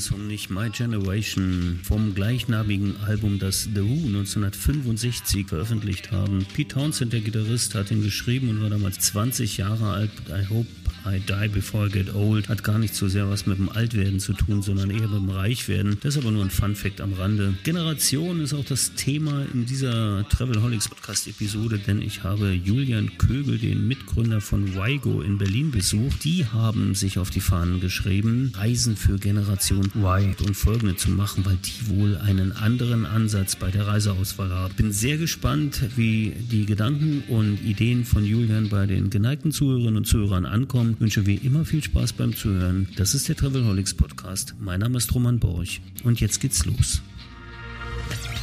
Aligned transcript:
Song 0.00 0.26
nicht? 0.26 0.50
My 0.50 0.70
Generation 0.70 1.78
vom 1.82 2.14
gleichnamigen 2.14 2.96
Album, 3.06 3.38
das 3.38 3.64
The 3.64 3.82
Who 3.82 4.06
1965 4.06 5.46
veröffentlicht 5.46 6.10
haben. 6.10 6.44
Pete 6.52 6.74
Townsend, 6.74 7.12
der 7.12 7.20
Gitarrist, 7.20 7.74
hat 7.74 7.90
ihn 7.90 8.02
geschrieben 8.02 8.48
und 8.48 8.62
war 8.62 8.70
damals 8.70 8.98
20 8.98 9.58
Jahre 9.58 9.92
alt. 9.92 10.10
I 10.28 10.48
hope 10.48 10.66
I 11.06 11.18
Die 11.20 11.48
Before 11.48 11.86
I 11.86 11.90
Get 11.90 12.14
Old 12.14 12.48
hat 12.48 12.62
gar 12.62 12.78
nicht 12.78 12.94
so 12.94 13.08
sehr 13.08 13.28
was 13.30 13.46
mit 13.46 13.58
dem 13.58 13.68
Altwerden 13.68 14.20
zu 14.20 14.32
tun, 14.32 14.62
sondern 14.62 14.90
eher 14.90 15.08
mit 15.08 15.22
dem 15.22 15.30
Reichwerden. 15.30 15.96
Das 16.02 16.16
ist 16.16 16.22
aber 16.22 16.30
nur 16.30 16.44
ein 16.44 16.50
Fun-Fact 16.50 17.00
am 17.00 17.14
Rande. 17.14 17.54
Generation 17.64 18.40
ist 18.40 18.52
auch 18.52 18.64
das 18.64 18.94
Thema 18.94 19.46
in 19.54 19.64
dieser 19.64 20.28
Travelholics 20.28 20.88
Podcast-Episode, 20.88 21.78
denn 21.78 22.02
ich 22.02 22.22
habe 22.22 22.52
Julian 22.52 23.16
Kögel, 23.16 23.58
den 23.58 23.88
Mitgründer 23.88 24.40
von 24.40 24.74
Wigo 24.74 25.22
in 25.22 25.38
Berlin, 25.38 25.70
besucht. 25.70 26.24
Die 26.24 26.44
haben 26.46 26.94
sich 26.94 27.18
auf 27.18 27.30
die 27.30 27.40
Fahnen 27.40 27.80
geschrieben, 27.80 28.52
Reisen 28.54 28.96
für 28.96 29.18
Generation 29.18 29.90
Y 29.94 30.34
und 30.46 30.54
folgende 30.54 30.96
zu 30.96 31.10
machen, 31.10 31.44
weil 31.46 31.56
die 31.56 31.88
wohl 31.88 32.16
einen 32.18 32.52
anderen 32.52 33.06
Ansatz 33.06 33.56
bei 33.56 33.70
der 33.70 33.86
Reiseauswahl 33.86 34.50
haben. 34.50 34.74
Bin 34.74 34.92
sehr 34.92 35.16
gespannt, 35.16 35.82
wie 35.96 36.34
die 36.50 36.66
Gedanken 36.66 37.22
und 37.28 37.62
Ideen 37.64 38.04
von 38.04 38.24
Julian 38.24 38.68
bei 38.68 38.86
den 38.86 39.08
geneigten 39.08 39.52
Zuhörerinnen 39.52 39.96
und 39.96 40.06
Zuhörern 40.06 40.46
ankommen 40.46 40.89
wünsche 40.98 41.26
wie 41.26 41.36
immer 41.36 41.64
viel 41.64 41.84
Spaß 41.84 42.14
beim 42.14 42.34
Zuhören. 42.34 42.88
Das 42.96 43.14
ist 43.14 43.28
der 43.28 43.36
Travelholics 43.36 43.94
Podcast. 43.94 44.54
Mein 44.58 44.80
Name 44.80 44.98
ist 44.98 45.14
Roman 45.14 45.38
Borch 45.38 45.80
und 46.02 46.20
jetzt 46.20 46.40
geht's 46.40 46.64
los. 46.64 47.02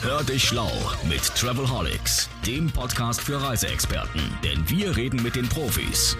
Hör 0.03 0.23
dich 0.23 0.43
schlau 0.43 0.71
mit 1.09 1.23
Travelholics, 1.35 2.29
dem 2.45 2.67
Podcast 2.67 3.21
für 3.21 3.41
Reiseexperten, 3.41 4.21
denn 4.43 4.69
wir 4.69 4.95
reden 4.95 5.21
mit 5.23 5.35
den 5.35 5.49
Profis. 5.49 6.15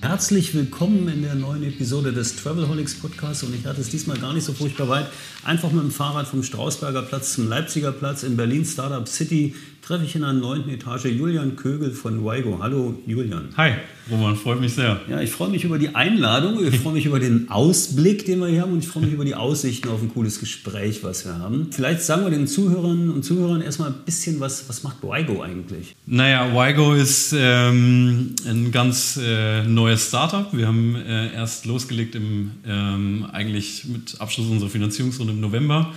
Herzlich 0.00 0.54
willkommen 0.54 1.08
in 1.08 1.22
der 1.22 1.34
neuen 1.34 1.64
Episode 1.64 2.12
des 2.12 2.36
Travelholics 2.36 2.94
Podcasts 2.94 3.42
und 3.42 3.54
ich 3.54 3.66
hatte 3.66 3.80
es 3.80 3.90
diesmal 3.90 4.16
gar 4.16 4.32
nicht 4.32 4.44
so 4.44 4.52
furchtbar 4.52 4.88
weit. 4.88 5.08
Einfach 5.44 5.72
mit 5.72 5.82
dem 5.82 5.90
Fahrrad 5.90 6.28
vom 6.28 6.42
Strausberger 6.44 7.02
Platz 7.02 7.34
zum 7.34 7.48
Leipziger 7.48 7.90
Platz 7.90 8.22
in 8.22 8.36
Berlin 8.36 8.64
Startup 8.64 9.06
City 9.08 9.54
treffe 9.88 10.04
ich 10.04 10.14
in 10.14 10.20
der 10.20 10.34
neunten 10.34 10.68
Etage 10.68 11.06
Julian 11.06 11.56
Kögel 11.56 11.92
von 11.92 12.22
Weigo. 12.22 12.58
Hallo 12.60 12.94
Julian. 13.06 13.48
Hi, 13.56 13.72
Roman, 14.10 14.36
freut 14.36 14.60
mich 14.60 14.74
sehr. 14.74 15.00
Ja, 15.08 15.22
ich 15.22 15.30
freue 15.30 15.48
mich 15.48 15.64
über 15.64 15.78
die 15.78 15.94
Einladung, 15.94 16.62
ich 16.62 16.78
freue 16.78 16.92
mich 16.92 17.06
über 17.06 17.18
den 17.18 17.50
Ausblick, 17.50 18.26
den 18.26 18.40
wir 18.40 18.48
hier 18.48 18.60
haben 18.60 18.72
und 18.74 18.80
ich 18.80 18.88
freue 18.88 19.04
mich 19.04 19.14
über 19.14 19.24
die 19.24 19.34
Aussichten 19.34 19.88
auf 19.88 20.02
ein 20.02 20.12
cooles 20.12 20.40
Gespräch, 20.40 21.02
was 21.04 21.24
wir 21.24 21.38
haben. 21.38 21.68
Vielleicht 21.70 22.02
sagen 22.02 22.24
wir 22.24 22.30
den 22.30 22.46
Zuhörern 22.46 23.08
und 23.08 23.22
Zuhörern 23.22 23.62
erstmal 23.62 23.88
ein 23.88 24.04
bisschen 24.04 24.40
was, 24.40 24.68
was 24.68 24.82
macht 24.82 24.98
Weigo 25.02 25.40
eigentlich? 25.40 25.96
Naja, 26.04 26.54
Weigo 26.54 26.92
ist 26.92 27.34
ähm, 27.34 28.34
ein 28.46 28.70
ganz 28.70 29.18
äh, 29.18 29.62
neues 29.62 30.08
Startup. 30.08 30.52
Wir 30.52 30.66
haben 30.66 30.96
äh, 30.96 31.32
erst 31.32 31.64
losgelegt 31.64 32.14
im, 32.14 32.50
ähm, 32.66 33.26
eigentlich 33.32 33.86
mit 33.86 34.20
Abschluss 34.20 34.48
unserer 34.48 34.68
Finanzierungsrunde 34.68 35.32
im 35.32 35.40
November 35.40 35.94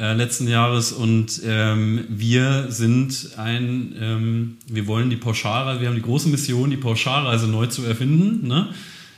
äh, 0.00 0.14
letzten 0.14 0.48
Jahres 0.48 0.92
und 0.92 1.42
ähm, 1.44 2.06
wir 2.08 2.68
sind 2.70 3.32
ein, 3.36 3.94
ähm, 4.00 4.56
wir 4.66 4.86
wollen 4.86 5.10
die 5.10 5.16
Pauschalreise, 5.16 5.82
wir 5.82 5.88
haben 5.88 5.94
die 5.94 6.00
große 6.00 6.30
Mission, 6.30 6.70
die 6.70 6.78
Pauschalreise 6.78 7.46
neu 7.46 7.66
zu 7.66 7.84
erfinden. 7.84 8.48
Ne? 8.48 8.68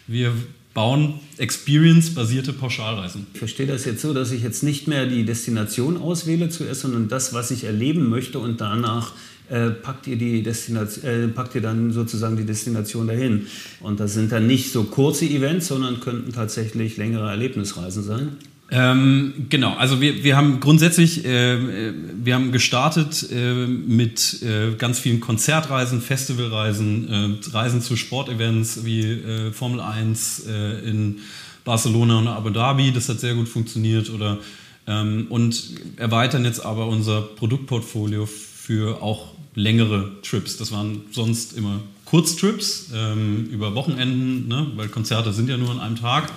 Wir 0.08 0.32
bauen 0.74 1.20
Experience-basierte 1.38 2.52
Pauschalreisen. 2.52 3.28
Ich 3.32 3.38
verstehe 3.38 3.68
das 3.68 3.84
jetzt 3.84 4.02
so, 4.02 4.12
dass 4.12 4.32
ich 4.32 4.42
jetzt 4.42 4.64
nicht 4.64 4.88
mehr 4.88 5.06
die 5.06 5.24
Destination 5.24 5.96
auswähle 5.98 6.48
zuerst, 6.48 6.80
sondern 6.80 7.08
das, 7.08 7.32
was 7.32 7.52
ich 7.52 7.62
erleben 7.62 8.08
möchte 8.08 8.40
und 8.40 8.60
danach 8.60 9.12
äh, 9.50 9.70
packt, 9.70 10.08
ihr 10.08 10.16
die 10.16 10.42
Destination, 10.42 11.04
äh, 11.04 11.28
packt 11.28 11.54
ihr 11.54 11.60
dann 11.60 11.92
sozusagen 11.92 12.36
die 12.36 12.44
Destination 12.44 13.06
dahin. 13.06 13.46
Und 13.80 14.00
das 14.00 14.14
sind 14.14 14.32
dann 14.32 14.48
nicht 14.48 14.72
so 14.72 14.82
kurze 14.82 15.26
Events, 15.26 15.68
sondern 15.68 16.00
könnten 16.00 16.32
tatsächlich 16.32 16.96
längere 16.96 17.30
Erlebnisreisen 17.30 18.02
sein. 18.02 18.36
Ähm, 18.74 19.48
genau, 19.50 19.74
also 19.74 20.00
wir, 20.00 20.24
wir 20.24 20.34
haben 20.34 20.58
grundsätzlich, 20.58 21.26
äh, 21.26 21.92
wir 22.24 22.34
haben 22.34 22.52
gestartet 22.52 23.30
äh, 23.30 23.66
mit 23.66 24.42
äh, 24.42 24.74
ganz 24.78 24.98
vielen 24.98 25.20
Konzertreisen, 25.20 26.00
Festivalreisen, 26.00 27.38
äh, 27.44 27.50
Reisen 27.50 27.82
zu 27.82 27.96
Sportevents 27.96 28.86
wie 28.86 29.02
äh, 29.02 29.52
Formel 29.52 29.80
1 29.80 30.46
äh, 30.48 30.88
in 30.88 31.18
Barcelona 31.66 32.18
und 32.20 32.28
Abu 32.28 32.48
Dhabi, 32.48 32.92
das 32.92 33.10
hat 33.10 33.20
sehr 33.20 33.34
gut 33.34 33.46
funktioniert 33.46 34.08
oder 34.08 34.38
ähm, 34.86 35.26
und 35.28 35.74
erweitern 35.96 36.46
jetzt 36.46 36.64
aber 36.64 36.86
unser 36.86 37.20
Produktportfolio 37.20 38.24
für 38.26 39.02
auch 39.02 39.34
längere 39.54 40.12
Trips. 40.22 40.56
Das 40.56 40.72
waren 40.72 41.02
sonst 41.10 41.58
immer 41.58 41.80
Kurztrips 42.06 42.90
ähm, 42.94 43.48
über 43.52 43.74
Wochenenden, 43.74 44.48
ne? 44.48 44.68
weil 44.76 44.88
Konzerte 44.88 45.34
sind 45.34 45.50
ja 45.50 45.58
nur 45.58 45.70
an 45.70 45.80
einem 45.80 45.96
Tag. 45.96 46.32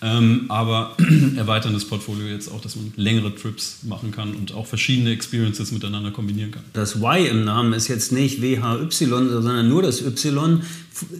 Ähm, 0.00 0.44
aber 0.48 0.96
erweitern 1.36 1.72
das 1.72 1.84
Portfolio 1.84 2.26
jetzt 2.26 2.50
auch, 2.50 2.60
dass 2.60 2.76
man 2.76 2.92
längere 2.96 3.34
Trips 3.34 3.78
machen 3.82 4.12
kann 4.12 4.34
und 4.34 4.52
auch 4.52 4.66
verschiedene 4.66 5.10
Experiences 5.10 5.72
miteinander 5.72 6.12
kombinieren 6.12 6.52
kann. 6.52 6.62
Das 6.72 6.96
Y 6.96 7.26
im 7.26 7.44
Namen 7.44 7.72
ist 7.72 7.88
jetzt 7.88 8.12
nicht 8.12 8.40
WHY, 8.40 8.86
sondern 8.90 9.68
nur 9.68 9.82
das 9.82 10.00
Y. 10.02 10.62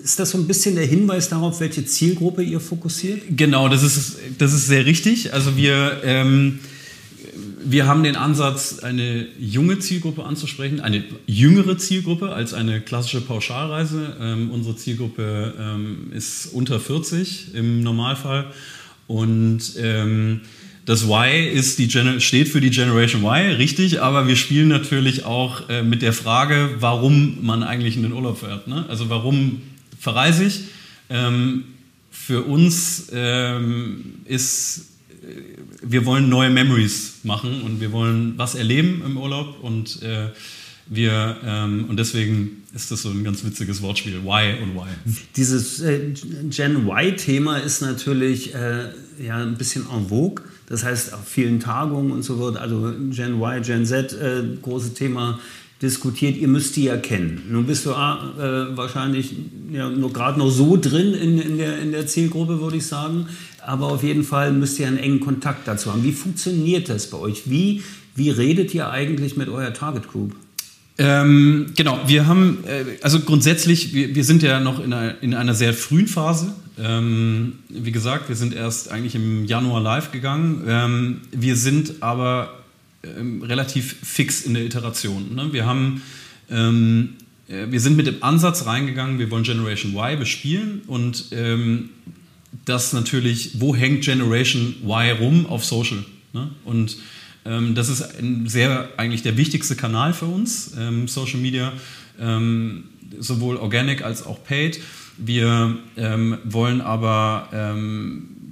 Ist 0.03 0.21
das 0.21 0.31
so 0.31 0.39
ein 0.39 0.47
bisschen 0.47 0.77
der 0.77 0.87
Hinweis 0.87 1.29
darauf, 1.29 1.61
welche 1.61 1.85
Zielgruppe 1.85 2.43
ihr 2.43 2.61
fokussiert? 2.61 3.23
Genau, 3.31 3.69
das 3.69 3.83
ist, 3.83 4.17
das 4.39 4.53
ist 4.53 4.67
sehr 4.67 4.87
richtig. 4.87 5.33
Also 5.35 5.57
wir... 5.57 6.01
Ähm, 6.05 6.61
wir 7.71 7.87
haben 7.87 8.03
den 8.03 8.17
Ansatz, 8.17 8.79
eine 8.79 9.27
junge 9.39 9.79
Zielgruppe 9.79 10.25
anzusprechen, 10.25 10.81
eine 10.81 11.05
jüngere 11.27 11.77
Zielgruppe 11.77 12.33
als 12.33 12.55
eine 12.55 12.81
klassische 12.81 13.21
Pauschalreise. 13.21 14.17
Ähm, 14.21 14.51
unsere 14.51 14.75
Zielgruppe 14.77 15.55
ähm, 15.61 16.11
ist 16.13 16.47
unter 16.47 16.81
40 16.81 17.55
im 17.55 17.83
Normalfall 17.83 18.47
und 19.07 19.61
ähm, 19.79 20.41
das 20.87 21.03
Y 21.05 21.47
ist 21.53 21.79
die 21.79 21.91
steht 22.21 22.49
für 22.49 22.63
die 22.63 22.71
Generation 22.71 23.23
Y, 23.23 23.57
richtig, 23.57 24.01
aber 24.01 24.27
wir 24.27 24.37
spielen 24.37 24.69
natürlich 24.69 25.27
auch 25.27 25.69
äh, 25.69 25.83
mit 25.83 26.01
der 26.01 26.15
Frage, 26.15 26.71
warum 26.81 27.45
man 27.45 27.63
eigentlich 27.63 27.97
in 27.97 28.03
den 28.03 28.15
Urlaub 28.15 28.39
fährt. 28.39 28.67
Ne? 28.67 28.87
Also 28.89 29.11
warum 29.11 29.61
verreise 29.99 30.45
ich? 30.45 30.61
Ähm, 31.11 31.65
für 32.11 32.45
uns 32.45 33.11
ähm, 33.13 34.15
ist 34.25 34.87
wir 35.83 36.05
wollen 36.05 36.29
neue 36.29 36.51
Memories 36.51 37.21
machen 37.23 37.63
und 37.63 37.81
wir 37.81 37.93
wollen 37.93 38.35
was 38.37 38.55
erleben 38.55 39.03
im 39.05 39.17
Urlaub 39.17 39.63
und 39.63 40.03
äh, 40.03 40.29
wir 40.87 41.37
ähm, 41.45 41.87
und 41.89 41.99
deswegen 41.99 42.63
ist 42.75 42.91
das 42.91 43.03
so 43.03 43.11
ein 43.11 43.25
ganz 43.25 43.45
witziges 43.45 43.83
Wortspiel, 43.83 44.23
Why 44.25 44.63
und 44.63 44.75
Why. 44.75 44.89
Dieses 45.37 45.81
äh, 45.81 46.13
Gen 46.49 46.89
Y-Thema 46.89 47.59
ist 47.59 47.83
natürlich 47.83 48.55
äh, 48.55 48.89
ja 49.23 49.37
ein 49.37 49.57
bisschen 49.57 49.85
en 49.95 50.09
vogue. 50.09 50.45
Das 50.67 50.85
heißt, 50.85 51.15
auf 51.15 51.27
vielen 51.27 51.61
Tagungen 51.61 52.13
und 52.13 52.23
so 52.23 52.39
wird 52.39 52.57
also 52.57 52.93
Gen 53.11 53.41
Y, 53.41 53.63
Gen 53.63 53.87
Z 53.87 54.13
äh, 54.13 54.43
große 54.63 54.95
Thema 54.95 55.39
diskutiert, 55.81 56.37
ihr 56.37 56.49
müsst 56.49 56.77
die 56.77 56.85
ja 56.85 56.97
kennen. 56.97 57.43
Nun 57.51 57.67
bist 57.67 57.87
du 57.87 57.93
ah, 57.93 58.33
äh, 58.37 58.77
wahrscheinlich 58.77 59.35
ja, 59.73 59.89
nur 59.89 60.13
gerade 60.13 60.39
noch 60.39 60.51
so 60.51 60.77
drin 60.77 61.15
in, 61.15 61.39
in, 61.39 61.59
der, 61.59 61.79
in 61.79 61.93
der 61.93 62.07
Zielgruppe, 62.07 62.61
würde 62.61 62.79
ich 62.79 62.87
sagen. 62.87 63.27
Aber 63.69 63.89
auf 63.89 64.03
jeden 64.03 64.25
Fall 64.25 64.51
müsst 64.55 64.79
ihr 64.79 64.87
einen 64.87 64.97
engen 64.97 65.21
Kontakt 65.21 65.69
dazu 65.69 65.93
haben. 65.93 66.03
Wie 66.03 66.13
funktioniert 66.13 66.89
das 66.89 67.11
bei 67.11 67.19
euch? 67.19 67.51
Wie, 67.51 67.83
wie 68.15 68.31
redet 68.31 68.73
ihr 68.73 68.91
eigentlich 68.91 69.37
mit 69.37 69.51
eurer 69.51 69.75
Target 69.75 70.09
Group? 70.09 70.35
Ähm, 70.97 71.67
genau, 71.77 72.01
wir 72.07 72.27
haben, 72.27 72.65
äh, 72.67 72.97
also 73.03 73.21
grundsätzlich, 73.21 73.93
wir, 73.93 74.15
wir 74.15 74.25
sind 74.25 74.43
ja 74.43 74.59
noch 74.59 74.83
in 74.83 74.95
einer, 74.95 75.23
in 75.23 75.35
einer 75.35 75.53
sehr 75.53 75.75
frühen 75.75 76.09
Phase. 76.09 76.55
Ähm, 76.79 77.59
wie 77.69 77.93
gesagt, 77.93 78.31
wir 78.31 78.37
sind 78.37 78.55
erst 78.55 78.91
eigentlich 78.91 79.15
im 79.15 79.45
Januar 79.45 79.83
live 79.83 80.13
gegangen. 80.13 80.65
Ähm, 80.67 81.21
wir 81.31 81.55
sind 81.55 81.97
aber 82.01 82.63
ähm, 83.03 83.43
relativ 83.43 83.97
fix 84.03 84.41
in 84.41 84.55
der 84.55 84.65
Iteration. 84.65 85.35
Ne? 85.35 85.53
Wir 85.53 85.67
haben, 85.67 86.01
ähm, 86.51 87.17
äh, 87.49 87.67
wir 87.69 87.81
sind 87.81 87.99
mit 87.99 88.07
dem 88.07 88.23
Ansatz 88.23 88.65
reingegangen, 88.65 89.19
wir 89.19 89.31
wollen 89.31 89.45
Generation 89.45 89.93
Y 89.95 90.19
bespielen 90.19 90.81
und 90.87 91.27
ähm, 91.33 91.91
das 92.69 92.93
natürlich, 92.93 93.61
wo 93.61 93.75
hängt 93.75 94.05
Generation 94.05 94.77
Y 94.85 95.17
rum 95.19 95.47
auf 95.47 95.65
Social? 95.65 96.05
Ne? 96.33 96.51
Und 96.65 96.99
ähm, 97.45 97.75
das 97.75 97.89
ist 97.89 98.05
sehr 98.47 98.91
eigentlich 98.97 99.23
der 99.23 99.37
wichtigste 99.37 99.77
Kanal 99.77 100.13
für 100.13 100.27
uns, 100.27 100.73
ähm, 100.79 101.09
Social 101.09 101.41
Media, 101.41 101.73
ähm, 102.21 102.85
sowohl 103.19 103.57
organic 103.57 104.03
als 104.03 104.25
auch 104.25 104.43
paid. 104.45 104.81
Wir 105.21 105.77
wollen 106.45 106.81
aber 106.81 107.49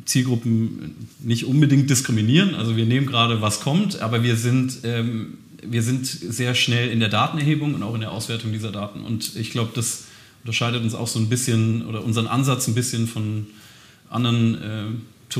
Zielgruppen 0.07 1.07
nicht 1.21 1.45
unbedingt 1.45 1.91
diskriminieren. 1.91 2.55
Also 2.55 2.77
wir 2.77 2.87
nehmen 2.87 3.07
gerade, 3.07 3.43
was 3.43 3.61
kommt, 3.61 4.01
aber 4.01 4.23
wir 4.23 4.37
sind, 4.37 4.79
ähm, 4.85 5.39
wir 5.63 5.83
sind 5.83 6.07
sehr 6.07 6.55
schnell 6.55 6.89
in 6.91 7.01
der 7.01 7.09
Datenerhebung 7.09 7.75
und 7.75 7.83
auch 7.83 7.95
in 7.95 8.01
der 8.01 8.13
Auswertung 8.13 8.53
dieser 8.53 8.73
Daten. 8.73 9.01
Und 9.01 9.37
ich 9.37 9.51
glaube, 9.51 9.73
das 9.75 10.05
unterscheidet 10.45 10.83
uns 10.83 10.95
auch 10.95 11.09
so 11.09 11.19
ein 11.19 11.29
bisschen 11.29 11.85
oder 11.87 12.05
unseren 12.05 12.29
Ansatz 12.29 12.69
ein 12.69 12.75
bisschen 12.75 13.09
von 13.09 13.47
anderen 14.11 14.55
äh, 14.55 15.39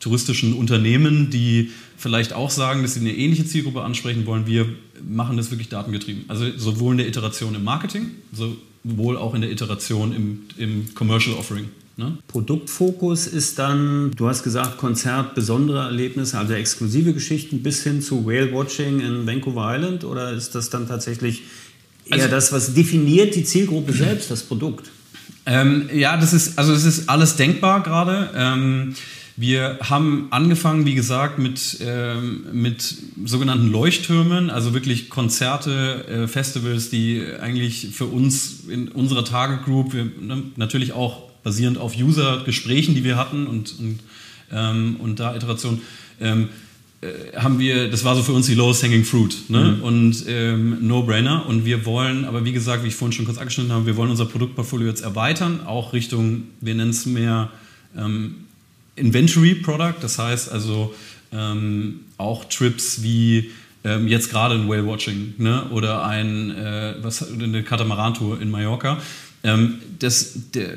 touristischen 0.00 0.54
Unternehmen, 0.54 1.30
die 1.30 1.70
vielleicht 1.96 2.32
auch 2.32 2.50
sagen, 2.50 2.82
dass 2.82 2.94
sie 2.94 3.00
eine 3.00 3.14
ähnliche 3.14 3.44
Zielgruppe 3.44 3.82
ansprechen 3.82 4.26
wollen. 4.26 4.46
Wir 4.46 4.66
machen 5.06 5.36
das 5.36 5.50
wirklich 5.50 5.68
datengetrieben. 5.68 6.24
Also 6.28 6.46
sowohl 6.56 6.92
in 6.92 6.98
der 6.98 7.08
Iteration 7.08 7.54
im 7.54 7.64
Marketing, 7.64 8.12
so 8.32 8.56
wohl 8.84 9.16
auch 9.16 9.34
in 9.34 9.42
der 9.42 9.50
Iteration 9.50 10.14
im, 10.14 10.42
im 10.56 10.94
Commercial 10.94 11.36
Offering. 11.36 11.68
Ne? 11.96 12.16
Produktfokus 12.28 13.26
ist 13.26 13.58
dann, 13.58 14.12
du 14.16 14.26
hast 14.26 14.42
gesagt, 14.42 14.78
Konzert, 14.78 15.34
besondere 15.34 15.80
Erlebnisse, 15.80 16.38
also 16.38 16.54
exklusive 16.54 17.12
Geschichten 17.12 17.62
bis 17.62 17.82
hin 17.82 18.00
zu 18.00 18.26
Whale 18.26 18.52
Watching 18.54 19.00
in 19.00 19.26
Vancouver 19.26 19.74
Island 19.76 20.04
oder 20.04 20.32
ist 20.32 20.54
das 20.54 20.70
dann 20.70 20.88
tatsächlich 20.88 21.42
eher 22.06 22.14
also, 22.14 22.28
das, 22.28 22.52
was 22.52 22.72
definiert 22.72 23.34
die 23.34 23.44
Zielgruppe 23.44 23.92
selbst, 23.92 24.30
das 24.30 24.42
Produkt? 24.42 24.90
Ähm, 25.50 25.90
ja, 25.92 26.16
das 26.16 26.32
ist, 26.32 26.58
also 26.58 26.72
es 26.72 26.84
ist 26.84 27.08
alles 27.08 27.34
denkbar 27.34 27.82
gerade. 27.82 28.30
Ähm, 28.36 28.94
wir 29.36 29.78
haben 29.82 30.28
angefangen, 30.30 30.86
wie 30.86 30.94
gesagt, 30.94 31.40
mit, 31.40 31.78
ähm, 31.80 32.44
mit 32.52 32.94
sogenannten 33.24 33.72
Leuchttürmen, 33.72 34.48
also 34.48 34.74
wirklich 34.74 35.10
Konzerte, 35.10 36.06
äh, 36.06 36.28
Festivals, 36.28 36.90
die 36.90 37.24
eigentlich 37.40 37.88
für 37.92 38.04
uns 38.04 38.64
in 38.68 38.88
unserer 38.88 39.24
Target 39.24 39.64
Group, 39.64 39.92
wir, 39.92 40.04
ne, 40.04 40.44
natürlich 40.54 40.92
auch 40.92 41.30
basierend 41.42 41.78
auf 41.78 41.96
User-Gesprächen, 41.96 42.94
die 42.94 43.02
wir 43.02 43.16
hatten 43.16 43.48
und, 43.48 43.76
und, 43.78 44.00
ähm, 44.52 44.96
und 45.00 45.18
da 45.18 45.34
Iterationen, 45.34 45.80
ähm, 46.20 46.44
äh, 46.44 46.46
haben 47.34 47.58
wir, 47.58 47.90
das 47.90 48.04
war 48.04 48.14
so 48.14 48.22
für 48.22 48.32
uns 48.32 48.46
die 48.46 48.54
lowest 48.54 48.82
hanging 48.82 49.04
fruit 49.04 49.48
ne? 49.48 49.76
Mhm. 49.76 49.82
und 49.82 50.24
ähm, 50.28 50.86
No-Brainer. 50.86 51.46
Und 51.46 51.64
wir 51.64 51.86
wollen, 51.86 52.26
aber 52.26 52.44
wie 52.44 52.52
gesagt, 52.52 52.84
wie 52.84 52.88
ich 52.88 52.94
vorhin 52.94 53.12
schon 53.12 53.24
kurz 53.24 53.38
angeschnitten 53.38 53.72
habe, 53.72 53.86
wir 53.86 53.96
wollen 53.96 54.10
unser 54.10 54.26
Produktportfolio 54.26 54.88
jetzt 54.88 55.00
erweitern, 55.00 55.60
auch 55.64 55.94
Richtung, 55.94 56.42
wir 56.60 56.74
nennen 56.74 56.90
es 56.90 57.06
mehr 57.06 57.50
ähm, 57.96 58.46
Inventory 58.96 59.54
Product, 59.54 59.94
das 60.02 60.18
heißt 60.18 60.52
also 60.52 60.94
ähm, 61.32 62.00
auch 62.18 62.44
Trips 62.44 63.02
wie 63.02 63.50
ähm, 63.82 64.06
jetzt 64.06 64.30
gerade 64.30 64.54
ein 64.54 64.68
Whale 64.68 64.86
Watching 64.86 65.34
ne? 65.38 65.70
oder 65.70 66.04
ein, 66.04 66.50
äh, 66.50 66.96
was, 67.00 67.32
eine 67.32 67.62
Katamaran-Tour 67.62 68.42
in 68.42 68.50
Mallorca. 68.50 68.98
Ähm, 69.42 69.78
das, 69.98 70.32
der, 70.54 70.76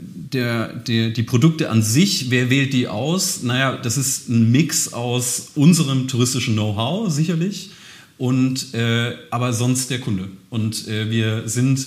der, 0.00 0.72
der, 0.72 1.10
die 1.10 1.22
Produkte 1.22 1.70
an 1.70 1.82
sich, 1.82 2.30
wer 2.30 2.50
wählt 2.50 2.72
die 2.72 2.88
aus? 2.88 3.42
Naja, 3.42 3.76
das 3.76 3.96
ist 3.96 4.28
ein 4.28 4.50
Mix 4.52 4.92
aus 4.92 5.50
unserem 5.54 6.06
touristischen 6.08 6.54
Know-how 6.54 7.10
sicherlich 7.10 7.70
und 8.18 8.72
äh, 8.74 9.16
aber 9.30 9.52
sonst 9.52 9.90
der 9.90 10.00
Kunde. 10.00 10.28
Und 10.50 10.86
äh, 10.86 11.10
wir 11.10 11.48
sind 11.48 11.86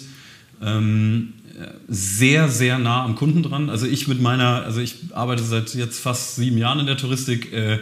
ähm, 0.62 1.34
sehr, 1.88 2.50
sehr 2.50 2.78
nah 2.78 3.04
am 3.04 3.16
Kunden 3.16 3.44
dran. 3.44 3.70
Also 3.70 3.86
ich 3.88 4.08
mit 4.08 4.22
meiner, 4.22 4.64
also 4.64 4.80
ich 4.80 4.96
arbeite 5.14 5.44
seit 5.44 5.74
jetzt 5.76 6.00
fast 6.00 6.36
sieben 6.36 6.58
Jahren 6.58 6.80
in 6.80 6.86
der 6.86 6.98
Touristik. 6.98 7.54
Äh, 7.54 7.80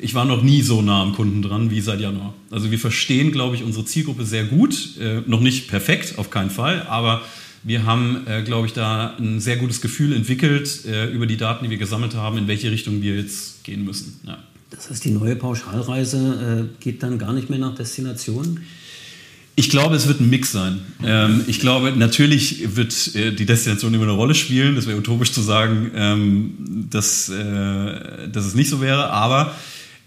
ich 0.00 0.14
war 0.14 0.24
noch 0.24 0.42
nie 0.42 0.62
so 0.62 0.82
nah 0.82 1.02
am 1.02 1.14
Kunden 1.14 1.42
dran 1.42 1.70
wie 1.70 1.80
seit 1.80 2.00
Januar. 2.00 2.34
Also 2.50 2.70
wir 2.70 2.78
verstehen, 2.78 3.32
glaube 3.32 3.56
ich, 3.56 3.62
unsere 3.62 3.84
Zielgruppe 3.84 4.24
sehr 4.24 4.44
gut. 4.44 4.96
Äh, 5.00 5.22
noch 5.26 5.40
nicht 5.40 5.68
perfekt, 5.68 6.18
auf 6.18 6.30
keinen 6.30 6.50
Fall, 6.50 6.82
aber 6.88 7.22
wir 7.62 7.84
haben, 7.84 8.26
äh, 8.26 8.42
glaube 8.42 8.66
ich, 8.66 8.74
da 8.74 9.16
ein 9.18 9.40
sehr 9.40 9.56
gutes 9.56 9.80
Gefühl 9.80 10.12
entwickelt 10.12 10.84
äh, 10.84 11.10
über 11.10 11.26
die 11.26 11.38
Daten, 11.38 11.64
die 11.64 11.70
wir 11.70 11.78
gesammelt 11.78 12.14
haben, 12.14 12.36
in 12.36 12.46
welche 12.46 12.70
Richtung 12.70 13.00
wir 13.00 13.16
jetzt 13.16 13.64
gehen 13.64 13.84
müssen. 13.84 14.20
Ja. 14.26 14.38
Das 14.70 14.90
heißt, 14.90 15.04
die 15.04 15.10
neue 15.10 15.36
Pauschalreise 15.36 16.68
äh, 16.78 16.82
geht 16.82 17.02
dann 17.02 17.18
gar 17.18 17.32
nicht 17.32 17.48
mehr 17.48 17.58
nach 17.58 17.74
Destination? 17.74 18.60
Ich 19.56 19.70
glaube, 19.70 19.94
es 19.94 20.08
wird 20.08 20.20
ein 20.20 20.28
Mix 20.30 20.50
sein. 20.50 20.80
Ähm, 21.04 21.44
ich 21.46 21.60
glaube, 21.60 21.92
natürlich 21.92 22.76
wird 22.76 23.14
äh, 23.14 23.32
die 23.32 23.46
Destination 23.46 23.94
immer 23.94 24.02
eine 24.04 24.12
Rolle 24.12 24.34
spielen. 24.34 24.74
Das 24.74 24.86
wäre 24.86 24.98
utopisch 24.98 25.32
zu 25.32 25.42
sagen, 25.42 25.92
ähm, 25.94 26.86
dass, 26.90 27.28
äh, 27.28 28.28
dass 28.28 28.46
es 28.46 28.54
nicht 28.54 28.68
so 28.68 28.80
wäre. 28.80 29.10
Aber 29.10 29.54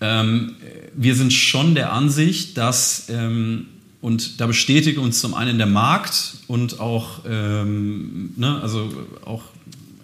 ähm, 0.01 0.55
wir 0.95 1.15
sind 1.15 1.31
schon 1.31 1.75
der 1.75 1.93
Ansicht, 1.93 2.57
dass, 2.57 3.05
ähm, 3.09 3.67
und 4.01 4.41
da 4.41 4.47
bestätigt 4.47 4.97
uns 4.97 5.21
zum 5.21 5.33
einen 5.33 5.57
der 5.57 5.67
Markt 5.67 6.35
und 6.47 6.81
auch, 6.81 7.21
ähm, 7.25 8.31
ne, 8.35 8.61
also 8.61 8.91
auch 9.23 9.43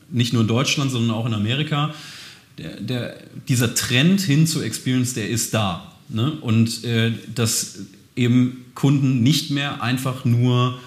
nicht 0.10 0.32
nur 0.32 0.44
in 0.44 0.48
Deutschland, 0.48 0.92
sondern 0.92 1.12
auch 1.12 1.26
in 1.26 1.34
Amerika, 1.34 1.94
der, 2.58 2.80
der, 2.80 3.18
dieser 3.50 3.76
Trend 3.76 4.22
hin 4.22 4.48
zur 4.48 4.64
Experience, 4.64 5.16
der 5.16 5.30
ist 5.30 5.54
da. 5.54 5.92
Ne? 6.10 6.32
Und 6.42 6.84
äh, 6.84 7.12
das 7.34 7.80
eben 8.16 8.66
Kunden 8.76 9.24
nicht 9.24 9.52
mehr 9.52 9.82
einfach 9.82 10.26
nur 10.26 10.80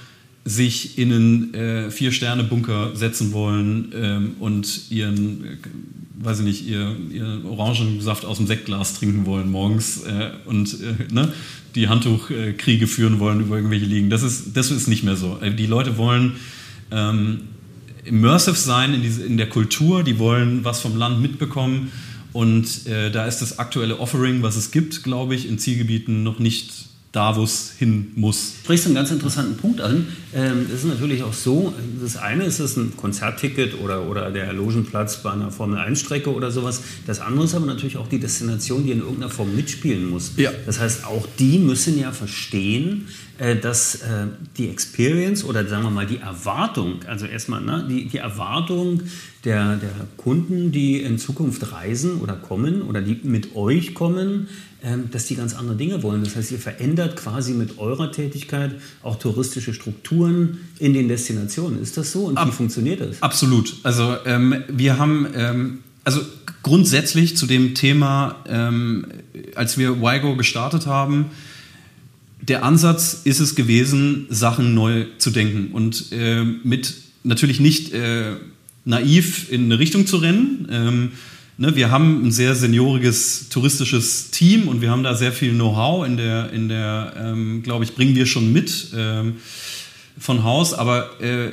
sich 0.44 0.96
in 0.96 1.12
einen 1.12 1.54
äh, 1.54 1.90
Vier-Sterne-Bunker 1.90 2.94
setzen 2.94 3.32
wollen 3.32 3.92
ähm, 3.94 4.36
und 4.38 4.90
ihren, 4.90 5.44
äh, 5.44 5.56
weiß 6.20 6.38
ich 6.38 6.44
nicht, 6.44 6.68
ihr, 6.68 6.96
ihren 7.10 7.44
Orangensaft 7.46 8.24
aus 8.24 8.36
dem 8.36 8.46
Sektglas 8.46 8.94
trinken 8.94 9.26
wollen 9.26 9.50
morgens 9.50 10.04
äh, 10.04 10.30
und 10.44 10.72
äh, 10.80 11.12
ne, 11.12 11.32
die 11.74 11.88
Handtuchkriege 11.88 12.86
führen 12.86 13.18
wollen 13.18 13.40
über 13.40 13.56
irgendwelche 13.56 13.86
Liegen. 13.86 14.08
Das 14.08 14.22
ist, 14.22 14.56
das 14.56 14.70
ist 14.70 14.86
nicht 14.86 15.02
mehr 15.02 15.16
so. 15.16 15.38
Äh, 15.40 15.52
die 15.52 15.66
Leute 15.66 15.98
wollen 15.98 16.36
ähm, 16.92 17.40
immersive 18.04 18.56
sein 18.56 18.94
in, 18.94 19.02
diese, 19.02 19.24
in 19.24 19.36
der 19.36 19.48
Kultur, 19.48 20.04
die 20.04 20.20
wollen 20.20 20.64
was 20.64 20.80
vom 20.80 20.96
Land 20.96 21.20
mitbekommen 21.20 21.90
und 22.32 22.86
äh, 22.86 23.10
da 23.10 23.26
ist 23.26 23.38
das 23.38 23.58
aktuelle 23.58 23.98
Offering, 23.98 24.42
was 24.42 24.56
es 24.56 24.70
gibt, 24.70 25.02
glaube 25.02 25.34
ich, 25.34 25.48
in 25.48 25.58
Zielgebieten 25.58 26.22
noch 26.22 26.38
nicht 26.38 26.70
da, 27.16 27.34
wo 27.34 27.44
es 27.44 27.72
hin 27.78 28.12
muss. 28.14 28.52
Du 28.58 28.64
sprichst 28.64 28.86
einen 28.86 28.94
ganz 28.94 29.10
interessanten 29.10 29.56
Punkt 29.56 29.80
an. 29.80 30.08
Ähm, 30.34 30.66
es 30.66 30.84
ist 30.84 30.84
natürlich 30.84 31.22
auch 31.22 31.32
so, 31.32 31.72
das 32.02 32.18
eine 32.18 32.44
ist 32.44 32.58
es 32.58 32.76
ein 32.76 32.94
Konzertticket 32.94 33.80
oder, 33.80 34.06
oder 34.06 34.30
der 34.30 34.52
Logenplatz 34.52 35.22
bei 35.22 35.32
einer 35.32 35.50
Formel-1-Strecke 35.50 36.32
oder 36.32 36.50
sowas. 36.50 36.82
Das 37.06 37.20
andere 37.20 37.46
ist 37.46 37.54
aber 37.54 37.64
natürlich 37.64 37.96
auch 37.96 38.08
die 38.08 38.18
Destination, 38.18 38.84
die 38.84 38.92
in 38.92 39.00
irgendeiner 39.00 39.30
Form 39.30 39.56
mitspielen 39.56 40.10
muss. 40.10 40.32
Ja. 40.36 40.50
Das 40.66 40.78
heißt, 40.78 41.06
auch 41.06 41.26
die 41.38 41.58
müssen 41.58 41.98
ja 41.98 42.12
verstehen, 42.12 43.08
dass 43.38 43.96
äh, 43.96 44.26
die 44.56 44.68
Experience 44.68 45.44
oder 45.44 45.66
sagen 45.66 45.84
wir 45.84 45.90
mal 45.90 46.06
die 46.06 46.18
Erwartung, 46.18 47.00
also 47.06 47.26
erstmal 47.26 47.60
ne, 47.60 47.86
die, 47.88 48.06
die 48.06 48.18
Erwartung 48.18 49.02
der, 49.44 49.76
der 49.76 49.90
Kunden, 50.16 50.72
die 50.72 51.00
in 51.00 51.18
Zukunft 51.18 51.72
reisen 51.72 52.20
oder 52.20 52.34
kommen 52.34 52.82
oder 52.82 53.00
die 53.00 53.20
mit 53.22 53.54
euch 53.54 53.94
kommen, 53.94 54.48
ähm, 54.82 55.10
dass 55.10 55.26
die 55.26 55.36
ganz 55.36 55.54
andere 55.54 55.76
Dinge 55.76 56.02
wollen. 56.02 56.24
Das 56.24 56.36
heißt, 56.36 56.52
ihr 56.52 56.58
verändert 56.58 57.16
quasi 57.16 57.52
mit 57.52 57.78
eurer 57.78 58.12
Tätigkeit 58.12 58.72
auch 59.02 59.18
touristische 59.18 59.74
Strukturen 59.74 60.58
in 60.78 60.94
den 60.94 61.08
Destinationen. 61.08 61.80
Ist 61.82 61.96
das 61.96 62.12
so 62.12 62.24
und 62.24 62.38
Ab, 62.38 62.48
wie 62.48 62.52
funktioniert 62.52 63.00
das? 63.00 63.22
Absolut. 63.22 63.76
Also 63.82 64.16
ähm, 64.24 64.64
wir 64.68 64.98
haben, 64.98 65.26
ähm, 65.34 65.78
also 66.04 66.20
grundsätzlich 66.62 67.36
zu 67.36 67.46
dem 67.46 67.74
Thema, 67.74 68.36
ähm, 68.48 69.06
als 69.54 69.78
wir 69.78 70.00
WIGO 70.00 70.36
gestartet 70.36 70.86
haben, 70.86 71.26
der 72.48 72.64
Ansatz 72.64 73.22
ist 73.24 73.40
es 73.40 73.54
gewesen, 73.54 74.26
Sachen 74.28 74.74
neu 74.74 75.06
zu 75.18 75.30
denken 75.30 75.72
und 75.72 76.12
äh, 76.12 76.42
mit 76.44 76.94
natürlich 77.24 77.60
nicht 77.60 77.92
äh, 77.92 78.36
naiv 78.84 79.50
in 79.50 79.64
eine 79.64 79.78
Richtung 79.78 80.06
zu 80.06 80.18
rennen. 80.18 80.68
Ähm, 80.70 81.12
Ne, 81.58 81.74
wir 81.74 81.90
haben 81.90 82.26
ein 82.26 82.32
sehr 82.32 82.54
senioriges 82.54 83.48
touristisches 83.48 84.30
Team 84.30 84.68
und 84.68 84.82
wir 84.82 84.90
haben 84.90 85.02
da 85.02 85.14
sehr 85.14 85.32
viel 85.32 85.54
Know-how 85.54 86.06
in 86.06 86.18
der, 86.18 86.52
in 86.52 86.68
der 86.68 87.14
ähm, 87.18 87.62
glaube 87.62 87.84
ich, 87.84 87.94
bringen 87.94 88.14
wir 88.14 88.26
schon 88.26 88.52
mit 88.52 88.88
ähm, 88.94 89.36
von 90.18 90.44
Haus, 90.44 90.74
aber 90.74 91.18
äh, 91.22 91.52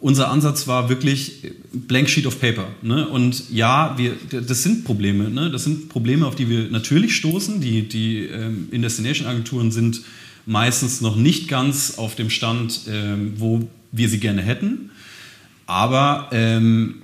unser 0.00 0.30
Ansatz 0.30 0.66
war 0.66 0.88
wirklich 0.88 1.52
blank 1.72 2.08
sheet 2.08 2.26
of 2.26 2.40
paper. 2.40 2.68
Ne? 2.82 3.06
Und 3.08 3.50
ja, 3.50 3.96
wir, 3.98 4.16
das 4.30 4.62
sind 4.62 4.84
Probleme. 4.84 5.30
Ne? 5.30 5.50
Das 5.50 5.64
sind 5.64 5.88
Probleme, 5.88 6.26
auf 6.26 6.34
die 6.34 6.48
wir 6.48 6.70
natürlich 6.70 7.14
stoßen. 7.16 7.60
Die, 7.60 7.88
die 7.88 8.24
ähm, 8.24 8.68
in 8.70 8.82
Destination-Agenturen 8.82 9.70
sind 9.70 10.02
meistens 10.46 11.00
noch 11.00 11.16
nicht 11.16 11.48
ganz 11.48 11.98
auf 11.98 12.14
dem 12.14 12.30
Stand, 12.30 12.80
ähm, 12.88 13.34
wo 13.36 13.68
wir 13.92 14.08
sie 14.08 14.20
gerne 14.20 14.42
hätten. 14.42 14.90
Aber 15.66 16.28
ähm, 16.32 17.02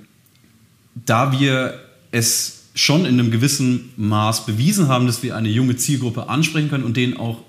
da 1.05 1.39
wir 1.39 1.79
es 2.11 2.65
schon 2.73 3.05
in 3.05 3.19
einem 3.19 3.31
gewissen 3.31 3.89
Maß 3.97 4.45
bewiesen 4.45 4.87
haben, 4.87 5.07
dass 5.07 5.23
wir 5.23 5.35
eine 5.35 5.49
junge 5.49 5.75
Zielgruppe 5.75 6.29
ansprechen 6.29 6.69
können 6.69 6.83
und 6.83 6.97
denen 6.97 7.17
auch 7.17 7.43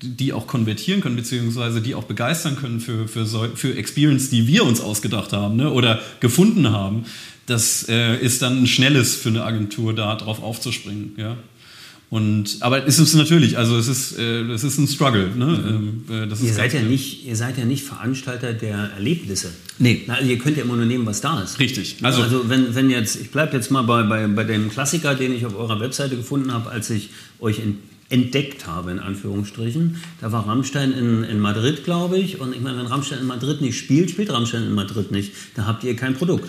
die 0.00 0.32
auch 0.32 0.46
konvertieren 0.46 1.00
können, 1.00 1.16
beziehungsweise 1.16 1.80
die 1.80 1.94
auch 1.94 2.04
begeistern 2.04 2.56
können 2.56 2.80
für, 2.80 3.08
für, 3.08 3.26
für 3.54 3.76
Experience, 3.76 4.30
die 4.30 4.46
wir 4.46 4.64
uns 4.64 4.80
ausgedacht 4.80 5.32
haben 5.32 5.56
ne, 5.56 5.70
oder 5.70 6.00
gefunden 6.20 6.70
haben. 6.70 7.04
Das 7.46 7.86
äh, 7.88 8.16
ist 8.16 8.42
dann 8.42 8.62
ein 8.62 8.66
schnelles 8.66 9.14
für 9.14 9.28
eine 9.28 9.44
Agentur, 9.44 9.94
da 9.94 10.14
drauf 10.16 10.42
aufzuspringen. 10.42 11.12
Ja. 11.16 11.36
Und, 12.14 12.58
aber 12.60 12.86
es 12.86 13.00
ist 13.00 13.14
natürlich, 13.14 13.58
also 13.58 13.76
es 13.76 13.88
ist, 13.88 14.16
äh, 14.18 14.42
es 14.52 14.62
ist 14.62 14.78
ein 14.78 14.86
Struggle. 14.86 15.30
Ne? 15.34 15.46
Mhm. 15.46 16.04
Ähm, 16.08 16.30
äh, 16.30 16.44
ihr, 16.46 16.52
seid 16.52 16.72
ja 16.72 16.80
nicht, 16.80 17.26
ihr 17.26 17.34
seid 17.34 17.58
ja 17.58 17.64
nicht 17.64 17.82
Veranstalter 17.82 18.52
der 18.52 18.92
Erlebnisse. 18.94 19.50
Nee. 19.80 20.02
Na, 20.06 20.14
also 20.14 20.30
ihr 20.30 20.38
könnt 20.38 20.56
ja 20.56 20.62
immer 20.62 20.76
nur 20.76 20.86
nehmen, 20.86 21.06
was 21.06 21.20
da 21.20 21.42
ist. 21.42 21.58
Richtig. 21.58 21.96
Also, 22.02 22.22
also 22.22 22.48
wenn, 22.48 22.72
wenn 22.74 22.88
jetzt, 22.88 23.20
ich 23.20 23.30
bleibe 23.30 23.56
jetzt 23.56 23.72
mal 23.72 23.82
bei, 23.82 24.04
bei, 24.04 24.28
bei 24.28 24.44
dem 24.44 24.70
Klassiker, 24.70 25.16
den 25.16 25.34
ich 25.34 25.44
auf 25.44 25.56
eurer 25.56 25.80
Webseite 25.80 26.16
gefunden 26.16 26.52
habe, 26.52 26.70
als 26.70 26.88
ich 26.90 27.10
euch 27.40 27.58
in, 27.58 27.78
entdeckt 28.08 28.66
habe, 28.66 28.90
in 28.90 28.98
Anführungsstrichen. 28.98 29.96
Da 30.20 30.30
war 30.32 30.46
Rammstein 30.46 30.92
in, 30.92 31.24
in 31.24 31.40
Madrid, 31.40 31.84
glaube 31.84 32.18
ich. 32.18 32.40
Und 32.40 32.54
ich 32.54 32.60
meine, 32.60 32.78
wenn 32.78 32.86
Rammstein 32.86 33.20
in 33.20 33.26
Madrid 33.26 33.60
nicht 33.60 33.78
spielt, 33.78 34.10
spielt 34.10 34.30
Rammstein 34.30 34.64
in 34.64 34.74
Madrid 34.74 35.10
nicht. 35.10 35.32
Da 35.54 35.66
habt 35.66 35.84
ihr 35.84 35.96
kein 35.96 36.14
Produkt. 36.14 36.48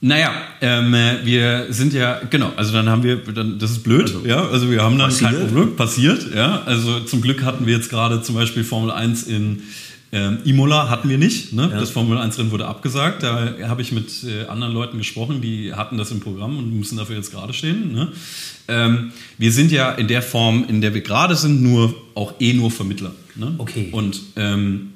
Naja, 0.00 0.32
ähm, 0.60 0.92
wir 1.24 1.68
sind 1.70 1.94
ja, 1.94 2.20
genau, 2.28 2.52
also 2.56 2.74
dann 2.74 2.90
haben 2.90 3.02
wir, 3.02 3.16
dann, 3.16 3.58
das 3.58 3.70
ist 3.70 3.84
blöd, 3.84 4.02
also, 4.02 4.26
ja, 4.26 4.46
also 4.50 4.70
wir 4.70 4.82
haben 4.82 4.98
dann 4.98 5.08
passiert. 5.08 5.30
kein 5.30 5.46
Problem, 5.46 5.76
passiert, 5.76 6.34
ja, 6.34 6.62
also 6.66 7.00
zum 7.00 7.22
Glück 7.22 7.42
hatten 7.42 7.64
wir 7.64 7.74
jetzt 7.74 7.88
gerade 7.88 8.20
zum 8.20 8.34
Beispiel 8.34 8.64
Formel 8.64 8.90
1 8.90 9.22
in, 9.22 9.62
Ähm, 10.14 10.38
Imola 10.44 10.88
hatten 10.88 11.08
wir 11.08 11.18
nicht. 11.18 11.52
Ne? 11.52 11.62
Ja. 11.72 11.80
Das 11.80 11.90
Formel 11.90 12.16
1-Rennen 12.18 12.52
wurde 12.52 12.66
abgesagt. 12.66 13.24
Da 13.24 13.54
habe 13.64 13.82
ich 13.82 13.90
mit 13.90 14.22
äh, 14.22 14.46
anderen 14.46 14.72
Leuten 14.72 14.96
gesprochen, 14.96 15.40
die 15.40 15.74
hatten 15.74 15.98
das 15.98 16.12
im 16.12 16.20
Programm 16.20 16.56
und 16.56 16.72
müssen 16.72 16.96
dafür 16.96 17.16
jetzt 17.16 17.32
gerade 17.32 17.52
stehen. 17.52 17.92
Ne? 17.92 18.12
Ähm, 18.68 19.12
wir 19.38 19.50
sind 19.50 19.72
ja 19.72 19.90
in 19.90 20.06
der 20.06 20.22
Form, 20.22 20.66
in 20.68 20.80
der 20.80 20.94
wir 20.94 21.00
gerade 21.00 21.34
sind, 21.34 21.62
nur 21.62 21.92
auch 22.14 22.34
eh 22.38 22.52
nur 22.52 22.70
Vermittler. 22.70 23.10
Ne? 23.34 23.56
Okay. 23.58 23.88
Und 23.90 24.20
ähm, 24.36 24.92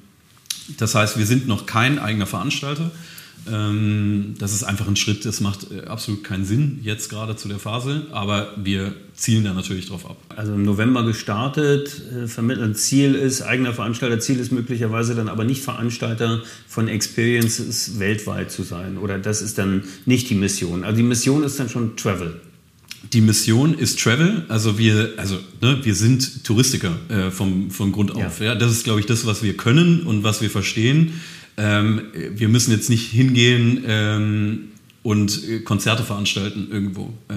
das 0.76 0.94
heißt, 0.94 1.18
wir 1.18 1.26
sind 1.26 1.48
noch 1.48 1.66
kein 1.66 1.98
eigener 1.98 2.26
Veranstalter. 2.26 2.92
Ähm, 3.50 4.34
das 4.38 4.52
ist 4.52 4.64
einfach 4.64 4.88
ein 4.88 4.96
Schritt, 4.96 5.24
das 5.24 5.40
macht 5.40 5.70
äh, 5.70 5.86
absolut 5.86 6.24
keinen 6.24 6.44
Sinn 6.44 6.80
jetzt 6.82 7.08
gerade 7.08 7.36
zu 7.36 7.48
der 7.48 7.58
Phase, 7.58 8.06
aber 8.10 8.52
wir 8.56 8.94
zielen 9.14 9.44
da 9.44 9.54
natürlich 9.54 9.88
drauf 9.88 10.08
ab. 10.08 10.16
Also 10.36 10.54
im 10.54 10.64
November 10.64 11.04
gestartet, 11.04 12.02
äh, 12.12 12.26
vermitteln 12.26 12.74
Ziel 12.74 13.14
ist, 13.14 13.42
eigener 13.42 13.72
Veranstalter, 13.72 14.20
Ziel 14.20 14.38
ist 14.38 14.52
möglicherweise 14.52 15.14
dann 15.14 15.28
aber 15.28 15.44
nicht 15.44 15.62
Veranstalter 15.62 16.42
von 16.66 16.88
Experiences 16.88 17.98
weltweit 17.98 18.50
zu 18.50 18.62
sein 18.62 18.98
oder 18.98 19.18
das 19.18 19.42
ist 19.42 19.58
dann 19.58 19.84
nicht 20.04 20.28
die 20.30 20.34
Mission. 20.34 20.84
Also 20.84 20.96
die 20.96 21.02
Mission 21.02 21.42
ist 21.42 21.58
dann 21.58 21.68
schon 21.68 21.96
Travel. 21.96 22.40
Die 23.12 23.20
Mission 23.20 23.74
ist 23.74 24.00
Travel, 24.00 24.44
also 24.48 24.78
wir, 24.78 25.14
also 25.16 25.38
ne, 25.62 25.78
wir 25.82 25.94
sind 25.94 26.44
Touristiker 26.44 26.96
äh, 27.08 27.30
vom, 27.30 27.70
vom 27.70 27.92
Grund 27.92 28.10
auf. 28.10 28.40
Ja. 28.40 28.46
ja. 28.46 28.54
Das 28.56 28.72
ist, 28.72 28.84
glaube 28.84 29.00
ich, 29.00 29.06
das, 29.06 29.24
was 29.24 29.42
wir 29.42 29.56
können 29.56 30.02
und 30.02 30.24
was 30.24 30.42
wir 30.42 30.50
verstehen. 30.50 31.12
Ähm, 31.58 32.02
wir 32.14 32.48
müssen 32.48 32.70
jetzt 32.70 32.88
nicht 32.88 33.10
hingehen 33.10 33.84
ähm, 33.86 34.68
und 35.02 35.42
äh, 35.48 35.58
Konzerte 35.60 36.04
veranstalten 36.04 36.68
irgendwo. 36.70 37.12
Äh, 37.28 37.34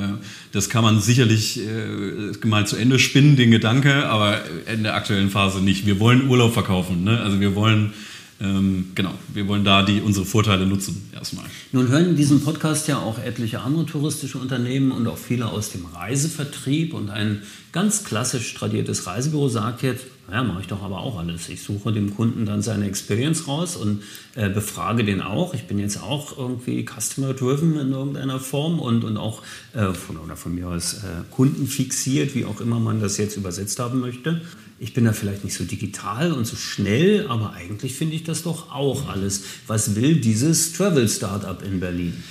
das 0.51 0.69
kann 0.69 0.83
man 0.83 1.01
sicherlich 1.01 1.59
äh, 1.59 2.45
mal 2.47 2.67
zu 2.67 2.75
Ende 2.75 2.99
spinnen, 2.99 3.35
den 3.35 3.49
Gedanke, 3.49 4.07
aber 4.07 4.41
in 4.71 4.83
der 4.83 4.95
aktuellen 4.95 5.31
Phase 5.31 5.59
nicht. 5.61 5.87
Wir 5.87 5.99
wollen 5.99 6.29
Urlaub 6.29 6.53
verkaufen. 6.53 7.03
Ne? 7.03 7.19
Also 7.19 7.39
wir 7.39 7.55
wollen 7.55 7.93
ähm, 8.41 8.91
genau, 8.95 9.13
wir 9.33 9.47
wollen 9.47 9.63
da 9.63 9.83
die, 9.83 10.01
unsere 10.01 10.25
Vorteile 10.25 10.65
nutzen 10.65 11.09
erstmal. 11.13 11.45
Nun 11.71 11.89
hören 11.89 12.15
diesen 12.15 12.43
Podcast 12.43 12.87
ja 12.87 12.97
auch 12.97 13.19
etliche 13.19 13.61
andere 13.61 13.85
touristische 13.85 14.39
Unternehmen 14.39 14.91
und 14.91 15.07
auch 15.07 15.17
viele 15.17 15.47
aus 15.47 15.71
dem 15.71 15.85
Reisevertrieb 15.85 16.93
und 16.93 17.11
ein 17.11 17.43
ganz 17.71 18.03
klassisch 18.03 18.53
tradiertes 18.55 19.05
Reisebüro 19.05 19.47
sagt 19.47 19.83
jetzt, 19.83 20.05
ja, 20.31 20.43
mache 20.43 20.61
ich 20.61 20.67
doch 20.67 20.81
aber 20.81 20.99
auch 20.99 21.19
alles. 21.19 21.49
Ich 21.49 21.61
suche 21.61 21.91
dem 21.91 22.15
Kunden 22.15 22.45
dann 22.45 22.61
seine 22.61 22.87
Experience 22.87 23.47
raus 23.47 23.75
und 23.75 24.01
äh, 24.35 24.49
befrage 24.49 25.03
den 25.03 25.21
auch. 25.21 25.53
Ich 25.53 25.67
bin 25.67 25.77
jetzt 25.77 26.01
auch 26.01 26.37
irgendwie 26.37 26.85
customer-driven 26.85 27.77
in 27.77 27.91
irgendeiner 27.91 28.39
Form 28.39 28.79
und, 28.79 29.03
und 29.03 29.17
auch 29.17 29.43
äh, 29.73 29.93
von, 29.93 30.17
oder 30.17 30.35
von 30.35 30.55
mir 30.55 30.69
aus 30.69 30.95
äh, 30.95 31.23
kundenfixiert, 31.31 32.33
wie 32.33 32.45
auch 32.45 32.61
immer 32.61 32.79
man 32.79 33.01
das 33.01 33.17
jetzt 33.17 33.35
übersetzt 33.35 33.79
haben 33.79 33.99
möchte. 33.99 34.41
Ich 34.83 34.93
bin 34.95 35.05
da 35.05 35.13
vielleicht 35.13 35.43
nicht 35.43 35.53
so 35.53 35.63
digital 35.63 36.31
und 36.31 36.45
so 36.47 36.55
schnell, 36.55 37.27
aber 37.27 37.53
eigentlich 37.53 37.93
finde 37.93 38.15
ich 38.15 38.23
das 38.23 38.41
doch 38.41 38.71
auch 38.71 39.07
alles. 39.07 39.43
Was 39.67 39.95
will 39.95 40.15
dieses 40.15 40.73
Travel-Startup 40.73 41.61
in 41.63 41.79
Berlin? 41.79 42.23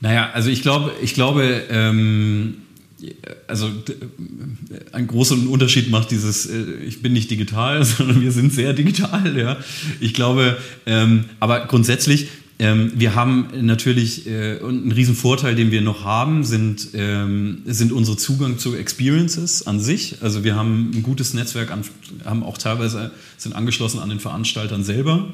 Naja, 0.00 0.30
also 0.32 0.50
ich 0.50 0.62
glaube, 0.62 0.92
ich 1.02 1.14
glaube, 1.14 1.64
ähm 1.68 2.58
also 3.46 3.70
einen 4.92 5.06
großen 5.06 5.46
Unterschied 5.46 5.90
macht 5.90 6.10
dieses, 6.10 6.46
äh, 6.46 6.74
ich 6.86 7.02
bin 7.02 7.12
nicht 7.12 7.30
digital, 7.30 7.84
sondern 7.84 8.20
wir 8.20 8.32
sind 8.32 8.52
sehr 8.52 8.72
digital, 8.72 9.36
ja. 9.36 9.56
Ich 10.00 10.14
glaube, 10.14 10.58
ähm, 10.86 11.24
aber 11.40 11.66
grundsätzlich, 11.66 12.28
ähm, 12.60 12.92
wir 12.94 13.14
haben 13.14 13.48
natürlich 13.62 14.26
äh, 14.26 14.60
einen 14.62 14.92
riesen 14.92 15.14
Vorteil, 15.14 15.54
den 15.54 15.70
wir 15.70 15.80
noch 15.80 16.04
haben, 16.04 16.44
sind, 16.44 16.88
ähm, 16.92 17.62
sind 17.64 17.90
unsere 17.90 18.18
Zugang 18.18 18.58
zu 18.58 18.76
Experiences 18.76 19.66
an 19.66 19.80
sich. 19.80 20.18
Also 20.20 20.44
wir 20.44 20.56
haben 20.56 20.90
ein 20.94 21.02
gutes 21.02 21.32
Netzwerk, 21.32 21.70
an, 21.70 21.84
haben 22.24 22.42
auch 22.42 22.58
teilweise 22.58 23.12
sind 23.38 23.54
angeschlossen 23.54 23.98
an 23.98 24.10
den 24.10 24.20
Veranstaltern 24.20 24.84
selber 24.84 25.28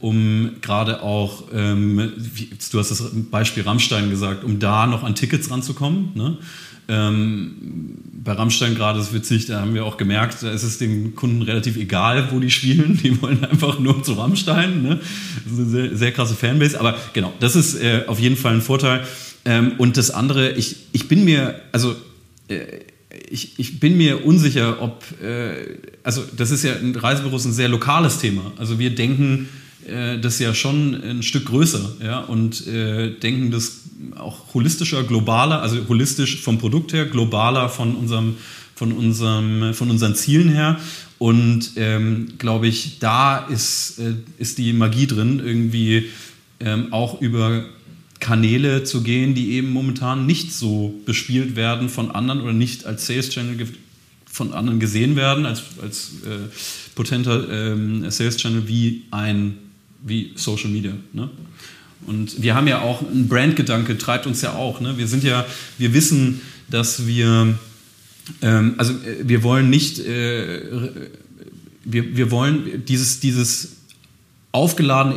um 0.00 0.56
gerade 0.60 1.02
auch, 1.02 1.44
ähm, 1.54 2.12
du 2.72 2.78
hast 2.78 2.90
das 2.90 3.02
Beispiel 3.30 3.62
Rammstein 3.62 4.10
gesagt, 4.10 4.44
um 4.44 4.58
da 4.58 4.86
noch 4.86 5.02
an 5.02 5.14
Tickets 5.14 5.50
ranzukommen. 5.50 6.10
Ne? 6.14 6.36
Ähm, 6.88 7.52
bei 8.24 8.32
Rammstein 8.32 8.74
gerade 8.74 9.00
ist 9.00 9.12
witzig, 9.12 9.46
da 9.46 9.60
haben 9.60 9.74
wir 9.74 9.84
auch 9.84 9.96
gemerkt, 9.96 10.42
da 10.42 10.50
ist 10.50 10.62
es 10.62 10.78
den 10.78 11.14
Kunden 11.14 11.42
relativ 11.42 11.76
egal, 11.76 12.28
wo 12.30 12.40
die 12.40 12.50
spielen. 12.50 12.98
Die 13.02 13.20
wollen 13.20 13.44
einfach 13.44 13.78
nur 13.78 14.02
zu 14.02 14.14
Rammstein. 14.14 14.82
Ne? 14.82 15.00
Das 15.44 15.52
ist 15.52 15.58
eine 15.58 15.68
sehr, 15.68 15.96
sehr 15.96 16.12
krasse 16.12 16.34
Fanbase. 16.34 16.80
Aber 16.80 16.96
genau, 17.12 17.32
das 17.40 17.56
ist 17.56 17.74
äh, 17.74 18.04
auf 18.06 18.18
jeden 18.18 18.36
Fall 18.36 18.54
ein 18.54 18.62
Vorteil. 18.62 19.04
Ähm, 19.44 19.72
und 19.78 19.96
das 19.96 20.10
andere, 20.10 20.52
ich, 20.52 20.76
ich 20.92 21.08
bin 21.08 21.24
mir, 21.24 21.60
also 21.72 21.94
äh, 22.48 22.60
ich, 23.30 23.58
ich 23.58 23.80
bin 23.80 23.96
mir 23.96 24.24
unsicher, 24.24 24.80
ob, 24.80 25.04
äh, 25.20 25.78
also 26.02 26.22
das 26.36 26.50
ist 26.50 26.64
ja 26.64 26.74
ein 26.74 26.94
Reisebüro 26.96 27.36
ist 27.36 27.44
ein 27.44 27.52
sehr 27.52 27.68
lokales 27.68 28.18
Thema. 28.18 28.52
Also 28.56 28.78
wir 28.78 28.94
denken 28.94 29.48
äh, 29.88 30.18
das 30.18 30.38
ja 30.38 30.54
schon 30.54 30.94
ein 30.94 31.22
Stück 31.22 31.46
größer 31.46 31.96
ja, 32.02 32.20
und 32.20 32.66
äh, 32.66 33.10
denken 33.18 33.50
das 33.50 33.80
auch 34.16 34.54
holistischer, 34.54 35.04
globaler, 35.04 35.62
also 35.62 35.78
holistisch 35.88 36.40
vom 36.40 36.58
Produkt 36.58 36.92
her, 36.92 37.06
globaler 37.06 37.68
von 37.68 37.94
unserem, 37.94 38.36
von 38.74 38.92
unserem, 38.92 39.74
von 39.74 39.90
unseren 39.90 40.14
Zielen 40.14 40.48
her. 40.48 40.78
Und 41.18 41.72
ähm, 41.76 42.34
glaube 42.38 42.66
ich, 42.66 42.98
da 42.98 43.38
ist, 43.38 43.98
äh, 43.98 44.14
ist 44.38 44.58
die 44.58 44.72
Magie 44.72 45.06
drin, 45.06 45.40
irgendwie 45.44 46.10
ähm, 46.60 46.92
auch 46.92 47.20
über 47.20 47.64
Kanäle 48.20 48.84
zu 48.84 49.02
gehen, 49.02 49.34
die 49.34 49.52
eben 49.52 49.70
momentan 49.70 50.26
nicht 50.26 50.52
so 50.52 50.94
bespielt 51.04 51.56
werden 51.56 51.88
von 51.88 52.10
anderen 52.10 52.40
oder 52.40 52.52
nicht 52.52 52.86
als 52.86 53.06
Sales 53.06 53.30
Channel 53.30 53.68
von 54.24 54.52
anderen 54.52 54.80
gesehen 54.80 55.14
werden, 55.14 55.46
als, 55.46 55.62
als 55.80 56.12
äh, 56.26 56.48
potenter 56.94 57.48
ähm, 57.50 58.10
Sales 58.10 58.36
Channel 58.36 58.66
wie 58.66 59.04
ein 59.10 59.58
wie 60.04 60.32
Social 60.36 60.70
Media. 60.70 60.92
Ne? 61.12 61.30
Und 62.06 62.42
wir 62.42 62.54
haben 62.54 62.68
ja 62.68 62.82
auch 62.82 63.02
ein 63.02 63.28
Brandgedanke, 63.28 63.98
treibt 63.98 64.26
uns 64.26 64.42
ja 64.42 64.52
auch. 64.52 64.80
Ne? 64.80 64.98
Wir 64.98 65.08
sind 65.08 65.24
ja, 65.24 65.46
wir 65.78 65.94
wissen, 65.94 66.42
dass 66.70 67.06
wir, 67.06 67.58
ähm, 68.42 68.74
also 68.76 68.92
äh, 68.92 69.26
wir 69.26 69.42
wollen 69.42 69.70
nicht, 69.70 69.98
äh, 70.00 70.60
wir, 71.84 72.16
wir 72.16 72.30
wollen 72.30 72.84
dieses, 72.86 73.20
dieses 73.20 73.76
aufgeladene 74.52 75.16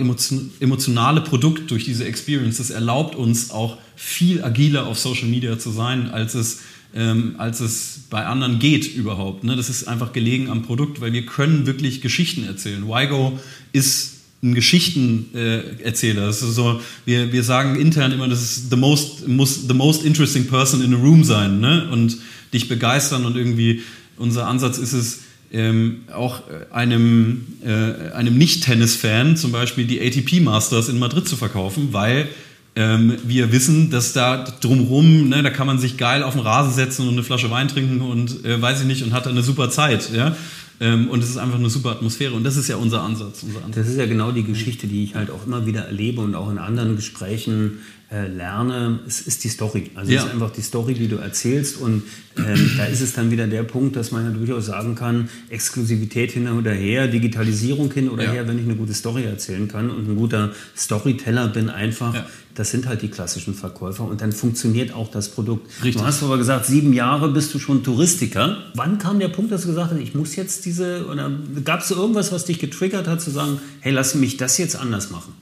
emotionale 0.60 1.22
Produkt 1.22 1.70
durch 1.70 1.86
diese 1.86 2.06
Experience, 2.06 2.58
das 2.58 2.72
erlaubt 2.72 3.16
uns 3.16 3.52
auch 3.52 3.78
viel 3.96 4.44
agiler 4.44 4.88
auf 4.88 4.98
Social 4.98 5.28
Media 5.28 5.60
zu 5.60 5.70
sein, 5.70 6.10
als 6.10 6.34
es, 6.34 6.62
ähm, 6.96 7.36
als 7.38 7.60
es 7.60 8.00
bei 8.10 8.26
anderen 8.26 8.58
geht 8.58 8.96
überhaupt. 8.96 9.44
Ne? 9.44 9.56
Das 9.56 9.70
ist 9.70 9.88
einfach 9.88 10.12
gelegen 10.12 10.50
am 10.50 10.64
Produkt, 10.64 11.02
weil 11.02 11.14
wir 11.14 11.26
können 11.26 11.68
wirklich 11.68 12.02
Geschichten 12.02 12.46
erzählen. 12.46 12.88
WIGO 12.88 13.40
ist 13.74 14.17
ein 14.44 14.54
Geschichtenerzähler. 14.54 16.30
Äh, 16.30 16.34
so, 16.34 16.82
wir, 17.06 17.32
wir 17.32 17.44
sagen 17.44 17.80
intern 17.80 18.12
immer, 18.12 18.28
das 18.28 18.42
ist 18.42 18.70
the 18.70 18.76
most, 18.76 19.28
muss 19.28 19.68
the 19.68 19.74
most 19.74 20.04
interesting 20.04 20.48
person 20.48 20.84
in 20.84 20.94
a 20.94 20.98
room 20.98 21.24
sein 21.24 21.60
ne? 21.60 21.90
und 21.92 22.18
dich 22.54 22.68
begeistern 22.68 23.26
und 23.26 23.36
irgendwie 23.36 23.82
unser 24.18 24.48
Ansatz 24.48 24.78
ist 24.78 24.94
es, 24.94 25.20
ähm, 25.52 26.02
auch 26.14 26.42
einem, 26.72 27.46
äh, 27.64 28.12
einem 28.14 28.38
Nicht-Tennis-Fan 28.38 29.38
zum 29.38 29.52
Beispiel 29.52 29.86
die 29.86 30.02
ATP 30.02 30.42
Masters 30.42 30.90
in 30.90 31.00
Madrid 31.00 31.28
zu 31.28 31.38
verkaufen, 31.38 31.90
weil 31.94 32.28
ähm, 32.76 33.18
wir 33.26 33.52
wissen, 33.52 33.90
dass 33.90 34.14
da 34.14 34.44
drumherum, 34.44 35.30
ne, 35.30 35.42
da 35.42 35.50
kann 35.50 35.66
man 35.66 35.80
sich 35.80 35.98
geil 35.98 36.22
auf 36.22 36.34
den 36.34 36.42
Rasen 36.42 36.74
setzen 36.74 37.08
und 37.08 37.14
eine 37.14 37.24
Flasche 37.24 37.50
Wein 37.50 37.68
trinken 37.68 38.02
und 38.02 38.46
äh, 38.46 38.62
weiß 38.62 38.82
ich 38.82 38.88
nicht 38.88 39.04
und 39.04 39.14
hat 39.14 39.26
eine 39.26 39.42
super 39.42 39.70
Zeit. 39.70 40.12
Ja? 40.14 40.36
Ähm, 40.80 41.10
und 41.10 41.24
es 41.24 41.30
ist 41.30 41.38
einfach 41.38 41.58
eine 41.58 41.70
super 41.70 41.92
Atmosphäre. 41.92 42.34
Und 42.34 42.44
das 42.44 42.56
ist 42.56 42.68
ja 42.68 42.76
unser 42.76 43.02
Ansatz, 43.02 43.44
unser 43.44 43.60
Ansatz. 43.60 43.76
Das 43.76 43.88
ist 43.88 43.98
ja 43.98 44.06
genau 44.06 44.32
die 44.32 44.44
Geschichte, 44.44 44.88
die 44.88 45.04
ich 45.04 45.16
halt 45.16 45.32
auch 45.32 45.46
immer 45.46 45.66
wieder 45.66 45.82
erlebe 45.86 46.22
und 46.22 46.36
auch 46.36 46.52
in 46.52 46.60
anderen 46.60 46.96
Gesprächen 46.96 47.80
äh, 48.12 48.28
lerne. 48.28 49.00
Es 49.08 49.22
ist 49.22 49.44
die 49.44 49.50
Story. 49.50 49.90
Also 49.96 50.12
ja. 50.12 50.20
es 50.20 50.26
ist 50.26 50.32
einfach 50.32 50.52
die 50.52 50.62
Story, 50.62 50.94
die 50.94 51.08
du 51.08 51.18
erzählst. 51.18 51.82
Und 51.82 52.04
ähm, 52.38 52.72
da 52.78 52.86
ist 52.86 53.02
es 53.02 53.14
dann 53.14 53.32
wieder 53.32 53.48
der 53.48 53.64
Punkt, 53.64 53.96
dass 53.96 54.12
man 54.12 54.26
ja 54.26 54.32
durchaus 54.32 54.68
sagen 54.68 54.94
kann, 54.94 55.30
Exklusivität 55.50 56.32
hin 56.32 56.48
oder 56.48 56.72
her, 56.72 57.08
Digitalisierung 57.08 57.92
hin 57.92 58.10
oder 58.10 58.26
ja. 58.26 58.32
her, 58.32 58.48
wenn 58.48 58.60
ich 58.60 58.66
eine 58.66 58.76
gute 58.76 58.94
Story 58.94 59.24
erzählen 59.24 59.68
kann 59.68 59.90
und 59.90 60.08
ein 60.08 60.16
guter 60.16 60.54
Storyteller 60.76 61.48
bin 61.48 61.70
einfach, 61.70 62.14
ja 62.14 62.28
das 62.58 62.72
sind 62.72 62.88
halt 62.88 63.04
die 63.04 63.10
klassischen 63.10 63.54
Verkäufer 63.54 64.04
und 64.04 64.20
dann 64.22 64.32
funktioniert 64.32 64.92
auch 64.92 65.12
das 65.12 65.30
Produkt. 65.30 65.68
Richtig. 65.84 66.02
Du 66.02 66.08
hast 66.08 66.24
aber 66.24 66.40
gesagt, 66.40 66.66
sieben 66.66 66.92
Jahre 66.92 67.30
bist 67.30 67.54
du 67.54 67.60
schon 67.60 67.84
Touristiker. 67.84 68.58
Wann 68.74 68.98
kam 68.98 69.20
der 69.20 69.28
Punkt, 69.28 69.52
dass 69.52 69.62
du 69.62 69.68
gesagt 69.68 69.92
hast, 69.92 70.00
ich 70.00 70.16
muss 70.16 70.36
jetzt 70.36 70.66
diese, 70.66 71.06
oder 71.06 71.32
gab 71.64 71.82
es 71.82 71.92
irgendwas, 71.92 72.32
was 72.32 72.46
dich 72.46 72.58
getriggert 72.58 73.08
hat, 73.08 73.22
zu 73.22 73.30
sagen, 73.30 73.60
hey, 73.82 73.92
lass 73.92 74.16
mich 74.16 74.38
das 74.38 74.58
jetzt 74.58 74.76
anders 74.76 75.12
machen? 75.12 75.34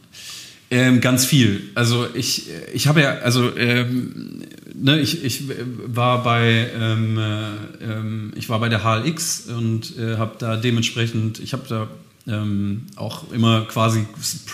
Ähm, 0.70 1.00
ganz 1.00 1.26
viel. 1.26 1.62
Also 1.74 2.06
ich, 2.14 2.48
ich 2.74 2.88
habe 2.88 3.00
ja, 3.02 3.20
also 3.20 3.56
ähm, 3.56 4.42
ne, 4.74 5.00
ich, 5.00 5.24
ich 5.24 5.44
war 5.86 6.22
bei 6.22 6.70
ähm, 6.78 7.18
äh, 7.18 7.52
ähm, 7.82 8.34
ich 8.36 8.50
war 8.50 8.60
bei 8.60 8.68
der 8.68 8.84
HLX 8.84 9.46
und 9.48 9.98
äh, 9.98 10.18
habe 10.18 10.36
da 10.38 10.58
dementsprechend, 10.58 11.40
ich 11.40 11.54
habe 11.54 11.64
da 11.70 11.88
ähm, 12.28 12.88
auch 12.96 13.32
immer 13.32 13.62
quasi 13.62 14.06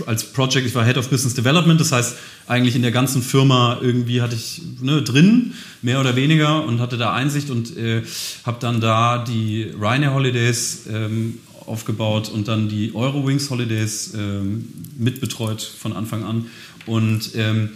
als 0.05 0.25
Project, 0.33 0.67
ich 0.67 0.75
war 0.75 0.85
Head 0.85 0.97
of 0.97 1.09
Business 1.09 1.33
Development, 1.33 1.79
das 1.79 1.91
heißt 1.91 2.17
eigentlich 2.47 2.75
in 2.75 2.81
der 2.81 2.91
ganzen 2.91 3.21
Firma 3.21 3.79
irgendwie 3.81 4.21
hatte 4.21 4.35
ich 4.35 4.61
ne, 4.81 5.01
drin, 5.01 5.53
mehr 5.81 5.99
oder 5.99 6.15
weniger 6.15 6.65
und 6.65 6.79
hatte 6.79 6.97
da 6.97 7.13
Einsicht 7.13 7.49
und 7.49 7.77
äh, 7.77 8.03
habe 8.45 8.57
dann 8.59 8.81
da 8.81 9.23
die 9.23 9.71
Ryanair 9.79 10.13
Holidays 10.13 10.85
ähm, 10.89 11.39
aufgebaut 11.65 12.29
und 12.29 12.47
dann 12.47 12.67
die 12.67 12.93
Eurowings 12.93 13.49
Holidays 13.49 14.13
ähm, 14.17 14.67
mitbetreut 14.97 15.61
von 15.61 15.93
Anfang 15.93 16.23
an. 16.23 16.47
Und 16.85 17.31
ähm, 17.35 17.69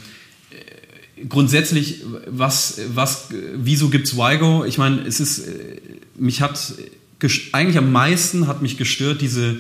grundsätzlich, 1.30 2.02
was, 2.28 2.82
was, 2.94 3.30
wieso 3.56 3.90
gibt 3.90 4.08
es 4.08 4.18
WIGO? 4.18 4.66
Ich 4.66 4.78
meine, 4.78 5.02
es 5.04 5.20
ist, 5.20 5.40
äh, 5.40 5.80
mich 6.18 6.42
hat 6.42 6.74
eigentlich 7.54 7.78
am 7.78 7.92
meisten 7.92 8.48
hat 8.48 8.62
mich 8.62 8.78
gestört 8.78 9.22
diese, 9.22 9.58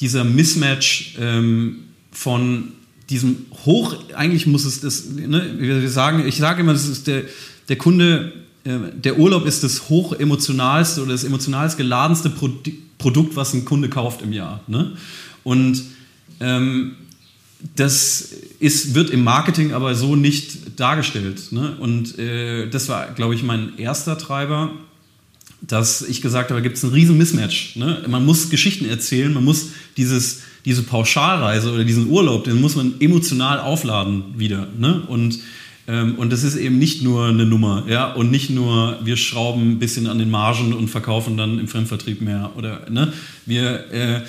dieser 0.00 0.24
Mismatch 0.24 1.16
ähm, 1.20 1.84
von 2.10 2.72
diesem 3.10 3.46
hoch, 3.64 3.96
eigentlich 4.14 4.46
muss 4.46 4.64
es 4.64 4.80
das, 4.80 5.06
ne, 5.10 5.56
wir 5.58 5.88
sagen, 5.90 6.26
ich 6.26 6.36
sage 6.36 6.60
immer, 6.60 6.72
das 6.72 6.88
ist 6.88 7.06
der, 7.06 7.24
der 7.68 7.76
Kunde, 7.76 8.32
äh, 8.64 8.78
der 8.94 9.18
Urlaub 9.18 9.46
ist 9.46 9.62
das 9.62 9.88
hoch 9.88 10.12
emotionalste 10.14 11.02
oder 11.02 11.12
das 11.12 11.24
emotionalst 11.24 11.76
geladenste 11.76 12.30
Pro 12.30 12.50
Produkt, 12.96 13.36
was 13.36 13.52
ein 13.52 13.66
Kunde 13.66 13.90
kauft 13.90 14.22
im 14.22 14.32
Jahr. 14.32 14.60
Ne? 14.66 14.96
Und 15.42 15.82
ähm, 16.40 16.92
das 17.76 18.32
ist, 18.60 18.94
wird 18.94 19.10
im 19.10 19.24
Marketing 19.24 19.72
aber 19.72 19.94
so 19.94 20.16
nicht 20.16 20.80
dargestellt. 20.80 21.52
Ne? 21.52 21.76
Und 21.78 22.18
äh, 22.18 22.68
das 22.68 22.88
war, 22.88 23.12
glaube 23.12 23.34
ich, 23.34 23.42
mein 23.42 23.76
erster 23.78 24.16
Treiber, 24.16 24.70
dass 25.66 26.02
ich 26.02 26.20
gesagt 26.20 26.50
habe, 26.50 26.62
gibt 26.62 26.76
es 26.76 26.84
einen 26.84 26.92
riesen 26.92 27.18
Mismatch. 27.18 27.76
Ne? 27.76 28.04
Man 28.08 28.24
muss 28.24 28.50
Geschichten 28.50 28.86
erzählen, 28.86 29.32
man 29.32 29.44
muss 29.44 29.70
dieses, 29.96 30.42
diese 30.64 30.82
Pauschalreise 30.82 31.72
oder 31.72 31.84
diesen 31.84 32.08
Urlaub, 32.08 32.44
den 32.44 32.60
muss 32.60 32.76
man 32.76 32.94
emotional 33.00 33.60
aufladen 33.60 34.34
wieder. 34.36 34.68
Ne? 34.78 35.02
Und 35.06 35.38
und 35.86 36.32
das 36.32 36.44
ist 36.44 36.56
eben 36.56 36.78
nicht 36.78 37.02
nur 37.02 37.26
eine 37.26 37.44
Nummer, 37.44 37.84
ja, 37.86 38.10
und 38.12 38.30
nicht 38.30 38.48
nur, 38.48 38.98
wir 39.04 39.18
schrauben 39.18 39.72
ein 39.72 39.78
bisschen 39.78 40.06
an 40.06 40.18
den 40.18 40.30
Margen 40.30 40.72
und 40.72 40.88
verkaufen 40.88 41.36
dann 41.36 41.58
im 41.58 41.68
Fremdvertrieb 41.68 42.22
mehr. 42.22 42.52
Oder, 42.56 42.88
ne, 42.90 43.12
wir, 43.44 43.92
äh, 43.92 44.22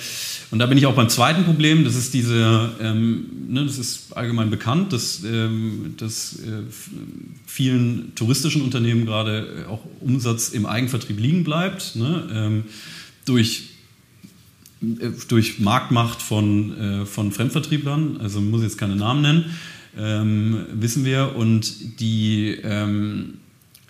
und 0.50 0.58
da 0.58 0.66
bin 0.66 0.76
ich 0.76 0.84
auch 0.84 0.94
beim 0.94 1.08
zweiten 1.08 1.44
Problem, 1.44 1.84
das 1.84 1.96
ist 1.96 2.12
diese, 2.12 2.72
ähm, 2.80 3.24
ne, 3.48 3.64
das 3.64 3.78
ist 3.78 4.14
allgemein 4.14 4.50
bekannt, 4.50 4.92
dass, 4.92 5.24
ähm, 5.24 5.94
dass 5.96 6.40
äh, 6.40 6.62
vielen 7.46 8.14
touristischen 8.14 8.60
Unternehmen 8.60 9.06
gerade 9.06 9.64
äh, 9.66 9.70
auch 9.70 9.80
Umsatz 10.00 10.50
im 10.50 10.66
Eigenvertrieb 10.66 11.18
liegen 11.18 11.42
bleibt, 11.42 11.96
ne, 11.96 12.28
ähm, 12.34 12.64
durch 13.24 13.70
äh, 14.82 15.08
durch 15.28 15.58
Marktmacht 15.58 16.20
von, 16.20 16.78
äh, 16.78 17.06
von 17.06 17.32
Fremdvertrieblern, 17.32 18.18
also 18.20 18.42
muss 18.42 18.62
jetzt 18.62 18.76
keine 18.76 18.94
Namen 18.94 19.22
nennen 19.22 19.44
ähm, 19.96 20.66
wissen 20.72 21.04
wir. 21.04 21.36
Und 21.36 22.00
die, 22.00 22.58
ähm, 22.62 23.34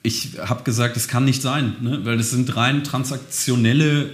ich 0.02 0.38
habe 0.38 0.64
gesagt, 0.64 0.96
das 0.96 1.08
kann 1.08 1.24
nicht 1.24 1.42
sein, 1.42 1.76
ne? 1.80 2.00
weil 2.04 2.16
das 2.16 2.30
sind 2.30 2.56
rein 2.56 2.84
transaktionelle 2.84 4.10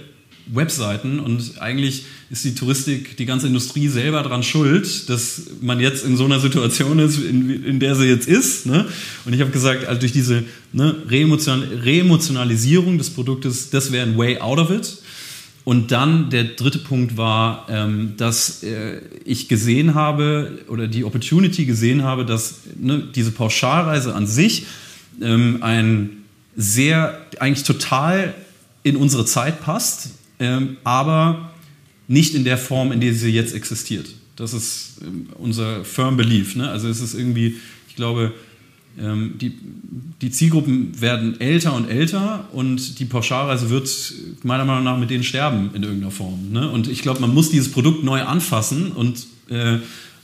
Webseiten 0.47 1.19
und 1.19 1.61
eigentlich 1.61 2.03
ist 2.29 2.43
die 2.43 2.53
Touristik, 2.53 3.15
die 3.15 3.25
ganze 3.25 3.47
Industrie 3.47 3.87
selber 3.87 4.23
daran 4.23 4.43
schuld, 4.43 5.09
dass 5.09 5.43
man 5.61 5.79
jetzt 5.79 6.03
in 6.03 6.17
so 6.17 6.25
einer 6.25 6.39
Situation 6.39 6.99
ist, 6.99 7.17
in, 7.19 7.63
in 7.63 7.79
der 7.79 7.95
sie 7.95 8.05
jetzt 8.05 8.27
ist. 8.27 8.65
Ne? 8.65 8.85
Und 9.25 9.33
ich 9.33 9.39
habe 9.39 9.51
gesagt, 9.51 9.85
also 9.85 10.01
durch 10.01 10.11
diese 10.11 10.43
ne, 10.73 10.95
Reemotionalisierung 11.07 12.97
des 12.97 13.11
Produktes, 13.11 13.69
das 13.69 13.93
wäre 13.93 14.05
ein 14.05 14.17
Way 14.17 14.39
out 14.39 14.59
of 14.59 14.69
it. 14.71 14.97
Und 15.65 15.91
dann 15.91 16.29
der 16.29 16.43
dritte 16.43 16.79
Punkt 16.79 17.15
war, 17.15 17.67
ähm, 17.69 18.13
dass 18.17 18.63
äh, 18.63 18.99
ich 19.23 19.47
gesehen 19.47 19.93
habe 19.93 20.59
oder 20.67 20.87
die 20.87 21.05
Opportunity 21.05 21.65
gesehen 21.65 22.03
habe, 22.03 22.25
dass 22.25 22.61
ne, 22.75 23.03
diese 23.15 23.31
Pauschalreise 23.31 24.13
an 24.13 24.27
sich 24.27 24.65
ähm, 25.21 25.59
ein 25.61 26.23
sehr, 26.55 27.25
eigentlich 27.39 27.63
total 27.63 28.33
in 28.83 28.97
unsere 28.97 29.25
Zeit 29.25 29.61
passt, 29.61 30.09
ähm, 30.39 30.77
aber 30.83 31.53
nicht 32.07 32.35
in 32.35 32.43
der 32.43 32.57
Form, 32.57 32.91
in 32.91 32.99
der 32.99 33.13
sie 33.13 33.29
jetzt 33.29 33.55
existiert. 33.55 34.07
Das 34.35 34.53
ist 34.53 34.97
ähm, 35.01 35.29
unser 35.37 35.85
firm 35.85 36.17
belief. 36.17 36.55
Ne? 36.55 36.69
Also 36.69 36.89
es 36.89 36.99
ist 36.99 37.13
irgendwie, 37.13 37.57
ich 37.87 37.95
glaube, 37.95 38.33
die, 38.95 39.53
die 40.21 40.31
Zielgruppen 40.31 41.01
werden 41.01 41.39
älter 41.41 41.73
und 41.73 41.89
älter 41.89 42.47
und 42.53 42.99
die 42.99 43.05
Pauschalreise 43.05 43.69
wird 43.69 43.89
meiner 44.43 44.65
Meinung 44.65 44.83
nach 44.83 44.97
mit 44.97 45.09
denen 45.09 45.23
sterben 45.23 45.71
in 45.73 45.83
irgendeiner 45.83 46.11
Form. 46.11 46.51
Ne? 46.51 46.69
Und 46.69 46.87
ich 46.87 47.01
glaube, 47.01 47.19
man 47.19 47.33
muss 47.33 47.49
dieses 47.49 47.71
Produkt 47.71 48.03
neu 48.03 48.21
anfassen 48.21 48.91
und, 48.91 49.25
äh, 49.49 49.79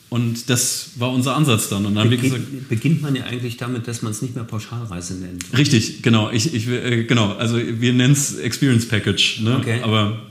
und 0.10 0.50
das 0.50 0.92
war 0.96 1.12
unser 1.12 1.36
Ansatz 1.36 1.70
dann. 1.70 1.86
Und 1.86 1.96
dann 1.96 2.10
Beginn, 2.10 2.32
gesagt, 2.32 2.70
beginnt 2.70 3.02
man 3.02 3.16
ja 3.16 3.24
eigentlich 3.24 3.58
damit, 3.58 3.88
dass 3.88 4.04
man 4.04 4.12
es 4.12 4.22
nicht 4.22 4.36
mehr 4.36 4.44
Pauschalreise 4.44 5.16
nennt. 5.16 5.46
Richtig, 5.58 6.04
genau. 6.04 6.30
Ich, 6.30 6.54
ich, 6.54 6.68
äh, 6.68 7.06
genau. 7.06 7.34
Also 7.34 7.58
wir 7.58 7.94
nennen 7.94 8.14
es 8.14 8.36
Experience 8.36 8.88
Package. 8.88 9.42
Ne? 9.42 9.58
Okay. 9.58 9.82
Aber 9.82 10.29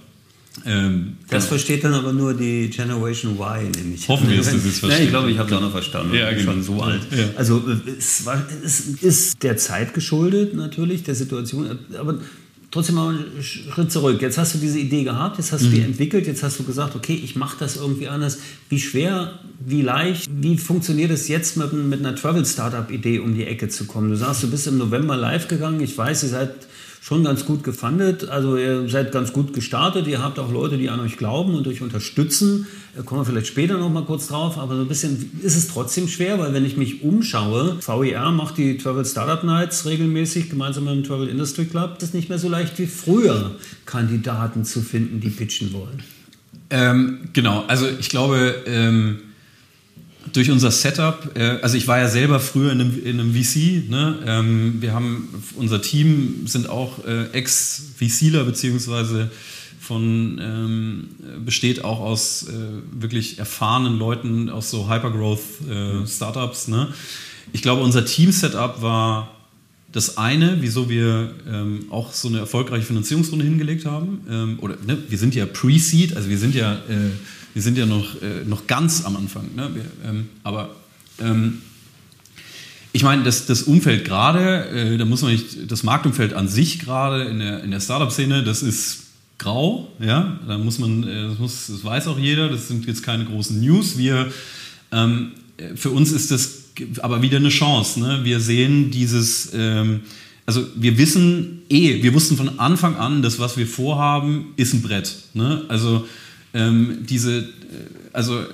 ähm, 0.64 1.16
das 1.28 1.44
genau. 1.44 1.48
versteht 1.48 1.84
dann 1.84 1.94
aber 1.94 2.12
nur 2.12 2.34
die 2.34 2.68
Generation 2.68 3.36
Y, 3.38 3.70
nämlich. 3.76 4.08
Hoffen 4.08 4.28
wir, 4.28 4.36
dass 4.38 4.52
das 4.52 4.64
jetzt 4.64 4.78
versteht. 4.80 5.04
ich 5.04 5.10
glaube, 5.10 5.30
ich 5.30 5.38
habe 5.38 5.50
es 5.50 5.56
auch 5.56 5.60
noch 5.60 5.70
verstanden. 5.70 6.14
Ja, 6.14 6.30
genau. 6.30 6.52
schon 6.52 6.62
so 6.62 6.82
alt. 6.82 7.02
Ja. 7.10 7.30
Also 7.36 7.62
es, 7.98 8.24
war, 8.26 8.42
es 8.64 8.80
ist 8.80 9.42
der 9.42 9.56
Zeit 9.56 9.94
geschuldet 9.94 10.54
natürlich, 10.54 11.02
der 11.02 11.14
Situation, 11.14 11.78
aber 11.98 12.18
trotzdem 12.70 12.96
mal 12.96 13.14
einen 13.14 13.42
Schritt 13.42 13.90
zurück. 13.90 14.20
Jetzt 14.20 14.38
hast 14.38 14.54
du 14.54 14.58
diese 14.58 14.78
Idee 14.78 15.04
gehabt, 15.04 15.38
jetzt 15.38 15.52
hast 15.52 15.64
du 15.64 15.68
die 15.68 15.78
mhm. 15.78 15.86
entwickelt, 15.86 16.26
jetzt 16.26 16.42
hast 16.42 16.58
du 16.58 16.64
gesagt, 16.64 16.94
okay, 16.96 17.14
ich 17.14 17.36
mache 17.36 17.56
das 17.58 17.76
irgendwie 17.76 18.08
anders. 18.08 18.38
Wie 18.68 18.78
schwer, 18.78 19.38
wie 19.64 19.82
leicht, 19.82 20.28
wie 20.30 20.58
funktioniert 20.58 21.10
es 21.10 21.28
jetzt 21.28 21.56
mit, 21.56 21.72
mit 21.72 22.00
einer 22.00 22.14
Travel-Startup-Idee 22.14 23.20
um 23.20 23.34
die 23.34 23.44
Ecke 23.44 23.68
zu 23.68 23.86
kommen? 23.86 24.10
Du 24.10 24.16
sagst, 24.16 24.42
du 24.42 24.50
bist 24.50 24.66
im 24.66 24.78
November 24.78 25.16
live 25.16 25.48
gegangen. 25.48 25.80
Ich 25.80 25.96
weiß, 25.96 26.24
ihr 26.24 26.28
seid 26.28 26.50
schon 27.00 27.24
ganz 27.24 27.44
gut 27.44 27.64
gefundet. 27.64 28.28
Also 28.28 28.56
ihr 28.56 28.88
seid 28.88 29.12
ganz 29.12 29.32
gut 29.32 29.52
gestartet. 29.52 30.06
Ihr 30.06 30.22
habt 30.22 30.38
auch 30.38 30.52
Leute, 30.52 30.78
die 30.78 30.90
an 30.90 31.00
euch 31.00 31.16
glauben 31.16 31.54
und 31.54 31.66
euch 31.66 31.82
unterstützen. 31.82 32.66
Da 32.96 33.02
kommen 33.02 33.20
wir 33.20 33.24
vielleicht 33.24 33.46
später 33.46 33.78
noch 33.78 33.90
mal 33.90 34.04
kurz 34.04 34.28
drauf. 34.28 34.58
Aber 34.58 34.76
so 34.76 34.82
ein 34.82 34.88
bisschen 34.88 35.30
ist 35.42 35.56
es 35.56 35.68
trotzdem 35.68 36.08
schwer, 36.08 36.38
weil 36.38 36.52
wenn 36.52 36.64
ich 36.64 36.76
mich 36.76 37.02
umschaue, 37.02 37.78
VER 37.80 38.30
macht 38.30 38.58
die 38.58 38.76
Travel 38.76 39.04
Startup 39.04 39.42
Nights 39.44 39.86
regelmäßig 39.86 40.50
gemeinsam 40.50 40.84
mit 40.84 40.94
dem 40.94 41.04
Travel 41.04 41.28
Industry 41.28 41.66
Club. 41.66 41.94
Es 41.98 42.04
ist 42.04 42.14
nicht 42.14 42.28
mehr 42.28 42.38
so 42.38 42.48
leicht 42.48 42.78
wie 42.78 42.86
früher, 42.86 43.52
Kandidaten 43.86 44.64
zu 44.64 44.80
finden, 44.80 45.20
die 45.20 45.30
pitchen 45.30 45.72
wollen. 45.72 46.02
Ähm, 46.70 47.28
genau. 47.32 47.64
Also 47.68 47.86
ich 47.98 48.08
glaube, 48.10 48.54
ähm 48.66 49.20
durch 50.32 50.50
unser 50.50 50.70
Setup, 50.70 51.36
äh, 51.36 51.58
also 51.62 51.76
ich 51.76 51.86
war 51.86 51.98
ja 51.98 52.08
selber 52.08 52.40
früher 52.40 52.72
in 52.72 52.80
einem, 52.80 53.04
in 53.04 53.20
einem 53.20 53.34
VC, 53.34 53.88
ne? 53.88 54.18
ähm, 54.26 54.76
wir 54.80 54.92
haben, 54.92 55.28
unser 55.56 55.80
Team 55.82 56.46
sind 56.46 56.68
auch 56.68 57.04
äh, 57.06 57.26
Ex-VCler 57.32 58.44
beziehungsweise 58.44 59.30
von, 59.80 60.38
ähm, 60.42 61.08
besteht 61.44 61.84
auch 61.84 62.00
aus 62.00 62.46
äh, 62.48 62.52
wirklich 63.00 63.38
erfahrenen 63.38 63.98
Leuten 63.98 64.50
aus 64.50 64.70
so 64.70 64.90
Hypergrowth-Startups. 64.90 66.68
Äh, 66.68 66.70
ne? 66.70 66.88
Ich 67.52 67.62
glaube, 67.62 67.82
unser 67.82 68.04
Team-Setup 68.04 68.82
war 68.82 69.34
das 69.90 70.18
eine, 70.18 70.58
wieso 70.60 70.90
wir 70.90 71.32
ähm, 71.50 71.86
auch 71.90 72.12
so 72.12 72.28
eine 72.28 72.38
erfolgreiche 72.40 72.84
Finanzierungsrunde 72.84 73.44
hingelegt 73.44 73.86
haben. 73.86 74.20
Ähm, 74.28 74.58
oder 74.60 74.76
ne, 74.86 74.98
wir 75.08 75.16
sind 75.16 75.34
ja 75.34 75.46
Pre-Seed, 75.46 76.14
also 76.16 76.28
wir 76.28 76.38
sind 76.38 76.54
ja 76.54 76.74
äh, 76.74 77.10
wir 77.54 77.62
sind 77.62 77.78
ja 77.78 77.86
noch, 77.86 78.20
äh, 78.22 78.44
noch 78.46 78.66
ganz 78.66 79.04
am 79.04 79.16
Anfang. 79.16 79.54
Ne? 79.54 79.70
Wir, 79.74 79.84
ähm, 80.08 80.28
aber 80.42 80.76
ähm, 81.20 81.62
ich 82.92 83.02
meine, 83.02 83.22
das, 83.22 83.46
das 83.46 83.62
Umfeld 83.62 84.04
gerade, 84.04 84.66
äh, 84.68 84.96
da 84.96 85.04
muss 85.04 85.22
man 85.22 85.32
nicht, 85.32 85.70
das 85.70 85.82
Marktumfeld 85.82 86.34
an 86.34 86.48
sich 86.48 86.78
gerade 86.78 87.24
in 87.24 87.38
der, 87.38 87.62
in 87.62 87.70
der 87.70 87.80
Startup-Szene, 87.80 88.42
das 88.42 88.62
ist 88.62 89.04
grau, 89.38 89.92
ja, 90.00 90.40
da 90.46 90.58
muss 90.58 90.78
man, 90.78 91.04
äh, 91.04 91.28
das, 91.28 91.38
muss, 91.38 91.66
das 91.68 91.84
weiß 91.84 92.08
auch 92.08 92.18
jeder, 92.18 92.48
das 92.48 92.68
sind 92.68 92.86
jetzt 92.86 93.02
keine 93.02 93.24
großen 93.24 93.60
News. 93.60 93.98
Wir, 93.98 94.32
ähm, 94.90 95.32
für 95.74 95.90
uns 95.90 96.12
ist 96.12 96.30
das 96.30 96.64
aber 97.00 97.22
wieder 97.22 97.38
eine 97.38 97.48
Chance. 97.48 98.00
Ne? 98.00 98.20
Wir 98.22 98.40
sehen 98.40 98.90
dieses, 98.90 99.50
ähm, 99.54 100.00
also 100.46 100.66
wir 100.76 100.96
wissen 100.96 101.62
eh, 101.68 102.02
wir 102.02 102.14
wussten 102.14 102.36
von 102.36 102.58
Anfang 102.58 102.96
an, 102.96 103.22
dass 103.22 103.38
was 103.38 103.56
wir 103.56 103.66
vorhaben, 103.66 104.54
ist 104.56 104.74
ein 104.74 104.82
Brett. 104.82 105.14
Ne? 105.34 105.64
Also 105.68 106.06
ähm, 106.54 107.04
diese, 107.08 107.38
äh, 107.38 107.44
also 108.12 108.44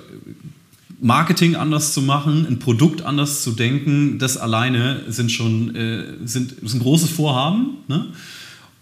Marketing 1.01 1.55
anders 1.55 1.93
zu 1.93 2.01
machen, 2.01 2.45
ein 2.47 2.59
Produkt 2.59 3.01
anders 3.01 3.43
zu 3.43 3.51
denken, 3.51 4.17
das 4.17 4.37
alleine 4.37 5.03
sind 5.07 5.31
schon 5.31 5.75
äh, 5.75 6.03
sind, 6.25 6.53
ist 6.53 6.73
ein 6.73 6.79
großes 6.79 7.09
Vorhaben. 7.09 7.77
Ne? 7.87 8.07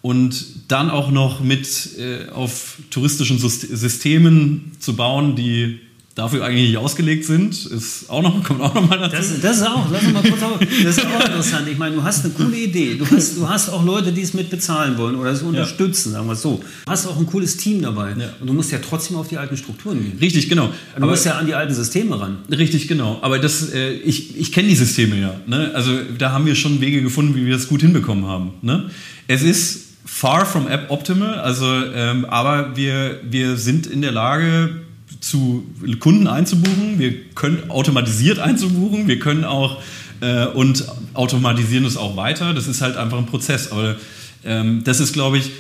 Und 0.02 0.46
dann 0.68 0.90
auch 0.90 1.12
noch 1.12 1.40
mit 1.40 1.98
äh, 1.98 2.30
auf 2.30 2.78
touristischen 2.90 3.40
Systemen 3.40 4.74
zu 4.80 4.96
bauen, 4.96 5.36
die 5.36 5.80
dafür 6.16 6.46
eigentlich 6.46 6.70
nicht 6.70 6.78
ausgelegt 6.78 7.26
sind, 7.26 7.66
ist 7.66 8.08
auch 8.08 8.22
noch, 8.22 8.44
kommt 8.44 8.62
auch 8.62 8.74
noch 8.74 8.88
mal 8.88 9.00
dazu. 9.00 9.16
Das, 9.16 9.42
das 9.42 9.58
ist 9.58 9.68
auch, 9.68 9.88
lass 9.92 10.04
mal 10.12 10.22
kurz 10.22 10.44
auf, 10.44 10.60
das 10.60 10.98
ist 10.98 11.06
auch 11.06 11.20
interessant. 11.26 11.68
Ich 11.68 11.78
meine, 11.78 11.96
du 11.96 12.04
hast 12.04 12.24
eine 12.24 12.34
coole 12.36 12.56
Idee. 12.56 12.96
Du 12.96 13.06
hast, 13.10 13.38
du 13.38 13.50
hast 13.50 13.70
auch 13.70 13.84
Leute, 13.84 14.12
die 14.12 14.22
es 14.22 14.34
mit 14.36 14.52
bezahlen 14.52 14.98
wollen 14.98 15.16
oder 15.16 15.32
es 15.32 15.42
unterstützen, 15.42 16.10
ja. 16.10 16.18
sagen 16.18 16.28
wir 16.28 16.34
es 16.34 16.42
so. 16.44 16.64
Du 16.86 16.92
hast 16.92 17.08
auch 17.08 17.18
ein 17.18 17.26
cooles 17.26 17.58
Team 17.58 17.82
dabei. 17.82 18.12
Ja. 18.12 18.30
Und 18.40 18.48
du 18.48 18.54
musst 18.54 18.72
ja 18.72 18.78
trotzdem 18.78 19.18
auf 19.18 19.28
die 19.28 19.38
alten 19.38 19.58
Strukturen 19.58 20.04
gehen. 20.04 20.18
Richtig, 20.22 20.50
genau. 20.50 20.68
Du 20.68 20.98
Aber, 20.98 21.08
musst 21.08 21.26
ja 21.26 21.38
an 21.38 21.48
die 21.48 21.56
alten 21.56 21.74
Systeme 21.74 22.20
ran. 22.20 22.38
Richtig, 22.52 22.88
genau. 22.88 23.18
Aber 23.22 23.40
das, 23.40 23.72
äh, 23.74 23.94
ich, 23.94 24.38
ich 24.38 24.52
kenne 24.52 24.68
die 24.68 24.76
Systeme 24.76 25.20
ja. 25.20 25.34
Ne? 25.48 25.72
Also 25.74 25.98
da 26.18 26.32
haben 26.32 26.46
wir 26.46 26.56
schon 26.56 26.80
Wege 26.80 27.02
gefunden, 27.02 27.36
wie 27.36 27.46
wir 27.46 27.54
das 27.54 27.68
gut 27.68 27.82
hinbekommen 27.82 28.28
haben. 28.28 28.52
Ne? 28.62 28.92
Es 29.28 29.42
ist 29.42 29.94
far 30.06 30.46
from 30.46 30.68
optimal, 30.90 31.40
also 31.40 31.66
ähm, 31.66 32.26
aber 32.26 32.76
wir, 32.76 33.22
wir 33.24 33.56
sind 33.58 33.88
in 33.88 34.02
der 34.02 34.12
Lage, 34.12 34.83
zu 35.24 35.64
Kunden 36.00 36.28
einzubuchen, 36.28 37.00
wir 37.00 37.14
können 37.34 37.70
automatisiert 37.70 38.40
einzubuchen, 38.40 39.08
wir 39.08 39.20
können 39.20 39.46
auch 39.46 39.82
äh, 40.20 40.48
und 40.48 40.86
automatisieren 41.14 41.86
es 41.86 41.96
auch 41.96 42.18
weiter. 42.18 42.54
Das 42.54 42.68
ist 42.68 42.82
halt 42.82 42.98
einfach 42.98 43.18
ein 43.18 43.26
Prozess. 43.26 43.72
Aber 43.72 43.96
ähm, 44.44 44.84
das 44.84 45.00
ist, 45.00 45.14
glaube 45.14 45.38
ich, 45.38 45.52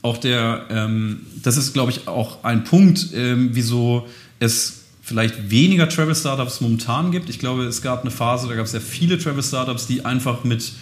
auch 0.00 0.16
der, 0.16 0.64
ähm, 0.70 1.20
das 1.42 1.58
ist, 1.58 1.74
glaube 1.74 1.90
ich, 1.90 2.08
auch 2.08 2.44
ein 2.44 2.64
Punkt, 2.64 3.08
ähm, 3.14 3.50
wieso 3.52 4.06
es 4.38 4.84
vielleicht 5.02 5.50
weniger 5.50 5.86
Travel 5.88 6.14
Startups 6.14 6.62
momentan 6.62 7.10
gibt. 7.10 7.28
Ich 7.28 7.38
glaube, 7.38 7.64
es 7.64 7.82
gab 7.82 8.00
eine 8.00 8.10
Phase, 8.10 8.48
da 8.48 8.54
gab 8.54 8.64
es 8.64 8.70
sehr 8.70 8.80
viele 8.80 9.18
Travel 9.18 9.42
Startups, 9.42 9.86
die 9.86 10.04
einfach 10.06 10.44
mit 10.44 10.72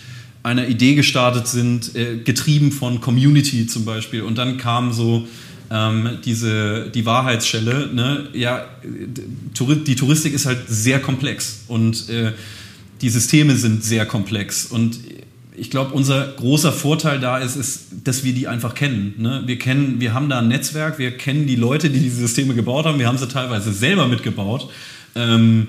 einer 0.44 0.68
Idee 0.68 0.94
gestartet 0.94 1.48
sind, 1.48 1.96
äh, 1.96 2.18
getrieben 2.18 2.70
von 2.70 3.00
Community 3.00 3.66
zum 3.66 3.84
Beispiel. 3.84 4.22
Und 4.22 4.38
dann 4.38 4.58
kam 4.58 4.92
so 4.92 5.26
ähm, 5.70 6.18
diese, 6.24 6.90
die 6.90 7.04
Wahrheitsschelle. 7.06 7.90
Ne? 7.92 8.28
Ja, 8.32 8.66
die 8.84 9.96
Touristik 9.96 10.34
ist 10.34 10.46
halt 10.46 10.60
sehr 10.68 11.00
komplex 11.00 11.64
und 11.68 12.08
äh, 12.08 12.32
die 13.00 13.10
Systeme 13.10 13.56
sind 13.56 13.84
sehr 13.84 14.06
komplex. 14.06 14.66
Und 14.66 14.98
ich 15.56 15.70
glaube, 15.70 15.92
unser 15.94 16.26
großer 16.26 16.72
Vorteil 16.72 17.20
da 17.20 17.38
ist, 17.38 17.56
ist, 17.56 17.86
dass 18.04 18.24
wir 18.24 18.32
die 18.32 18.48
einfach 18.48 18.74
kennen. 18.74 19.14
Ne? 19.18 19.42
Wir 19.46 19.58
kennen, 19.58 20.00
wir 20.00 20.14
haben 20.14 20.28
da 20.28 20.38
ein 20.38 20.48
Netzwerk, 20.48 20.98
wir 20.98 21.16
kennen 21.16 21.46
die 21.46 21.56
Leute, 21.56 21.90
die 21.90 22.00
diese 22.00 22.16
Systeme 22.16 22.54
gebaut 22.54 22.86
haben, 22.86 22.98
wir 22.98 23.06
haben 23.06 23.18
sie 23.18 23.28
teilweise 23.28 23.72
selber 23.72 24.06
mitgebaut. 24.08 24.70
Ähm, 25.14 25.68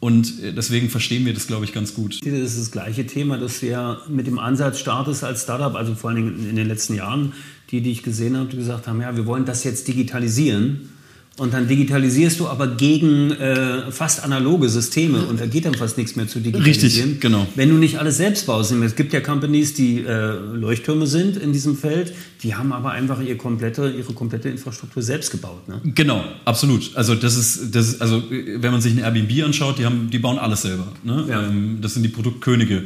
und 0.00 0.34
deswegen 0.54 0.90
verstehen 0.90 1.24
wir 1.24 1.32
das, 1.32 1.46
glaube 1.46 1.64
ich, 1.64 1.72
ganz 1.72 1.94
gut. 1.94 2.20
Das 2.26 2.32
ist 2.32 2.58
das 2.58 2.70
gleiche 2.70 3.06
Thema, 3.06 3.38
dass 3.38 3.62
ja 3.62 4.02
mit 4.06 4.26
dem 4.26 4.38
Ansatz 4.38 4.78
startest 4.78 5.24
als 5.24 5.44
Startup, 5.44 5.74
also 5.74 5.94
vor 5.94 6.10
allen 6.10 6.16
Dingen 6.16 6.50
in 6.50 6.56
den 6.56 6.68
letzten 6.68 6.94
Jahren, 6.94 7.32
die, 7.74 7.80
die 7.80 7.90
ich 7.90 8.02
gesehen 8.02 8.36
habe, 8.36 8.48
die 8.48 8.56
gesagt 8.56 8.86
haben, 8.86 9.00
ja, 9.00 9.16
wir 9.16 9.26
wollen 9.26 9.44
das 9.44 9.64
jetzt 9.64 9.88
digitalisieren. 9.88 10.90
Und 11.36 11.52
dann 11.52 11.66
digitalisierst 11.66 12.38
du 12.38 12.46
aber 12.46 12.68
gegen 12.68 13.32
äh, 13.32 13.90
fast 13.90 14.22
analoge 14.22 14.68
Systeme 14.68 15.24
und 15.24 15.40
da 15.40 15.46
geht 15.46 15.64
dann 15.64 15.74
fast 15.74 15.98
nichts 15.98 16.14
mehr 16.14 16.28
zu 16.28 16.38
digitalisieren. 16.38 17.08
Richtig, 17.08 17.20
genau. 17.20 17.48
Wenn 17.56 17.70
du 17.70 17.74
nicht 17.74 17.98
alles 17.98 18.18
selbst 18.18 18.46
baust. 18.46 18.70
Es 18.70 18.94
gibt 18.94 19.12
ja 19.12 19.18
Companies, 19.18 19.74
die 19.74 19.98
äh, 19.98 20.36
Leuchttürme 20.54 21.08
sind 21.08 21.36
in 21.36 21.52
diesem 21.52 21.76
Feld, 21.76 22.14
die 22.44 22.54
haben 22.54 22.72
aber 22.72 22.92
einfach 22.92 23.20
ihre 23.20 23.36
komplette, 23.36 23.92
ihre 23.98 24.12
komplette 24.12 24.48
Infrastruktur 24.48 25.02
selbst 25.02 25.32
gebaut. 25.32 25.66
Ne? 25.66 25.80
Genau, 25.96 26.22
absolut. 26.44 26.92
Also 26.94 27.16
das 27.16 27.36
ist, 27.36 27.74
das 27.74 27.88
ist, 27.88 28.00
also 28.00 28.22
wenn 28.30 28.70
man 28.70 28.80
sich 28.80 28.92
ein 28.92 28.98
Airbnb 28.98 29.44
anschaut, 29.44 29.80
die, 29.80 29.84
haben, 29.84 30.10
die 30.10 30.20
bauen 30.20 30.38
alles 30.38 30.62
selber. 30.62 30.86
Ne? 31.02 31.26
Ja. 31.28 31.48
Ähm, 31.48 31.78
das 31.80 31.94
sind 31.94 32.04
die 32.04 32.10
Produktkönige. 32.10 32.84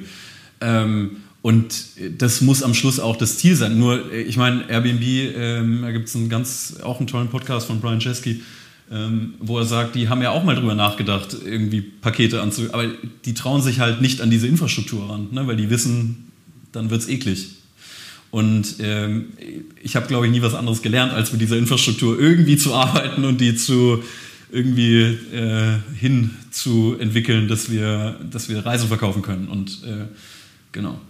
Ähm, 0.62 1.10
und 1.48 1.86
das 2.18 2.42
muss 2.42 2.62
am 2.62 2.74
Schluss 2.74 3.00
auch 3.00 3.16
das 3.16 3.38
Ziel 3.38 3.56
sein. 3.56 3.78
Nur, 3.78 4.12
ich 4.12 4.36
meine, 4.36 4.68
Airbnb, 4.68 5.02
ähm, 5.02 5.78
da 5.80 5.92
gibt 5.92 6.08
es 6.08 6.14
einen 6.14 6.28
ganz, 6.28 6.74
auch 6.82 6.98
einen 6.98 7.06
tollen 7.06 7.28
Podcast 7.28 7.68
von 7.68 7.80
Brian 7.80 8.00
Chesky, 8.00 8.42
ähm, 8.92 9.32
wo 9.40 9.56
er 9.58 9.64
sagt, 9.64 9.94
die 9.94 10.10
haben 10.10 10.20
ja 10.20 10.30
auch 10.30 10.44
mal 10.44 10.56
drüber 10.56 10.74
nachgedacht, 10.74 11.34
irgendwie 11.42 11.80
Pakete 11.80 12.42
anzu... 12.42 12.64
Aber 12.72 12.84
die 13.24 13.32
trauen 13.32 13.62
sich 13.62 13.80
halt 13.80 14.02
nicht 14.02 14.20
an 14.20 14.28
diese 14.28 14.46
Infrastruktur 14.46 15.08
ran, 15.08 15.28
ne? 15.30 15.46
weil 15.46 15.56
die 15.56 15.70
wissen, 15.70 16.30
dann 16.72 16.90
wird 16.90 17.00
es 17.00 17.08
eklig. 17.08 17.46
Und 18.30 18.74
ähm, 18.80 19.28
ich 19.82 19.96
habe, 19.96 20.06
glaube 20.06 20.26
ich, 20.26 20.32
nie 20.32 20.42
was 20.42 20.52
anderes 20.52 20.82
gelernt, 20.82 21.14
als 21.14 21.32
mit 21.32 21.40
dieser 21.40 21.56
Infrastruktur 21.56 22.20
irgendwie 22.20 22.58
zu 22.58 22.74
arbeiten 22.74 23.24
und 23.24 23.40
die 23.40 23.56
zu 23.56 24.02
irgendwie 24.52 25.00
äh, 25.32 25.78
hin 25.98 26.28
zu 26.50 26.96
entwickeln, 27.00 27.48
dass 27.48 27.70
wir, 27.70 28.20
dass 28.30 28.50
wir 28.50 28.66
Reisen 28.66 28.88
verkaufen 28.88 29.22
können. 29.22 29.48
Und 29.48 29.82
äh, 29.86 30.04
genau. 30.72 31.00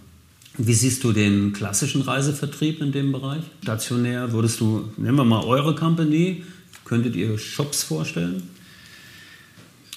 Wie 0.57 0.73
siehst 0.73 1.03
du 1.03 1.13
den 1.13 1.53
klassischen 1.53 2.01
Reisevertrieb 2.01 2.81
in 2.81 2.91
dem 2.91 3.11
Bereich? 3.11 3.43
Stationär, 3.63 4.31
würdest 4.31 4.59
du, 4.59 4.91
nehmen 4.97 5.17
wir 5.17 5.23
mal 5.23 5.43
eure 5.43 5.75
Company, 5.75 6.43
könntet 6.85 7.15
ihr 7.15 7.37
Shops 7.37 7.83
vorstellen? 7.83 8.43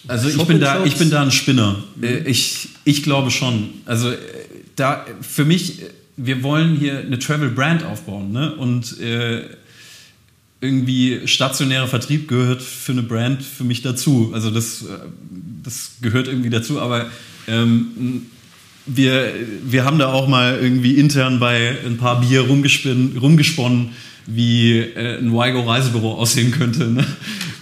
Also 0.09 0.29
ich 0.29 0.47
bin, 0.47 0.61
da, 0.61 0.85
ich 0.85 0.97
bin 0.97 1.11
da 1.11 1.23
ein 1.23 1.31
Spinner. 1.31 1.83
Mhm. 1.97 2.05
Äh, 2.05 2.19
ich, 2.29 2.69
ich 2.85 3.03
glaube 3.03 3.31
schon. 3.31 3.71
Also 3.87 4.11
äh, 4.11 4.19
da 4.77 5.07
für 5.21 5.45
mich, 5.45 5.81
wir 6.17 6.43
wollen 6.43 6.77
hier 6.77 6.99
eine 6.99 7.19
Travel 7.19 7.51
Brand 7.51 7.85
aufbauen. 7.85 8.33
Ne? 8.33 8.55
Und 8.57 9.01
äh, 9.01 9.45
irgendwie 10.61 11.27
stationärer 11.27 11.89
Vertrieb 11.89 12.29
gehört 12.29 12.63
für 12.63 12.93
eine 12.93 13.03
Brand 13.03 13.43
für 13.43 13.65
mich 13.65 13.83
dazu. 13.83 14.31
Also 14.35 14.51
das, 14.51 14.83
äh, 14.83 14.87
das 15.63 15.93
gehört 16.01 16.29
irgendwie 16.29 16.51
dazu. 16.51 16.81
Aber 16.81 17.11
ähm, 17.47 18.27
wir, 18.87 19.33
wir 19.65 19.85
haben 19.85 19.99
da 19.99 20.13
auch 20.13 20.29
mal 20.29 20.59
irgendwie 20.61 20.95
intern 20.95 21.39
bei 21.39 21.77
ein 21.87 21.97
paar 21.99 22.21
Bier 22.21 22.43
rumgesponnen, 22.43 23.91
wie 24.27 24.79
äh, 24.79 25.19
ein 25.19 25.33
Wigo 25.33 25.63
Reisebüro 25.63 26.15
aussehen 26.15 26.53
könnte. 26.53 26.91
Ne? 26.91 27.05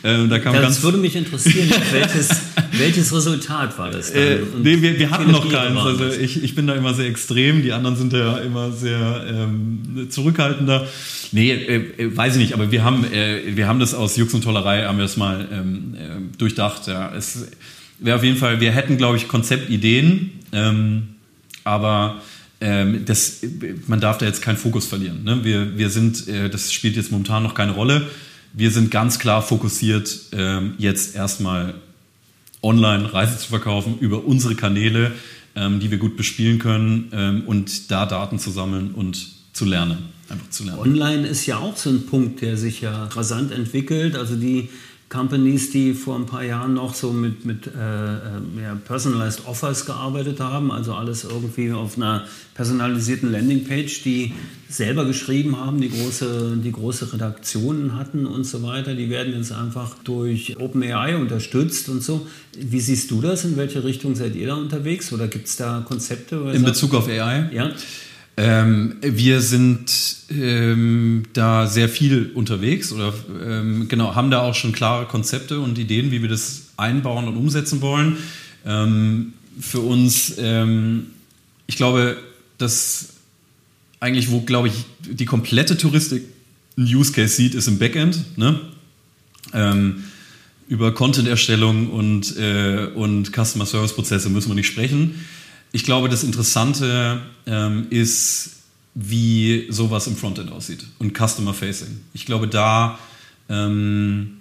Ähm, 0.03 0.31
da 0.31 0.39
kam 0.39 0.55
das 0.55 0.63
ganz 0.63 0.83
würde 0.83 0.99
mich 0.99 1.15
interessieren, 1.17 1.71
welches, 1.93 2.31
welches 2.73 3.15
Resultat 3.15 3.79
war 3.79 3.91
das 3.91 4.13
dann? 4.13 4.23
Äh, 4.23 4.39
nee, 4.63 4.81
wir, 4.81 4.99
wir 4.99 5.11
hatten 5.11 5.31
noch 5.31 5.51
keins. 5.51 5.79
Also 5.79 6.07
ich, 6.07 6.43
ich 6.43 6.55
bin 6.55 6.67
da 6.67 6.75
immer 6.75 6.95
sehr 6.95 7.07
extrem, 7.07 7.63
die 7.63 7.73
anderen 7.73 7.97
sind 7.97 8.13
ja 8.13 8.39
immer 8.39 8.73
sehr 8.73 9.25
ähm, 9.29 10.09
zurückhaltender. 10.09 10.87
Nee, 11.33 11.53
äh, 11.53 11.77
äh, 12.03 12.17
weiß 12.17 12.35
ich 12.35 12.41
nicht, 12.41 12.55
aber 12.55 12.71
wir 12.71 12.83
haben, 12.83 13.05
äh, 13.13 13.57
wir 13.57 13.69
haben 13.69 13.79
das 13.79 13.95
aus 13.95 14.17
Jux 14.17 14.33
und 14.35 14.43
Tollerei, 14.43 14.85
haben 14.85 14.99
wir 14.99 15.05
das 15.05 15.17
mal 15.17 15.47
ähm, 15.53 15.95
äh, 15.95 16.37
durchdacht. 16.39 16.87
Ja. 16.87 17.13
Es 17.15 17.49
wäre 17.99 18.17
auf 18.17 18.25
jeden 18.25 18.37
Fall, 18.37 18.61
wir 18.61 18.73
hätten, 18.73 18.97
glaube 18.97 19.17
ich, 19.17 19.29
Konzeptideen, 19.29 20.33
ähm, 20.53 21.09
aber 21.65 22.21
ähm, 22.61 23.05
das, 23.07 23.41
man 23.87 24.01
darf 24.01 24.19
da 24.19 24.27
jetzt 24.27 24.43
keinen 24.43 24.57
Fokus 24.57 24.87
verlieren. 24.87 25.25
Ne? 25.25 25.45
Wir, 25.45 25.79
wir 25.79 25.91
sind, 25.91 26.29
äh, 26.29 26.51
das 26.51 26.73
spielt 26.73 26.97
jetzt 26.97 27.11
momentan 27.11 27.43
noch 27.43 27.55
keine 27.55 27.73
Rolle. 27.73 28.07
Wir 28.53 28.71
sind 28.71 28.91
ganz 28.91 29.19
klar 29.19 29.43
fokussiert, 29.43 30.21
ähm, 30.33 30.75
jetzt 30.79 31.15
erstmal 31.15 31.75
online 32.63 33.13
Reise 33.13 33.39
zu 33.39 33.49
verkaufen 33.49 33.99
über 34.01 34.25
unsere 34.25 34.55
Kanäle, 34.57 35.13
ähm, 35.55 35.81
die 35.81 35.91
wir 35.91 35.99
gut 35.99 36.17
bespielen 36.17 36.59
können 36.59 37.11
ähm, 37.13 37.43
und 37.47 37.91
da 37.91 38.07
Daten 38.07 38.39
zu 38.39 38.51
sammeln 38.51 38.93
und 38.93 39.29
zu 39.53 39.65
lernen. 39.65 39.99
Einfach 40.29 40.51
zu 40.51 40.65
lernen. 40.65 40.81
Online 40.81 41.27
ist 41.27 41.47
ja 41.47 41.59
auch 41.59 41.77
so 41.77 41.91
ein 41.91 42.07
Punkt, 42.07 42.43
der 42.43 42.57
sich 42.57 42.83
ja 42.83 43.05
rasant 43.07 43.53
entwickelt. 43.53 44.17
Also 44.17 44.37
die 44.37 44.69
Companies, 45.11 45.71
die 45.71 45.93
vor 45.93 46.15
ein 46.15 46.27
paar 46.27 46.45
Jahren 46.45 46.75
noch 46.75 46.95
so 46.95 47.13
mit, 47.13 47.45
mit 47.45 47.67
äh, 47.67 47.71
ja, 47.71 48.77
Personalized 48.87 49.45
Offers 49.45 49.85
gearbeitet 49.85 50.39
haben, 50.39 50.71
also 50.71 50.95
alles 50.95 51.25
irgendwie 51.25 51.73
auf 51.73 51.97
einer 51.97 52.25
personalisierten 52.55 53.33
Landingpage, 53.33 54.05
die 54.05 54.33
selber 54.69 55.05
geschrieben 55.05 55.59
haben, 55.59 55.81
die 55.81 55.91
große, 55.91 56.59
die 56.63 56.71
große 56.71 57.13
Redaktionen 57.13 57.97
hatten 57.97 58.25
und 58.25 58.45
so 58.45 58.63
weiter, 58.63 58.95
die 58.95 59.11
werden 59.11 59.35
jetzt 59.35 59.51
einfach 59.51 59.97
durch 60.05 60.61
OpenAI 60.61 61.17
unterstützt 61.17 61.89
und 61.89 62.05
so. 62.05 62.29
Wie 62.57 62.81
siehst 62.81 63.11
du 63.11 63.21
das? 63.21 63.45
In 63.45 63.57
welche 63.57 63.83
Richtung 63.83 64.15
seid 64.15 64.37
ihr 64.37 64.47
da 64.47 64.55
unterwegs? 64.55 65.13
Oder 65.13 65.27
gibt 65.27 65.49
es 65.49 65.57
da 65.57 65.85
Konzepte? 65.85 66.37
In 66.55 66.63
Bezug 66.63 66.95
auf 66.95 67.09
AI? 67.09 67.51
Ja. 67.53 67.73
Ähm, 68.43 68.97
wir 69.03 69.43
sind 69.43 69.93
ähm, 70.31 71.25
da 71.35 71.67
sehr 71.67 71.91
viel 71.91 72.31
unterwegs 72.35 72.91
oder 72.91 73.13
ähm, 73.39 73.87
genau 73.87 74.15
haben 74.15 74.31
da 74.31 74.41
auch 74.41 74.55
schon 74.55 74.73
klare 74.73 75.05
Konzepte 75.05 75.61
und 75.61 75.79
Ideen, 75.79 76.11
wie 76.11 76.23
wir 76.23 76.31
das 76.31 76.69
einbauen 76.79 77.29
und 77.29 77.37
umsetzen 77.37 77.83
wollen. 77.83 78.17
Ähm, 78.65 79.35
für 79.61 79.81
uns, 79.81 80.37
ähm, 80.39 81.09
ich 81.67 81.77
glaube, 81.77 82.17
dass 82.57 83.09
eigentlich, 84.01 84.31
wo 84.31 84.41
glaube 84.41 84.69
ich 84.69 84.75
die 85.03 85.27
komplette 85.27 85.77
Touristik 85.77 86.23
einen 86.79 86.87
Use 86.87 87.13
Case 87.13 87.35
sieht, 87.35 87.55
ist 87.55 87.69
im 87.69 87.79
Backend. 87.79 88.39
Ne? 88.39 88.59
Ähm, 89.53 90.05
über 90.67 90.95
Content-Erstellung 90.95 91.91
und, 91.91 92.39
äh, 92.39 92.87
und 92.95 93.33
Customer 93.33 93.67
Service 93.67 93.93
Prozesse 93.93 94.31
müssen 94.31 94.49
wir 94.49 94.55
nicht 94.55 94.69
sprechen. 94.69 95.27
Ich 95.73 95.85
glaube, 95.85 96.09
das 96.09 96.25
Interessante 96.25 97.21
ähm, 97.47 97.87
ist, 97.91 98.57
wie 98.95 99.67
sowas 99.71 100.07
im 100.07 100.17
Frontend 100.17 100.51
aussieht 100.51 100.85
und 100.99 101.17
Customer 101.17 101.55
Facing. 101.55 102.01
Ich 102.13 102.27
glaube, 102.27 102.49
da, 102.49 102.99
ähm, 103.49 104.39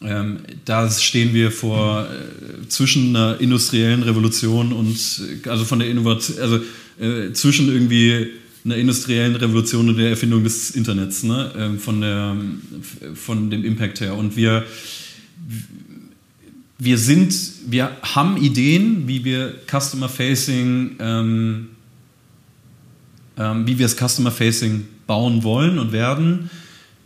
ähm, 0.00 0.40
da 0.64 0.88
stehen 0.90 1.34
wir 1.34 1.50
vor 1.50 2.06
äh, 2.06 2.68
zwischen 2.68 3.16
einer 3.16 3.40
industriellen 3.40 4.04
Revolution 4.04 4.72
und 4.72 4.96
also 5.48 5.64
von 5.64 5.80
der 5.80 5.88
Innovation, 5.88 6.38
also 6.40 6.60
äh, 7.00 7.32
zwischen 7.32 7.68
irgendwie 7.68 8.30
einer 8.64 8.76
industriellen 8.76 9.36
Revolution 9.36 9.88
und 9.88 9.98
der 9.98 10.10
Erfindung 10.10 10.44
des 10.44 10.70
Internets, 10.70 11.22
ne? 11.24 11.52
Ähm, 11.56 11.78
von, 11.78 12.00
der, 12.00 12.36
von 13.14 13.50
dem 13.50 13.64
Impact 13.64 14.00
her. 14.00 14.14
Und 14.14 14.36
wir 14.36 14.64
wir 16.78 16.98
sind, 16.98 17.34
wir 17.66 17.90
haben 18.02 18.36
Ideen, 18.36 19.06
wie 19.06 19.24
wir 19.24 19.54
Customer 19.70 20.08
Facing, 20.08 20.96
ähm, 20.98 21.68
ähm, 23.36 23.66
wie 23.66 23.78
wir 23.78 23.86
das 23.86 23.96
Customer 23.96 24.30
Facing 24.30 24.86
bauen 25.06 25.42
wollen 25.42 25.78
und 25.78 25.92
werden, 25.92 26.50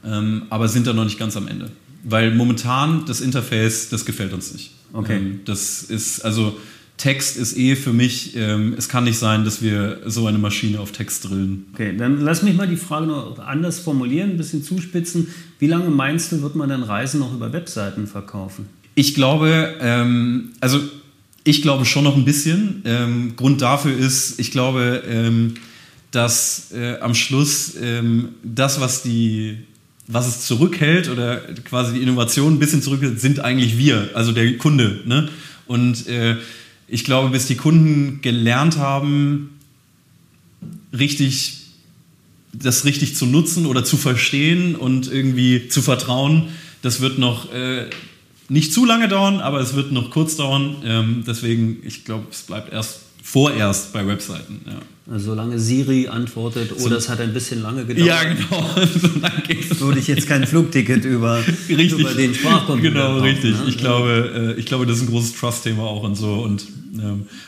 ähm, 0.05 0.43
aber 0.51 0.69
sind 0.69 0.87
da 0.87 0.93
noch 0.93 1.05
nicht 1.05 1.19
ganz 1.19 1.37
am 1.37 1.49
Ende. 1.49 1.71
Weil 2.05 2.35
momentan 2.35 3.05
das 3.07 3.21
Interface, 3.21 3.89
das 3.91 4.05
gefällt 4.05 4.33
uns 4.33 4.53
nicht. 4.53 4.71
Okay. 4.93 5.17
Ähm, 5.17 5.41
das 5.45 5.83
ist, 5.83 6.25
also 6.25 6.57
Text 6.97 7.37
ist 7.37 7.57
eh 7.57 7.77
für 7.77 7.93
mich, 7.93 8.37
ähm, 8.37 8.75
es 8.77 8.89
kann 8.89 9.05
nicht 9.05 9.19
sein, 9.19 9.45
dass 9.45 9.63
wir 9.63 10.01
so 10.07 10.27
eine 10.27 10.39
Maschine 10.39 10.81
auf 10.81 10.93
Text 10.93 11.29
drillen. 11.29 11.67
Okay, 11.75 11.97
dann 11.97 12.21
lass 12.21 12.43
mich 12.43 12.57
mal 12.57 12.67
die 12.67 12.77
Frage 12.77 13.07
noch 13.07 13.39
anders 13.39 13.79
formulieren, 13.79 14.31
ein 14.31 14.37
bisschen 14.37 14.65
zuspitzen. 14.65 15.29
Wie 15.59 15.67
lange 15.67 15.91
meinst 15.91 16.33
du, 16.33 16.43
wird 16.43 16.57
man 16.57 16.69
dann 16.69 16.83
Reisen 16.83 17.21
noch 17.21 17.33
über 17.35 17.53
Webseiten 17.53 18.07
verkaufen? 18.07 18.67
Ich 18.99 19.15
glaube, 19.15 19.77
ähm, 19.81 20.55
also 20.59 20.81
ich 21.45 21.63
glaube 21.63 21.85
schon 21.85 22.03
noch 22.03 22.17
ein 22.17 22.25
bisschen. 22.25 22.83
Ähm, 22.85 23.37
Grund 23.37 23.63
dafür 23.63 23.97
ist, 23.97 24.41
ich 24.41 24.51
glaube, 24.51 25.05
ähm, 25.09 25.55
dass 26.11 26.73
äh, 26.73 26.99
am 26.99 27.15
Schluss 27.15 27.77
ähm, 27.81 28.31
das, 28.43 28.81
was 28.81 29.05
die 29.05 29.59
was 30.09 30.27
es 30.27 30.47
zurückhält 30.47 31.09
oder 31.11 31.37
quasi 31.63 31.95
die 31.95 32.03
Innovation 32.03 32.55
ein 32.55 32.59
bisschen 32.59 32.83
zurückhält, 32.83 33.21
sind 33.21 33.39
eigentlich 33.39 33.79
wir, 33.79 34.11
also 34.15 34.33
der 34.33 34.59
Kunde. 34.59 35.03
Ne? 35.05 35.29
Und 35.69 36.09
äh, 36.09 36.35
ich 36.89 37.05
glaube, 37.05 37.29
bis 37.29 37.47
die 37.47 37.55
Kunden 37.55 38.19
gelernt 38.21 38.79
haben, 38.79 39.61
richtig 40.93 41.67
das 42.53 42.85
richtig 42.85 43.15
zu 43.15 43.27
nutzen 43.27 43.65
oder 43.65 43.85
zu 43.85 43.97
verstehen 43.97 44.75
und 44.75 45.07
irgendwie 45.07 45.69
zu 45.69 45.83
vertrauen, 45.83 46.49
das 46.83 47.01
wird 47.01 47.21
noch 47.21 47.53
äh, 47.53 47.91
nicht 48.49 48.73
zu 48.73 48.85
lange 48.85 49.09
dauern, 49.09 49.41
aber 49.41 49.61
es 49.61 49.75
wird 49.75 49.93
noch 49.93 50.11
kurz 50.11 50.37
dauern. 50.37 50.77
Ähm, 50.85 51.25
deswegen, 51.27 51.79
ich 51.85 52.05
glaube, 52.05 52.27
es 52.31 52.43
bleibt 52.43 52.73
erst 52.73 53.01
vorerst 53.23 53.93
bei 53.93 54.07
Webseiten. 54.07 54.61
Ja. 54.67 54.81
Also 55.11 55.27
solange 55.31 55.59
Siri 55.59 56.09
antwortet, 56.09 56.71
oh, 56.79 56.89
das 56.89 57.09
hat 57.09 57.21
ein 57.21 57.33
bisschen 57.33 57.63
lange 57.63 57.87
gedauert. 57.87 58.07
Ja, 58.07 58.25
genau. 58.25 58.67
so 59.79 59.87
würde 59.87 60.01
ich 60.01 60.07
jetzt 60.07 60.27
kein 60.27 60.47
Flugticket 60.47 61.05
über, 61.05 61.43
über 61.69 62.15
den 62.15 62.35
Sprachcomputer 62.35 62.91
Genau, 62.91 63.19
richtig. 63.21 63.53
Ne? 63.53 63.65
Ich, 63.69 63.79
glaube, 63.79 64.55
äh, 64.57 64.61
ich 64.61 64.67
glaube, 64.67 64.87
das 64.87 64.99
ist 64.99 65.05
ein 65.05 65.09
großes 65.09 65.35
Trust-Thema 65.35 65.83
auch 65.83 66.03
und 66.03 66.15
so. 66.15 66.35
Und 66.35 66.67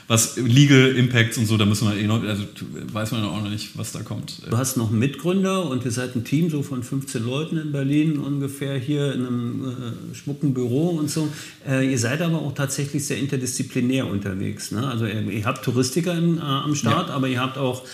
was 0.09 0.37
Legal 0.37 0.97
Impacts 0.97 1.39
und 1.39 1.47
so, 1.47 1.57
da 1.57 1.65
müssen 1.65 1.89
wir 1.89 1.97
eh 1.97 2.07
noch, 2.07 2.23
also 2.23 2.45
weiß 2.93 3.13
man 3.13 3.25
auch 3.25 3.43
noch 3.43 3.51
nicht, 3.51 3.77
was 3.77 3.93
da 3.93 4.01
kommt. 4.01 4.43
Du 4.49 4.57
hast 4.57 4.77
noch 4.77 4.91
einen 4.91 4.99
Mitgründer 4.99 5.69
und 5.69 5.85
ihr 5.85 5.91
seid 5.91 6.15
ein 6.17 6.25
Team 6.25 6.51
so 6.51 6.63
von 6.63 6.83
15 6.83 7.25
Leuten 7.25 7.57
in 7.57 7.73
Berlin 7.73 8.19
ungefähr 8.19 8.79
hier 8.79 9.13
in 9.13 9.27
einem 9.27 9.65
äh, 10.13 10.15
schmucken 10.15 10.55
Büro 10.55 10.89
und 10.91 11.11
so. 11.11 11.29
Äh, 11.69 11.91
ihr 11.91 11.99
seid 11.99 12.23
aber 12.23 12.39
auch 12.39 12.55
tatsächlich 12.55 13.05
sehr 13.05 13.19
interdisziplinär 13.19 14.07
unterwegs. 14.07 14.71
Ne? 14.71 14.87
Also 14.87 15.07
ihr, 15.07 15.23
ihr, 15.23 15.45
habt 15.45 15.65
Touristiker 15.65 16.17
in, 16.17 16.39
äh, 16.39 16.41
am 16.41 16.75
Start, 16.75 17.09
ja. 17.09 17.15
aber 17.15 17.29
ihr 17.29 17.41
habt 17.41 17.59
auch 17.59 17.85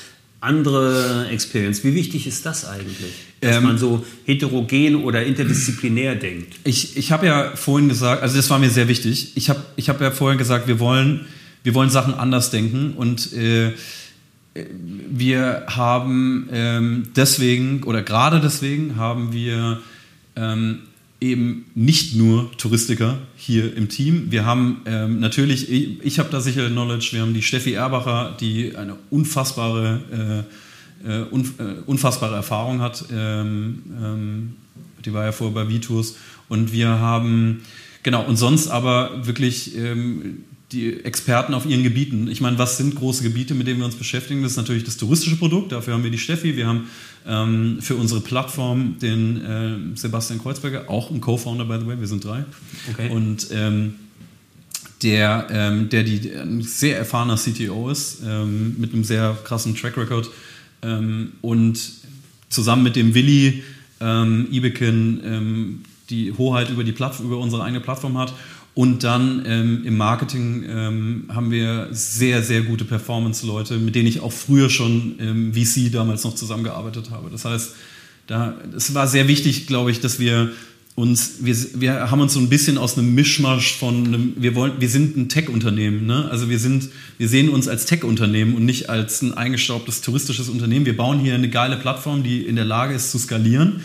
andere 0.40 1.28
Experience. 1.28 1.82
Wie 1.82 1.94
wichtig 1.94 2.26
ist 2.26 2.44
das 2.46 2.64
eigentlich, 2.66 3.14
dass 3.40 3.56
ähm, 3.56 3.64
man 3.64 3.78
so 3.78 4.04
heterogen 4.24 5.04
oder 5.04 5.24
interdisziplinär 5.24 6.14
denkt? 6.14 6.54
Ich, 6.64 6.96
ich 6.96 7.10
habe 7.10 7.26
ja 7.26 7.56
vorhin 7.56 7.88
gesagt, 7.88 8.22
also 8.22 8.36
das 8.36 8.48
war 8.50 8.58
mir 8.58 8.70
sehr 8.70 8.88
wichtig. 8.88 9.32
Ich 9.34 9.50
habe 9.50 9.62
ich 9.76 9.88
hab 9.88 10.00
ja 10.00 10.10
vorhin 10.10 10.38
gesagt, 10.38 10.68
wir 10.68 10.78
wollen 10.78 11.26
wir 11.66 11.74
wollen 11.74 11.90
Sachen 11.90 12.14
anders 12.14 12.50
denken 12.50 12.92
und 12.92 13.33
äh, 13.33 13.72
wir 14.55 15.64
haben 15.66 16.48
ähm, 16.52 17.09
deswegen 17.16 17.83
oder 17.83 18.02
gerade 18.02 18.38
deswegen 18.38 18.94
haben 18.94 19.33
wir 19.33 19.81
ähm, 20.37 20.79
eben 21.20 21.64
nicht 21.74 22.14
nur 22.14 22.57
Touristiker 22.57 23.18
hier 23.37 23.76
im 23.76 23.88
Team. 23.88 24.31
Wir 24.31 24.44
haben 24.44 24.83
ähm, 24.87 25.18
natürlich, 25.18 25.68
ich, 25.68 26.05
ich 26.05 26.18
habe 26.20 26.29
da 26.31 26.40
sicher 26.40 26.68
Knowledge, 26.68 27.09
wir 27.11 27.22
haben 27.22 27.35
die 27.35 27.42
Steffi 27.42 27.72
Erbacher, 27.72 28.37
die 28.38 28.76
eine 28.76 28.94
unfassbare, 29.11 30.44
äh, 31.05 31.11
äh, 31.11 31.26
un, 31.33 31.52
äh, 31.59 31.83
unfassbare 31.85 32.37
Erfahrung 32.37 32.81
hat. 32.81 33.07
Ähm, 33.12 33.83
ähm, 34.00 34.57
die 35.05 35.12
war 35.12 35.24
ja 35.24 35.33
vorher 35.33 35.64
bei 35.64 35.68
Vitus. 35.68 36.16
Und 36.48 36.72
wir 36.72 36.90
haben, 36.90 37.62
genau, 38.05 38.24
und 38.24 38.37
sonst 38.37 38.68
aber 38.68 39.26
wirklich 39.26 39.76
ähm, 39.76 40.44
die 40.72 41.05
Experten 41.05 41.55
auf 41.55 41.64
ihren 41.64 41.85
Gebieten. 41.85 42.29
Ich 42.29 42.40
meine, 42.40 42.59
was 42.59 42.76
sind 42.76 42.96
große 42.96 43.22
Gebiete, 43.22 43.55
mit 43.55 43.68
denen 43.68 43.79
wir 43.79 43.87
uns 43.87 43.94
beschäftigen? 43.94 44.42
Das 44.42 44.52
ist 44.52 44.57
natürlich 44.57 44.83
das 44.83 44.96
touristische 44.96 45.37
Produkt. 45.37 45.70
Dafür 45.70 45.94
haben 45.94 46.02
wir 46.02 46.11
die 46.11 46.18
Steffi. 46.18 46.57
Wir 46.57 46.66
haben 46.66 46.88
ähm, 47.26 47.79
für 47.81 47.94
unsere 47.94 48.20
Plattform 48.20 48.98
den 49.00 49.44
äh, 49.44 49.96
Sebastian 49.96 50.40
Kreuzberger, 50.40 50.90
auch 50.90 51.11
ein 51.11 51.20
Co-Founder, 51.20 51.64
by 51.66 51.79
the 51.81 51.87
way. 51.87 52.00
Wir 52.00 52.09
sind 52.09 52.24
drei. 52.24 52.44
Okay. 52.90 53.11
Und 53.11 53.48
ähm, 53.52 53.94
der, 55.02 55.46
ähm, 55.50 55.88
der 55.88 56.02
die, 56.02 56.33
ein 56.33 56.62
sehr 56.62 56.98
erfahrener 56.98 57.37
CTO 57.37 57.88
ist, 57.88 58.22
ähm, 58.26 58.74
mit 58.79 58.92
einem 58.92 59.05
sehr 59.05 59.38
krassen 59.44 59.76
Track 59.76 59.96
Record. 59.96 60.31
Ähm, 60.83 61.33
und 61.42 61.79
zusammen 62.48 62.83
mit 62.83 62.96
dem 62.96 63.14
Willi 63.14 63.62
ähm, 64.00 64.48
Ibeken 64.50 65.85
die 66.11 66.33
Hoheit 66.33 66.70
über, 66.70 66.85
die 66.85 66.92
Plattform, 66.92 67.26
über 67.26 67.38
unsere 67.38 67.64
eigene 67.64 67.81
Plattform 67.81 68.16
hat 68.18 68.33
und 68.76 69.04
dann 69.04 69.42
ähm, 69.46 69.84
im 69.86 69.96
Marketing 69.96 70.62
ähm, 70.68 71.24
haben 71.30 71.50
wir 71.50 71.88
sehr, 71.92 72.42
sehr 72.42 72.60
gute 72.60 72.84
Performance-Leute, 72.84 73.78
mit 73.78 73.94
denen 73.94 74.06
ich 74.06 74.20
auch 74.20 74.34
früher 74.34 74.68
schon 74.68 75.18
im 75.18 75.54
VC 75.54 75.90
damals 75.90 76.24
noch 76.24 76.34
zusammengearbeitet 76.34 77.10
habe. 77.10 77.30
Das 77.30 77.46
heißt, 77.46 77.72
da, 78.26 78.54
es 78.76 78.92
war 78.92 79.06
sehr 79.06 79.28
wichtig, 79.28 79.66
glaube 79.66 79.90
ich, 79.90 80.00
dass 80.00 80.18
wir 80.18 80.52
uns, 80.94 81.36
wir, 81.40 81.56
wir 81.76 82.10
haben 82.10 82.20
uns 82.20 82.34
so 82.34 82.38
ein 82.38 82.50
bisschen 82.50 82.76
aus 82.76 82.98
einem 82.98 83.14
Mischmasch 83.14 83.78
von 83.78 84.08
einem, 84.08 84.34
wir 84.36 84.54
wollen, 84.54 84.72
wir 84.78 84.90
sind 84.90 85.16
ein 85.16 85.30
Tech-Unternehmen, 85.30 86.04
ne? 86.04 86.28
Also 86.30 86.50
wir 86.50 86.58
sind, 86.58 86.90
wir 87.16 87.30
sehen 87.30 87.48
uns 87.48 87.68
als 87.68 87.86
Tech-Unternehmen 87.86 88.54
und 88.54 88.66
nicht 88.66 88.90
als 88.90 89.22
ein 89.22 89.32
eingestaubtes 89.32 90.02
touristisches 90.02 90.50
Unternehmen. 90.50 90.84
Wir 90.84 90.98
bauen 90.98 91.18
hier 91.18 91.34
eine 91.34 91.48
geile 91.48 91.78
Plattform, 91.78 92.22
die 92.22 92.42
in 92.42 92.56
der 92.56 92.66
Lage 92.66 92.92
ist 92.92 93.10
zu 93.10 93.18
skalieren 93.18 93.80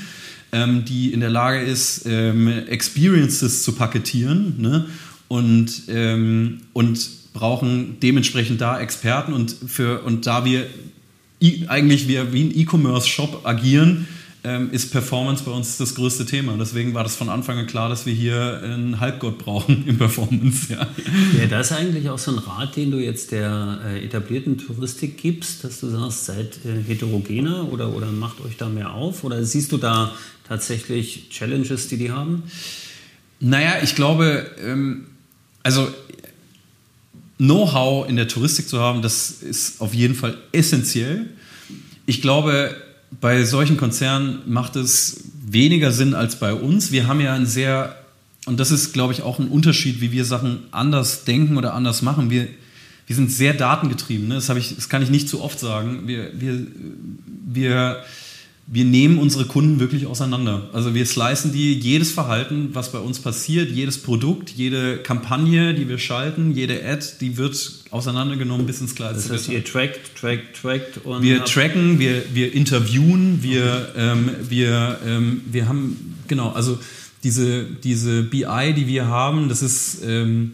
ähm, 0.52 0.86
die 0.86 1.14
in 1.14 1.20
der 1.20 1.30
Lage 1.30 1.62
ist, 1.62 2.06
ähm, 2.06 2.48
Experiences 2.48 3.64
zu 3.64 3.74
paketieren 3.74 4.56
ne? 4.60 4.86
und, 5.28 5.84
ähm, 5.88 6.62
und 6.74 7.34
brauchen 7.34 7.98
dementsprechend 8.02 8.60
da 8.62 8.80
Experten 8.80 9.34
und, 9.34 9.56
für, 9.68 10.04
und 10.04 10.28
da 10.28 10.46
wir 10.46 10.68
eigentlich 11.68 12.08
wir 12.08 12.34
wie 12.34 12.44
ein 12.44 12.52
E-Commerce-Shop 12.56 13.42
agieren, 13.46 14.08
ähm, 14.44 14.72
ist 14.72 14.92
Performance 14.92 15.44
bei 15.44 15.52
uns 15.52 15.78
das 15.78 15.94
größte 15.96 16.26
Thema. 16.26 16.56
Deswegen 16.58 16.94
war 16.94 17.04
das 17.04 17.16
von 17.16 17.30
Anfang 17.30 17.60
an 17.60 17.68
klar, 17.68 17.90
dass 17.90 18.06
wir 18.06 18.14
hier 18.14 18.62
einen 18.64 19.00
Halbgott 19.00 19.38
brauchen 19.38 19.84
im 19.88 19.98
Performance. 19.98 20.74
Ja. 20.74 20.88
ja, 21.40 21.48
das 21.48 21.72
ist 21.72 21.78
eigentlich 21.78 22.10
auch 22.10 22.18
so 22.18 22.32
ein 22.32 22.40
Rat, 22.40 22.76
den 22.76 22.92
du 22.92 22.98
jetzt 22.98 23.32
der 23.32 23.80
äh, 23.86 24.04
etablierten 24.04 24.58
Touristik 24.58 25.18
gibst, 25.18 25.64
dass 25.64 25.80
du 25.80 25.90
sagst, 25.90 26.26
seid 26.26 26.60
äh, 26.66 26.82
heterogener 26.88 27.72
oder, 27.72 27.94
oder 27.94 28.08
macht 28.08 28.42
euch 28.42 28.58
da 28.58 28.68
mehr 28.68 28.94
auf? 28.94 29.24
Oder 29.24 29.44
siehst 29.44 29.72
du 29.72 29.78
da 29.78 30.12
tatsächlich 30.52 31.30
Challenges, 31.30 31.88
die 31.88 31.96
die 31.96 32.12
haben? 32.12 32.44
Naja, 33.40 33.76
ich 33.82 33.96
glaube, 33.96 34.52
ähm, 34.62 35.06
also 35.64 35.88
Know-how 37.38 38.10
in 38.10 38.18
der 38.18 38.28
Touristik 38.28 38.68
zu 38.68 38.82
haben, 38.82 39.02
das 39.02 39.32
ist 39.32 39.80
auf 39.80 39.94
jeden 39.94 40.14
Fall 40.14 40.38
essentiell. 40.52 41.28
Ich 42.06 42.22
glaube, 42.22 42.76
bei 43.22 43.46
solchen 43.46 43.78
Konzernen 43.78 44.40
macht 44.46 44.76
es 44.76 45.24
weniger 45.46 45.94
Sinn 45.94 46.14
als 46.14 46.38
bei 46.38 46.54
uns. 46.54 46.92
Wir 46.92 47.08
haben 47.08 47.22
ja 47.22 47.34
ein 47.34 47.46
sehr, 47.46 47.96
und 48.46 48.60
das 48.60 48.72
ist, 48.72 48.92
glaube 48.92 49.14
ich, 49.14 49.22
auch 49.22 49.40
ein 49.40 49.48
Unterschied, 49.48 50.02
wie 50.02 50.12
wir 50.12 50.26
Sachen 50.26 50.64
anders 50.72 51.24
denken 51.24 51.56
oder 51.56 51.76
anders 51.76 52.02
machen. 52.02 52.30
Wir, 52.30 52.50
wir 53.08 53.16
sind 53.16 53.32
sehr 53.32 53.54
datengetrieben. 53.54 54.28
Ne? 54.28 54.36
Das, 54.36 54.50
ich, 54.50 54.76
das 54.76 54.90
kann 54.90 55.02
ich 55.02 55.10
nicht 55.10 55.30
zu 55.30 55.42
oft 55.42 55.62
sagen. 55.62 56.08
Wir, 56.08 56.30
wir, 56.38 56.68
wir 57.46 58.04
wir 58.73 58.86
nehmen 58.86 59.19
unsere 59.19 59.43
Kunden 59.43 59.81
wirklich 59.81 60.05
auseinander. 60.05 60.69
Also 60.71 60.95
wir 60.95 61.05
slicen 61.05 61.51
die, 61.51 61.77
jedes 61.77 62.13
Verhalten, 62.13 62.69
was 62.71 62.93
bei 62.93 62.99
uns 62.99 63.19
passiert, 63.19 63.69
jedes 63.69 63.97
Produkt, 63.97 64.49
jede 64.49 64.99
Kampagne, 64.99 65.73
die 65.73 65.89
wir 65.89 65.97
schalten, 65.97 66.55
jede 66.55 66.81
Ad, 66.86 67.05
die 67.19 67.36
wird 67.36 67.73
auseinandergenommen 67.89 68.65
bis 68.65 68.79
ins 68.79 68.95
Kleinste. 68.95 69.27
Das 69.27 69.39
heißt, 69.39 69.49
ihr 69.49 69.65
trackt, 69.65 70.15
trackt, 70.17 70.62
trackt 70.62 71.05
und... 71.05 71.21
Wir 71.21 71.43
tracken, 71.43 71.99
wir, 71.99 72.23
wir 72.34 72.53
interviewen, 72.53 73.39
wir, 73.43 73.89
okay. 73.91 74.12
ähm, 74.13 74.29
wir, 74.47 74.99
ähm, 75.05 75.41
wir 75.51 75.67
haben, 75.67 76.15
genau, 76.29 76.51
also 76.51 76.79
diese, 77.25 77.65
diese 77.65 78.23
BI, 78.23 78.73
die 78.73 78.88
wir 78.88 79.07
haben, 79.07 79.49
das 79.49 79.62
ist... 79.62 80.01
Ähm, 80.05 80.53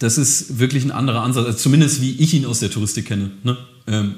das 0.00 0.16
ist 0.16 0.60
wirklich 0.60 0.84
ein 0.84 0.92
anderer 0.92 1.22
Ansatz, 1.22 1.46
also 1.46 1.58
zumindest 1.58 2.00
wie 2.00 2.12
ich 2.22 2.32
ihn 2.32 2.44
aus 2.44 2.60
der 2.60 2.70
Touristik 2.70 3.06
kenne. 3.06 3.32
Ne? 3.42 3.56
Ähm, 3.88 4.14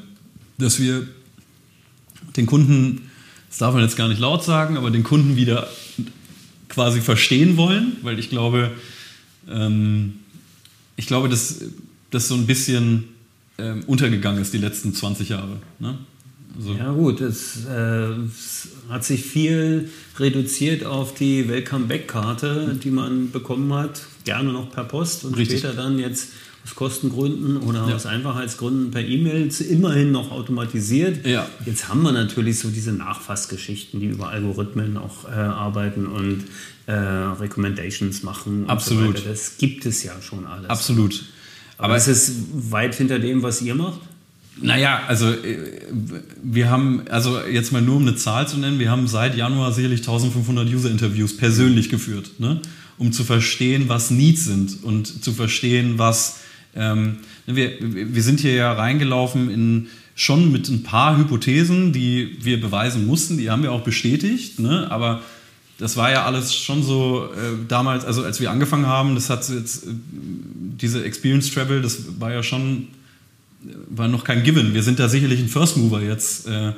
dass 0.59 0.79
wir 0.79 1.07
den 2.41 2.47
Kunden, 2.47 3.11
das 3.49 3.59
darf 3.59 3.75
man 3.75 3.83
jetzt 3.83 3.97
gar 3.97 4.09
nicht 4.09 4.21
laut 4.21 4.43
sagen, 4.43 4.77
aber 4.77 4.91
den 4.91 5.05
Kunden 5.05 5.37
wieder 5.37 5.69
quasi 6.69 7.01
verstehen 7.01 7.57
wollen, 7.57 7.97
weil 8.03 8.19
ich 8.19 8.31
glaube, 8.31 8.71
ähm, 9.49 10.15
ich 10.97 11.07
glaube, 11.07 11.29
dass 11.29 11.65
das 12.11 12.29
so 12.29 12.35
ein 12.35 12.47
bisschen 12.47 13.05
ähm, 13.59 13.85
untergegangen 13.87 14.41
ist 14.41 14.55
die 14.55 14.59
letzten 14.59 14.95
20 14.95 15.29
Jahre. 15.29 15.59
Ne? 15.79 15.99
Also 16.57 16.75
ja 16.75 16.93
gut, 16.93 17.21
es, 17.21 17.65
äh, 17.67 18.13
es, 18.27 18.69
hat 18.89 19.05
sich 19.05 19.23
viel 19.23 19.91
reduziert 20.19 20.85
auf 20.85 21.15
die 21.15 21.49
Welcome-Back-Karte, 21.49 22.79
die 22.83 22.91
man 22.91 23.31
bekommen 23.31 23.73
hat, 23.73 24.03
gerne 24.25 24.53
noch 24.53 24.71
per 24.71 24.85
Post 24.85 25.25
und 25.25 25.37
Richtig. 25.37 25.61
später 25.61 25.75
dann 25.75 25.99
jetzt 25.99 26.31
aus 26.65 26.75
Kostengründen 26.75 27.59
oder 27.59 27.89
ja. 27.89 27.95
aus 27.95 28.07
Einfachheitsgründen 28.07 28.91
per 28.91 29.03
E-Mail 29.03 29.51
immerhin 29.69 30.13
noch 30.13 30.31
automatisiert. 30.31 31.27
Ja. 31.27 31.47
Jetzt 31.65 31.89
haben 31.89 32.03
wir 32.03 32.13
natürlich 32.13 32.59
so 32.59 32.69
diese 32.69 32.93
Nachfassgeschichten, 32.93 34.01
die 34.01 34.07
über 34.07 34.29
Algorithmen 34.29 34.97
auch 34.97 35.25
äh, 35.29 35.33
arbeiten 35.33 36.07
und 36.07 36.45
äh, 36.87 36.93
Recommendations 36.93 38.23
machen. 38.23 38.65
Absolut. 38.69 39.19
So 39.19 39.29
das 39.29 39.57
gibt 39.59 39.87
es 39.87 40.03
ja 40.03 40.13
schon 40.21 40.47
alles. 40.47 40.69
Absolut. 40.69 41.25
Aber 41.79 41.97
es 41.97 42.09
ist 42.09 42.33
weit 42.53 42.95
hinter 42.95 43.19
dem, 43.19 43.43
was 43.43 43.63
ihr 43.63 43.75
macht? 43.75 44.01
Naja, 44.61 45.03
also 45.07 45.31
äh, 45.31 45.59
wir 46.43 46.71
haben, 46.71 47.03
also 47.09 47.41
jetzt 47.41 47.73
mal 47.73 47.81
nur 47.81 47.97
um 47.97 48.03
eine 48.03 48.17
Zahl 48.17 48.47
zu 48.47 48.59
nennen, 48.59 48.79
wir 48.79 48.91
haben 48.91 49.09
seit 49.09 49.37
Januar 49.37 49.73
sicherlich 49.73 50.01
1500 50.01 50.69
User-Interviews 50.69 51.37
persönlich 51.37 51.89
geführt, 51.89 52.33
ne? 52.39 52.61
um 52.99 53.13
zu 53.13 53.25
verstehen, 53.25 53.89
was 53.89 54.11
Needs 54.11 54.45
sind 54.45 54.85
und 54.85 55.25
zu 55.25 55.33
verstehen, 55.33 55.95
was, 55.97 56.41
ähm, 56.75 57.19
wir, 57.47 57.73
wir 57.81 58.23
sind 58.23 58.41
hier 58.41 58.55
ja 58.55 58.73
reingelaufen 58.73 59.51
in 59.51 59.87
schon 60.15 60.53
mit 60.53 60.69
ein 60.69 60.83
paar 60.83 61.17
Hypothesen, 61.17 61.93
die 61.93 62.37
wir 62.41 62.61
beweisen 62.61 63.07
mussten, 63.07 63.39
die 63.39 63.51
haben 63.51 63.63
wir 63.63 63.73
auch 63.73 63.83
bestätigt, 63.83 64.59
ne? 64.59 64.87
aber 64.91 65.23
das 65.79 65.97
war 65.97 66.11
ja 66.11 66.27
alles 66.27 66.55
schon 66.55 66.83
so 66.83 67.25
äh, 67.33 67.57
damals, 67.67 68.05
also 68.05 68.23
als 68.23 68.39
wir 68.39 68.51
angefangen 68.51 68.87
haben, 68.87 69.15
das 69.15 69.31
hat 69.31 69.49
jetzt, 69.49 69.87
äh, 69.87 69.91
diese 70.13 71.05
Experience 71.05 71.51
Travel, 71.53 71.81
das 71.81 72.21
war 72.21 72.33
ja 72.33 72.43
schon 72.43 72.89
war 73.89 74.09
noch 74.09 74.25
kein 74.25 74.43
Given. 74.43 74.75
Wir 74.75 74.83
sind 74.83 74.99
da 74.99 75.09
sicherlich 75.09 75.41
ein 75.41 75.49
First 75.49 75.77
Mover 75.77 76.01
jetzt, 76.01 76.47
äh, 76.49 76.73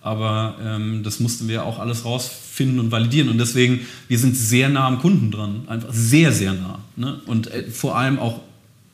aber 0.00 0.56
ähm, 0.62 1.02
das 1.02 1.20
mussten 1.20 1.48
wir 1.48 1.64
auch 1.64 1.78
alles 1.78 2.04
rausfinden 2.04 2.78
und 2.78 2.90
validieren. 2.90 3.28
Und 3.28 3.38
deswegen, 3.38 3.80
wir 4.06 4.18
sind 4.18 4.36
sehr 4.36 4.68
nah 4.68 4.86
am 4.86 5.00
Kunden 5.00 5.30
dran, 5.30 5.62
einfach 5.66 5.92
sehr, 5.92 6.32
sehr 6.32 6.52
nah. 6.52 6.78
Ne? 6.96 7.20
Und 7.26 7.50
äh, 7.50 7.64
vor 7.70 7.96
allem 7.96 8.18
auch, 8.18 8.40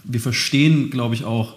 wir 0.05 0.21
verstehen, 0.21 0.91
glaube 0.91 1.15
ich, 1.15 1.25
auch 1.25 1.57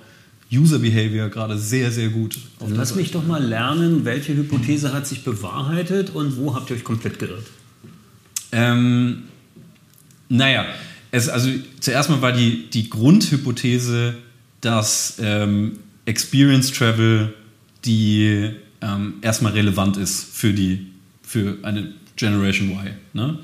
User 0.51 0.79
Behavior 0.79 1.29
gerade 1.29 1.57
sehr, 1.57 1.91
sehr 1.91 2.09
gut. 2.09 2.37
Also 2.59 2.75
lass 2.75 2.95
mich 2.95 3.11
doch 3.11 3.25
mal 3.25 3.43
lernen, 3.43 4.05
welche 4.05 4.35
Hypothese 4.35 4.93
hat 4.93 5.05
sich 5.05 5.23
bewahrheitet 5.23 6.11
und 6.11 6.37
wo 6.37 6.55
habt 6.55 6.69
ihr 6.69 6.77
euch 6.77 6.83
komplett 6.83 7.19
geirrt? 7.19 7.45
Ähm, 8.53 9.23
naja, 10.29 10.65
es, 11.11 11.27
also 11.27 11.49
zuerst 11.79 12.09
mal 12.09 12.21
war 12.21 12.31
die, 12.31 12.69
die 12.69 12.89
Grundhypothese, 12.89 14.15
dass 14.61 15.17
ähm, 15.19 15.79
Experience 16.05 16.71
Travel 16.71 17.33
die 17.85 18.51
ähm, 18.81 19.15
erstmal 19.21 19.53
relevant 19.53 19.97
ist 19.97 20.23
für 20.33 20.53
die 20.53 20.87
für 21.23 21.57
eine 21.63 21.93
Generation 22.15 22.71
Y, 22.71 22.93
ne? 23.13 23.39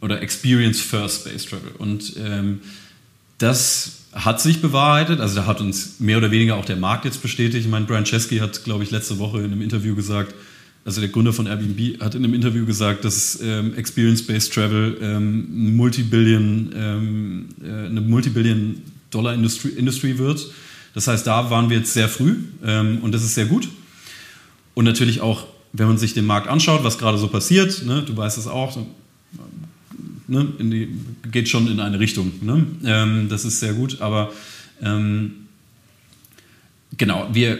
Oder 0.00 0.22
Experience 0.22 0.80
First 0.80 1.20
Space 1.20 1.44
Travel. 1.44 1.72
Und 1.76 2.14
ähm, 2.18 2.60
das 3.40 4.02
hat 4.12 4.40
sich 4.40 4.60
bewahrheitet, 4.60 5.20
also 5.20 5.36
da 5.36 5.46
hat 5.46 5.60
uns 5.60 5.98
mehr 5.98 6.18
oder 6.18 6.30
weniger 6.30 6.56
auch 6.56 6.64
der 6.64 6.76
Markt 6.76 7.04
jetzt 7.04 7.22
bestätigt. 7.22 7.64
Ich 7.64 7.70
meine, 7.70 7.86
Brian 7.86 8.04
Chesky 8.04 8.38
hat, 8.38 8.64
glaube 8.64 8.84
ich, 8.84 8.90
letzte 8.90 9.18
Woche 9.18 9.38
in 9.38 9.46
einem 9.46 9.62
Interview 9.62 9.94
gesagt, 9.94 10.34
also 10.84 11.00
der 11.00 11.10
Gründer 11.10 11.32
von 11.32 11.46
Airbnb 11.46 12.00
hat 12.00 12.14
in 12.14 12.24
einem 12.24 12.34
Interview 12.34 12.66
gesagt, 12.66 13.04
dass 13.04 13.38
ähm, 13.42 13.74
Experience-Based 13.74 14.52
Travel 14.52 14.98
ähm, 15.00 15.76
Multibillion, 15.76 16.70
ähm, 16.74 17.48
äh, 17.62 17.86
eine 17.86 18.00
Multibillion 18.00 18.82
Dollar 19.10 19.34
Industrie, 19.34 19.70
Industry 19.70 20.18
wird. 20.18 20.46
Das 20.94 21.06
heißt, 21.06 21.26
da 21.26 21.50
waren 21.50 21.70
wir 21.70 21.78
jetzt 21.78 21.92
sehr 21.92 22.08
früh 22.08 22.36
ähm, 22.64 22.98
und 23.02 23.12
das 23.12 23.22
ist 23.22 23.34
sehr 23.34 23.46
gut. 23.46 23.68
Und 24.74 24.84
natürlich 24.84 25.20
auch, 25.20 25.46
wenn 25.72 25.86
man 25.86 25.98
sich 25.98 26.14
den 26.14 26.26
Markt 26.26 26.48
anschaut, 26.48 26.82
was 26.84 26.98
gerade 26.98 27.18
so 27.18 27.28
passiert, 27.28 27.84
ne, 27.86 28.02
du 28.02 28.16
weißt 28.16 28.38
es 28.38 28.46
auch, 28.46 28.76
ne, 30.30 30.46
die, 30.58 30.88
geht 31.30 31.48
schon 31.48 31.68
in 31.68 31.80
eine 31.80 31.98
Richtung. 31.98 32.32
Ne? 32.40 32.66
Ähm, 32.84 33.28
das 33.28 33.44
ist 33.44 33.60
sehr 33.60 33.74
gut, 33.74 34.00
aber 34.00 34.32
ähm, 34.82 35.32
genau, 36.96 37.28
wir, 37.32 37.58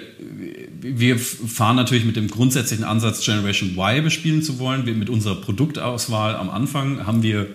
wir 0.80 1.18
fahren 1.18 1.76
natürlich 1.76 2.04
mit 2.04 2.16
dem 2.16 2.28
grundsätzlichen 2.28 2.85
Ansatz, 2.85 3.24
Generation 3.24 3.76
Y 3.76 4.02
bespielen 4.02 4.42
zu 4.42 4.59
wollen. 4.59 4.87
Wir, 4.87 4.94
mit 4.94 5.11
unserer 5.11 5.37
Produktauswahl 5.37 6.37
am 6.37 6.48
Anfang 6.48 7.06
haben 7.06 7.22
wir 7.22 7.48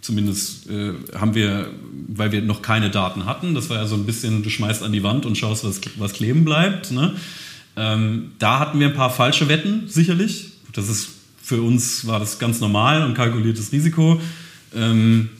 zumindest 0.00 0.70
äh, 0.70 0.92
haben 1.18 1.34
wir, 1.34 1.70
weil 2.08 2.30
wir 2.30 2.40
noch 2.40 2.62
keine 2.62 2.90
Daten 2.90 3.24
hatten, 3.24 3.54
das 3.54 3.70
war 3.70 3.78
ja 3.78 3.86
so 3.86 3.96
ein 3.96 4.06
bisschen, 4.06 4.44
du 4.44 4.50
schmeißt 4.50 4.84
an 4.84 4.92
die 4.92 5.02
Wand 5.02 5.26
und 5.26 5.36
schaust, 5.36 5.64
was, 5.64 5.80
was 5.96 6.12
kleben 6.12 6.44
bleibt. 6.44 6.92
Ne? 6.92 7.14
Ähm, 7.76 8.30
da 8.38 8.60
hatten 8.60 8.78
wir 8.78 8.88
ein 8.88 8.94
paar 8.94 9.10
falsche 9.10 9.48
Wetten, 9.48 9.88
sicherlich. 9.88 10.52
Das 10.72 10.88
ist 10.88 11.08
für 11.46 11.62
uns 11.62 12.08
war 12.08 12.18
das 12.18 12.40
ganz 12.40 12.60
normal 12.60 13.04
und 13.04 13.14
kalkuliertes 13.14 13.70
Risiko. 13.70 14.20
Ähm, 14.74 15.30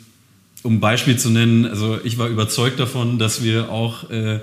um 0.63 0.75
ein 0.77 0.81
Beispiel 0.81 1.17
zu 1.17 1.31
nennen, 1.31 1.65
also 1.65 1.99
ich 2.03 2.19
war 2.19 2.29
überzeugt 2.29 2.81
davon, 2.81 3.19
dass 3.19 3.43
wir 3.43 3.71
auch 3.71 4.11
äh, 4.11 4.41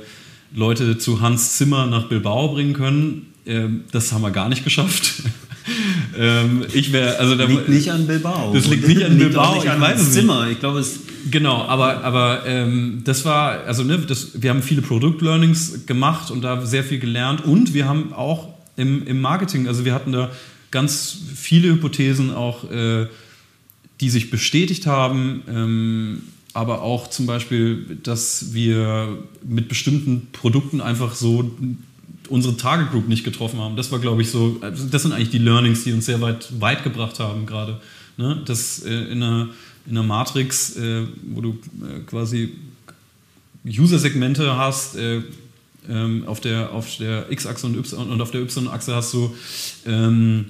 Leute 0.56 0.98
zu 0.98 1.22
Hans 1.22 1.58
Zimmer 1.58 1.86
nach 1.88 2.08
Bilbao 2.08 2.50
bringen 2.50 2.74
können. 2.74 3.34
Ähm, 3.46 3.84
das 3.92 4.12
haben 4.12 4.22
wir 4.22 4.32
gar 4.32 4.50
nicht 4.50 4.64
geschafft. 4.64 5.24
ähm, 6.18 6.66
ich 6.74 6.94
wäre, 6.94 7.18
also 7.20 7.36
da, 7.36 7.46
liegt 7.46 7.70
nicht 7.70 7.92
an 7.92 8.08
Bilbao. 8.08 8.54
Das 8.54 8.68
liegt 8.68 8.88
nicht 8.88 9.04
an 9.04 9.18
liegt 9.18 9.24
Bilbao. 9.24 9.56
Nicht 9.56 9.68
an 9.68 9.78
ich 9.78 9.82
weiß 9.82 10.02
es 10.02 10.12
Zimmer. 10.14 10.48
Ich 10.50 10.60
glaube 10.60 10.80
es. 10.80 11.00
Genau, 11.32 11.64
aber 11.64 12.04
aber 12.04 12.46
ähm, 12.46 13.02
das 13.06 13.24
war, 13.24 13.64
also 13.66 13.84
ne, 13.84 13.98
das, 13.98 14.42
wir 14.42 14.50
haben 14.50 14.62
viele 14.62 14.82
Produkt-Learnings 14.82 15.86
gemacht 15.86 16.32
und 16.32 16.42
da 16.42 16.66
sehr 16.66 16.84
viel 16.84 17.00
gelernt 17.00 17.46
und 17.46 17.74
wir 17.74 17.88
haben 17.88 18.14
auch 18.14 18.50
im, 18.76 19.08
im 19.08 19.22
Marketing, 19.22 19.68
also 19.68 19.86
wir 19.86 19.94
hatten 19.94 20.12
da 20.12 20.32
ganz 20.72 21.18
viele 21.36 21.70
Hypothesen 21.70 22.34
auch, 22.34 22.70
äh, 22.70 23.08
die 24.04 24.10
sich 24.10 24.30
bestätigt 24.30 24.86
haben. 24.86 25.44
Ähm, 25.48 26.24
aber 26.54 26.82
auch 26.82 27.10
zum 27.10 27.26
Beispiel, 27.26 27.98
dass 28.04 28.54
wir 28.54 29.18
mit 29.48 29.70
bestimmten 29.70 30.28
Produkten 30.34 30.82
einfach 30.82 31.16
so 31.16 31.50
unsere 32.28 32.58
Target 32.58 32.92
Group 32.92 33.08
nicht 33.08 33.24
getroffen 33.24 33.60
haben. 33.60 33.78
Das 33.78 33.92
war, 33.94 34.00
glaube 34.00 34.22
ich, 34.22 34.30
so, 34.30 34.58
also 34.60 34.86
das 34.88 35.04
sind 35.04 35.14
eigentlich 35.14 35.30
die 35.30 35.40
Learnings, 35.40 35.86
die 35.86 35.94
uns 35.94 36.06
sehr 36.06 36.20
weit, 36.20 36.50
weit 36.60 36.84
gebracht 36.84 37.20
haben 37.20 37.46
gerade. 37.46 37.80
Ne? 38.18 38.42
Das 38.46 38.84
äh, 38.84 38.94
in, 38.94 39.24
einer, 39.24 39.50
in 39.86 39.98
einer 39.98 40.04
Matrix, 40.04 40.76
äh, 40.76 41.06
wo 41.34 41.40
du 41.40 41.52
äh, 41.82 42.02
quasi 42.06 42.50
User-Segmente 43.66 44.58
hast, 44.58 44.98
äh, 44.98 45.22
ähm, 45.90 46.26
auf 46.28 46.42
der, 46.42 46.74
auf 46.74 46.98
der 46.98 47.32
X-Achse 47.32 47.68
und, 47.68 47.94
und 47.94 48.22
auf 48.22 48.32
der 48.32 48.42
Y-Achse 48.42 48.96
hast 48.96 49.14
du 49.14 49.34
ähm, 49.86 50.48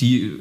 die 0.00 0.32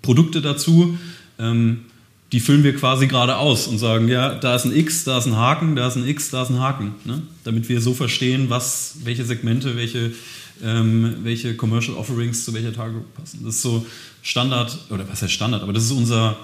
Produkte 0.00 0.40
dazu. 0.40 0.96
Ähm, 1.38 1.86
die 2.32 2.40
füllen 2.40 2.64
wir 2.64 2.74
quasi 2.74 3.06
gerade 3.06 3.36
aus 3.36 3.66
und 3.66 3.78
sagen, 3.78 4.08
ja, 4.08 4.34
da 4.34 4.56
ist 4.56 4.64
ein 4.64 4.74
X, 4.74 5.04
da 5.04 5.18
ist 5.18 5.26
ein 5.26 5.36
Haken, 5.36 5.76
da 5.76 5.86
ist 5.86 5.96
ein 5.96 6.06
X, 6.06 6.30
da 6.30 6.42
ist 6.42 6.50
ein 6.50 6.58
Haken. 6.58 6.94
Ne? 7.04 7.22
Damit 7.44 7.68
wir 7.68 7.80
so 7.80 7.94
verstehen, 7.94 8.50
was, 8.50 8.96
welche 9.04 9.24
Segmente, 9.24 9.76
welche, 9.76 10.12
ähm, 10.62 11.18
welche 11.22 11.56
Commercial 11.56 11.96
Offerings 11.96 12.44
zu 12.44 12.52
welcher 12.52 12.72
Target 12.72 13.14
passen. 13.14 13.40
Das 13.44 13.56
ist 13.56 13.62
so 13.62 13.86
Standard, 14.22 14.76
oder 14.90 15.08
was 15.08 15.22
heißt 15.22 15.32
Standard, 15.32 15.62
aber 15.62 15.72
das 15.72 15.84
ist 15.84 15.92
unser, 15.92 16.36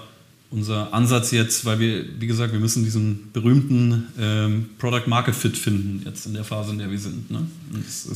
unser 0.51 0.93
Ansatz 0.93 1.31
jetzt, 1.31 1.65
weil 1.65 1.79
wir, 1.79 2.05
wie 2.17 2.27
gesagt, 2.27 2.53
wir 2.53 2.61
müssen 2.61 2.85
diesen 2.85 3.31
berühmten 3.33 4.07
ähm, 4.17 4.69
Product 4.77 5.07
Market 5.07 5.35
Fit 5.35 5.57
finden, 5.57 6.03
jetzt 6.05 6.25
in 6.25 6.33
der 6.33 6.45
Phase, 6.45 6.71
in 6.71 6.77
der 6.77 6.89
wir 6.89 6.99
sind. 6.99 7.29
Ne? 7.29 7.45
Ist 7.85 8.07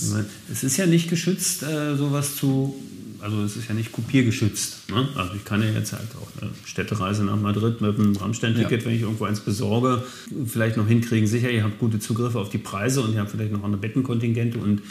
es 0.50 0.64
ist 0.64 0.78
ja 0.78 0.86
nicht 0.86 1.10
geschützt, 1.10 1.64
äh, 1.64 1.98
sowas 1.98 2.38
zu 2.38 2.76
also 3.22 3.42
es 3.44 3.58
ist 3.58 3.68
ja 3.68 3.76
nicht 3.76 3.92
kopiergeschützt. 3.92 4.90
Ne? 4.90 5.08
Also 5.16 5.34
ich 5.36 5.46
kann 5.46 5.62
ja 5.62 5.70
jetzt 5.70 5.94
halt 5.94 6.08
auch 6.22 6.42
eine 6.42 6.52
Städtereise 6.66 7.24
nach 7.24 7.40
Madrid 7.40 7.82
mit 7.82 8.00
einem 8.00 8.16
Rammstein-Ticket, 8.16 8.82
ja. 8.82 8.86
wenn 8.86 8.96
ich 8.96 9.02
irgendwo 9.02 9.26
eins 9.26 9.40
besorge, 9.40 10.04
vielleicht 10.46 10.78
noch 10.78 10.88
hinkriegen. 10.88 11.28
Sicher, 11.28 11.50
ihr 11.50 11.64
habt 11.64 11.80
gute 11.80 12.00
Zugriffe 12.00 12.40
auf 12.40 12.50
die 12.50 12.58
Preise 12.58 13.02
und 13.02 13.14
ihr 13.14 13.20
habt 13.20 13.32
vielleicht 13.32 13.52
noch 13.52 13.64
eine 13.64 13.78
Bettenkontingente 13.78 14.58
und, 14.58 14.82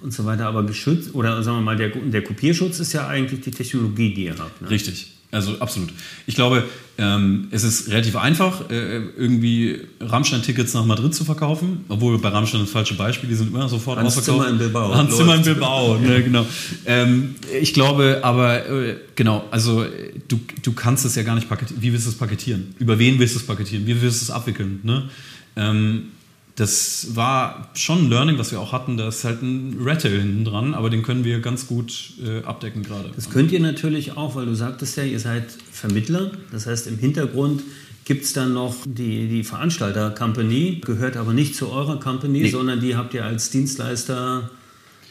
und 0.00 0.12
so 0.12 0.24
weiter. 0.24 0.46
Aber 0.46 0.64
geschützt, 0.64 1.14
oder 1.14 1.42
sagen 1.42 1.58
wir 1.58 1.62
mal, 1.62 1.76
der, 1.76 1.90
der 1.90 2.22
Kopierschutz 2.22 2.80
ist 2.80 2.92
ja 2.92 3.06
eigentlich 3.06 3.40
die 3.40 3.50
Technologie, 3.50 4.14
die 4.14 4.24
ihr 4.24 4.38
habt. 4.38 4.62
Ne? 4.62 4.70
Richtig. 4.70 5.15
Also 5.32 5.58
absolut. 5.58 5.90
Ich 6.26 6.34
glaube, 6.34 6.64
ähm, 6.98 7.48
es 7.50 7.64
ist 7.64 7.90
relativ 7.90 8.16
einfach, 8.16 8.70
äh, 8.70 8.98
irgendwie 9.16 9.80
Rammstein-Tickets 10.00 10.72
nach 10.74 10.86
Madrid 10.86 11.14
zu 11.14 11.24
verkaufen, 11.24 11.84
obwohl 11.88 12.18
bei 12.18 12.28
Rammstein 12.28 12.60
das 12.60 12.70
falsche 12.70 12.94
Beispiel, 12.94 13.28
die 13.28 13.34
sind 13.34 13.48
immer 13.48 13.68
sofort 13.68 13.98
Hans 13.98 14.16
ausverkauft. 14.16 14.46
Zimmer 14.46 14.48
in 14.48 14.58
Bilbao. 14.58 14.94
Hans 14.94 15.16
Zimmer 15.16 15.34
in 15.34 15.42
Bilbao, 15.42 15.98
ne, 15.98 16.22
genau. 16.22 16.46
Ähm, 16.86 17.34
ich 17.60 17.74
glaube 17.74 18.20
aber, 18.22 18.66
äh, 18.68 18.96
genau, 19.14 19.44
also 19.50 19.84
du, 20.28 20.40
du 20.62 20.72
kannst 20.72 21.04
es 21.04 21.16
ja 21.16 21.22
gar 21.22 21.34
nicht 21.34 21.48
paketieren. 21.48 21.82
Wie 21.82 21.92
willst 21.92 22.06
du 22.06 22.10
es 22.10 22.16
paketieren? 22.16 22.74
Über 22.78 22.98
wen 22.98 23.18
willst 23.18 23.34
du 23.34 23.40
es 23.40 23.46
paketieren? 23.46 23.86
Wie 23.86 24.00
willst 24.00 24.22
du 24.22 24.24
es 24.24 24.30
abwickeln? 24.30 24.80
Ne? 24.84 25.10
Ähm, 25.56 26.12
das 26.56 27.08
war 27.14 27.68
schon 27.74 28.06
ein 28.06 28.10
Learning, 28.10 28.38
was 28.38 28.50
wir 28.50 28.60
auch 28.60 28.72
hatten. 28.72 28.96
Da 28.96 29.08
ist 29.08 29.24
halt 29.24 29.42
ein 29.42 29.76
Rattle 29.80 30.18
hinten 30.18 30.44
dran, 30.44 30.72
aber 30.74 30.88
den 30.88 31.02
können 31.02 31.22
wir 31.22 31.40
ganz 31.40 31.66
gut 31.66 32.14
äh, 32.24 32.42
abdecken 32.44 32.82
gerade. 32.82 33.10
Das 33.14 33.28
könnt 33.28 33.52
ihr 33.52 33.60
natürlich 33.60 34.16
auch, 34.16 34.34
weil 34.36 34.46
du 34.46 34.54
sagtest 34.54 34.96
ja, 34.96 35.04
ihr 35.04 35.20
seid 35.20 35.44
Vermittler. 35.70 36.30
Das 36.50 36.66
heißt, 36.66 36.86
im 36.86 36.98
Hintergrund 36.98 37.62
gibt 38.06 38.24
es 38.24 38.32
dann 38.32 38.54
noch 38.54 38.74
die, 38.86 39.28
die 39.28 39.44
Veranstalter-Company, 39.44 40.80
gehört 40.82 41.18
aber 41.18 41.34
nicht 41.34 41.56
zu 41.56 41.70
eurer 41.70 42.00
Company, 42.00 42.40
nee. 42.40 42.50
sondern 42.50 42.80
die 42.80 42.96
habt 42.96 43.12
ihr 43.12 43.24
als 43.24 43.50
Dienstleister 43.50 44.50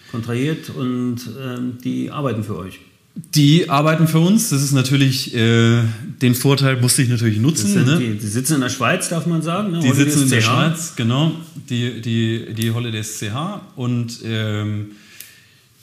kontrahiert 0.09 0.71
und 0.71 1.17
äh, 1.17 1.59
die 1.83 2.09
arbeiten 2.09 2.43
für 2.43 2.57
euch. 2.57 2.79
Die 3.15 3.69
arbeiten 3.69 4.07
für 4.07 4.19
uns. 4.19 4.49
Das 4.49 4.61
ist 4.61 4.73
natürlich, 4.73 5.33
äh, 5.33 5.81
den 6.21 6.35
Vorteil 6.35 6.81
musste 6.81 7.01
ich 7.01 7.07
natürlich 7.07 7.39
nutzen. 7.39 7.85
Ne? 7.85 7.97
Die, 7.97 8.19
die, 8.19 8.27
sitzen 8.27 8.55
in 8.55 8.61
der 8.61 8.69
Schweiz, 8.69 9.07
darf 9.07 9.25
man 9.25 9.41
sagen. 9.41 9.71
Ne? 9.71 9.79
Die 9.79 9.87
Holidays 9.87 10.13
sitzen 10.13 10.23
in 10.23 10.29
der 10.31 10.41
CH. 10.41 10.45
Schweiz, 10.45 10.93
genau. 10.97 11.31
Die, 11.69 12.01
die, 12.01 12.53
die 12.53 12.71
Holidays 12.71 13.19
CH. 13.19 13.61
Und 13.77 14.19
ähm, 14.25 14.91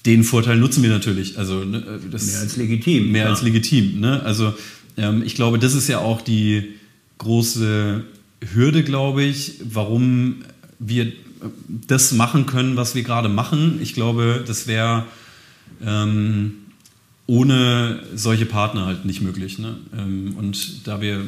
den 0.05 0.25
Vorteil 0.25 0.59
nutzen 0.59 0.83
wir 0.83 0.91
natürlich. 0.91 1.39
Also, 1.39 1.65
ne, 1.65 2.01
das 2.11 2.27
mehr 2.27 2.41
als 2.41 2.57
legitim. 2.57 3.13
Mehr 3.13 3.25
ja. 3.25 3.31
als 3.31 3.43
legitim. 3.43 4.01
Ne? 4.01 4.23
Also 4.23 4.53
ähm, 4.99 5.23
ich 5.25 5.35
glaube, 5.35 5.59
das 5.59 5.75
ist 5.75 5.89
ja 5.89 5.99
auch 5.99 6.21
die 6.21 6.75
große 7.19 8.05
Hürde, 8.53 8.83
glaube 8.83 9.23
ich, 9.23 9.55
warum 9.65 10.45
wir 10.79 11.13
das 11.69 12.13
machen 12.13 12.47
können, 12.47 12.77
was 12.77 12.95
wir 12.95 13.03
gerade 13.03 13.29
machen. 13.29 13.79
Ich 13.81 13.95
glaube, 13.95 14.45
das 14.47 14.67
wäre 14.67 15.05
ähm, 15.85 16.55
ohne 17.33 18.01
solche 18.15 18.45
Partner 18.45 18.85
halt 18.85 19.07
nicht 19.07 19.23
möglich. 19.23 19.59
Ne? 19.59 19.77
Ähm, 19.97 20.35
und 20.37 20.87
da 20.87 21.01
wir 21.01 21.25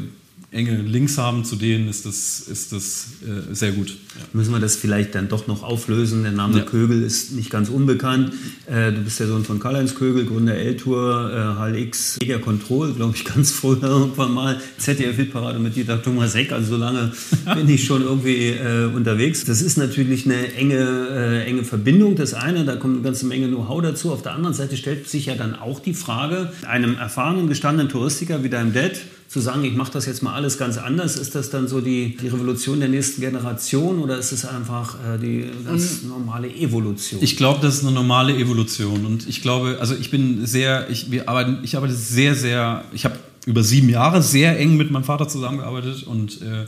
enge 0.54 0.76
Links 0.82 1.18
haben 1.18 1.44
zu 1.44 1.56
denen, 1.56 1.88
ist 1.88 2.06
das, 2.06 2.40
ist 2.40 2.72
das 2.72 3.08
äh, 3.26 3.52
sehr 3.54 3.72
gut. 3.72 3.88
Ja. 3.88 4.24
Müssen 4.32 4.52
wir 4.52 4.60
das 4.60 4.76
vielleicht 4.76 5.14
dann 5.16 5.28
doch 5.28 5.48
noch 5.48 5.64
auflösen? 5.64 6.22
Der 6.22 6.30
Name 6.30 6.58
ja. 6.58 6.64
Kögel 6.64 7.02
ist 7.02 7.32
nicht 7.32 7.50
ganz 7.50 7.68
unbekannt. 7.68 8.32
Äh, 8.66 8.92
du 8.92 9.00
bist 9.00 9.18
der 9.18 9.26
Sohn 9.26 9.44
von 9.44 9.58
Karl-Heinz 9.58 9.96
Kögel, 9.96 10.26
Gründer 10.26 10.54
L-Tour, 10.54 11.58
äh, 11.58 11.72
HLX, 11.72 12.18
Media 12.20 12.38
Control, 12.38 12.92
glaube 12.92 13.16
ich, 13.16 13.24
ganz 13.34 13.50
früher 13.50 13.82
irgendwann 13.82 14.32
mal. 14.32 14.60
ZDF-Hitparade 14.78 15.58
mit 15.58 15.74
Dieter 15.74 16.00
Thomas 16.00 16.36
Heck, 16.36 16.52
also 16.52 16.74
so 16.74 16.76
lange 16.76 17.12
bin 17.54 17.68
ich 17.68 17.84
schon 17.84 18.02
irgendwie 18.02 18.50
äh, 18.50 18.86
unterwegs. 18.94 19.44
Das 19.44 19.60
ist 19.60 19.76
natürlich 19.76 20.24
eine 20.24 20.52
enge, 20.54 21.08
äh, 21.10 21.44
enge 21.46 21.64
Verbindung, 21.64 22.14
das 22.14 22.32
eine, 22.32 22.64
da 22.64 22.76
kommt 22.76 22.94
eine 22.94 23.02
ganze 23.02 23.26
Menge 23.26 23.48
Know-how 23.48 23.82
dazu. 23.82 24.12
Auf 24.12 24.22
der 24.22 24.34
anderen 24.34 24.54
Seite 24.54 24.76
stellt 24.76 25.08
sich 25.08 25.26
ja 25.26 25.34
dann 25.34 25.56
auch 25.56 25.80
die 25.80 25.94
Frage, 25.94 26.52
einem 26.64 26.96
erfahrenen, 26.96 27.48
gestandenen 27.48 27.90
Touristiker 27.90 28.44
wie 28.44 28.50
deinem 28.50 28.72
Dad, 28.72 28.92
zu 29.28 29.40
sagen, 29.40 29.64
ich 29.64 29.74
mache 29.74 29.92
das 29.92 30.06
jetzt 30.06 30.22
mal 30.22 30.34
alles 30.34 30.58
ganz 30.58 30.78
anders, 30.78 31.16
ist 31.16 31.34
das 31.34 31.50
dann 31.50 31.66
so 31.66 31.80
die, 31.80 32.16
die 32.16 32.28
Revolution 32.28 32.78
der 32.78 32.88
nächsten 32.88 33.20
Generation 33.20 33.98
oder 34.00 34.16
ist 34.16 34.32
es 34.32 34.44
einfach 34.44 34.94
äh, 34.94 35.18
die 35.18 35.50
ganz 35.64 36.02
ähm, 36.02 36.10
normale 36.10 36.48
Evolution? 36.48 37.20
Ich 37.22 37.36
glaube, 37.36 37.60
das 37.60 37.76
ist 37.76 37.82
eine 37.82 37.92
normale 37.92 38.36
Evolution 38.36 39.04
und 39.04 39.28
ich 39.28 39.42
glaube, 39.42 39.78
also 39.80 39.94
ich 39.96 40.10
bin 40.10 40.46
sehr, 40.46 40.88
ich, 40.88 41.10
wir 41.10 41.28
arbeiten, 41.28 41.58
ich 41.62 41.76
arbeite 41.76 41.94
sehr, 41.94 42.34
sehr, 42.34 42.84
ich 42.92 43.04
habe 43.04 43.18
über 43.46 43.62
sieben 43.62 43.88
Jahre 43.88 44.22
sehr 44.22 44.58
eng 44.58 44.76
mit 44.76 44.90
meinem 44.90 45.04
Vater 45.04 45.28
zusammengearbeitet 45.28 46.04
und 46.04 46.40
äh, 46.42 46.66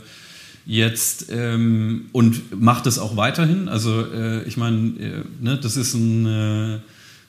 jetzt 0.65 1.27
ähm, 1.31 2.09
und 2.11 2.59
macht 2.59 2.85
das 2.85 2.99
auch 2.99 3.15
weiterhin. 3.15 3.69
Also 3.69 4.05
äh, 4.05 4.43
ich 4.43 4.57
meine, 4.57 4.89
äh, 4.99 5.23
ne, 5.39 5.57
das 5.57 5.77
ist 5.77 5.93
ein, 5.93 6.25
äh, 6.25 6.79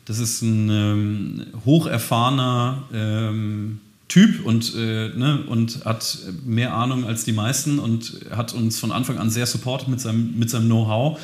das 0.04 0.18
ist 0.18 0.42
ein 0.42 0.68
ähm, 0.70 1.46
hocherfahrener 1.64 2.82
ähm, 2.92 3.80
Typ 4.08 4.44
und, 4.44 4.74
äh, 4.74 5.10
ne, 5.10 5.44
und 5.46 5.84
hat 5.84 6.18
mehr 6.44 6.72
Ahnung 6.74 7.04
als 7.04 7.24
die 7.24 7.32
meisten 7.32 7.78
und 7.78 8.20
hat 8.30 8.54
uns 8.54 8.78
von 8.78 8.90
Anfang 8.90 9.18
an 9.18 9.28
sehr 9.28 9.46
supportet 9.46 9.88
mit 9.88 10.00
seinem, 10.00 10.38
mit 10.38 10.48
seinem 10.48 10.66
Know-how. 10.66 11.20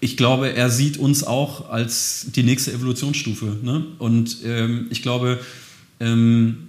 Ich 0.00 0.16
glaube, 0.16 0.52
er 0.52 0.70
sieht 0.70 0.98
uns 0.98 1.24
auch 1.24 1.70
als 1.70 2.26
die 2.36 2.42
nächste 2.42 2.72
Evolutionsstufe. 2.72 3.56
Ne? 3.62 3.86
Und 3.98 4.38
ähm, 4.44 4.86
ich 4.90 5.02
glaube, 5.02 5.40
ähm, 6.00 6.68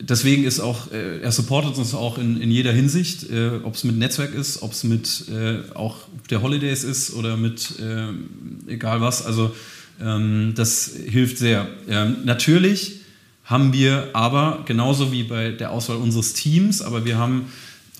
deswegen 0.00 0.44
ist 0.44 0.60
auch, 0.60 0.92
äh, 0.92 1.20
er 1.20 1.32
supportet 1.32 1.76
uns 1.78 1.94
auch 1.94 2.18
in, 2.18 2.40
in 2.40 2.50
jeder 2.50 2.72
Hinsicht, 2.72 3.30
äh, 3.30 3.52
ob 3.62 3.74
es 3.74 3.84
mit 3.84 3.96
Netzwerk 3.96 4.34
ist, 4.34 4.62
ob 4.62 4.72
es 4.72 4.84
mit 4.84 5.24
äh, 5.30 5.60
auch 5.74 5.96
der 6.30 6.42
Holidays 6.42 6.84
ist 6.84 7.14
oder 7.14 7.36
mit 7.36 7.72
ähm, 7.80 8.28
egal 8.66 9.00
was. 9.00 9.24
Also 9.24 9.54
ähm, 10.00 10.52
das 10.54 10.92
hilft 11.06 11.38
sehr. 11.38 11.66
Ähm, 11.88 12.18
natürlich 12.24 13.00
haben 13.48 13.72
wir 13.72 14.10
aber, 14.12 14.62
genauso 14.66 15.10
wie 15.10 15.22
bei 15.22 15.50
der 15.50 15.70
Auswahl 15.70 15.96
unseres 15.96 16.34
Teams, 16.34 16.82
aber 16.82 17.06
wir 17.06 17.16
haben, 17.16 17.46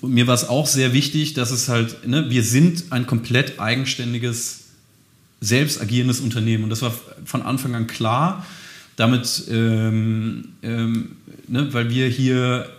mir 0.03 0.27
war 0.27 0.35
es 0.35 0.47
auch 0.47 0.67
sehr 0.67 0.93
wichtig, 0.93 1.33
dass 1.33 1.49
es 1.49 1.67
halt, 1.67 2.07
ne, 2.07 2.29
wir 2.29 2.43
sind 2.43 2.91
ein 2.91 3.07
komplett 3.07 3.59
eigenständiges, 3.59 4.59
selbst 5.41 5.81
agierendes 5.81 6.19
Unternehmen. 6.19 6.65
Und 6.65 6.69
das 6.69 6.83
war 6.83 6.93
von 7.25 7.41
Anfang 7.41 7.73
an 7.73 7.87
klar, 7.87 8.45
damit, 8.95 9.45
ähm, 9.49 10.49
ähm, 10.61 11.15
ne, 11.47 11.73
weil 11.73 11.89
wir 11.89 12.07
hier, 12.07 12.69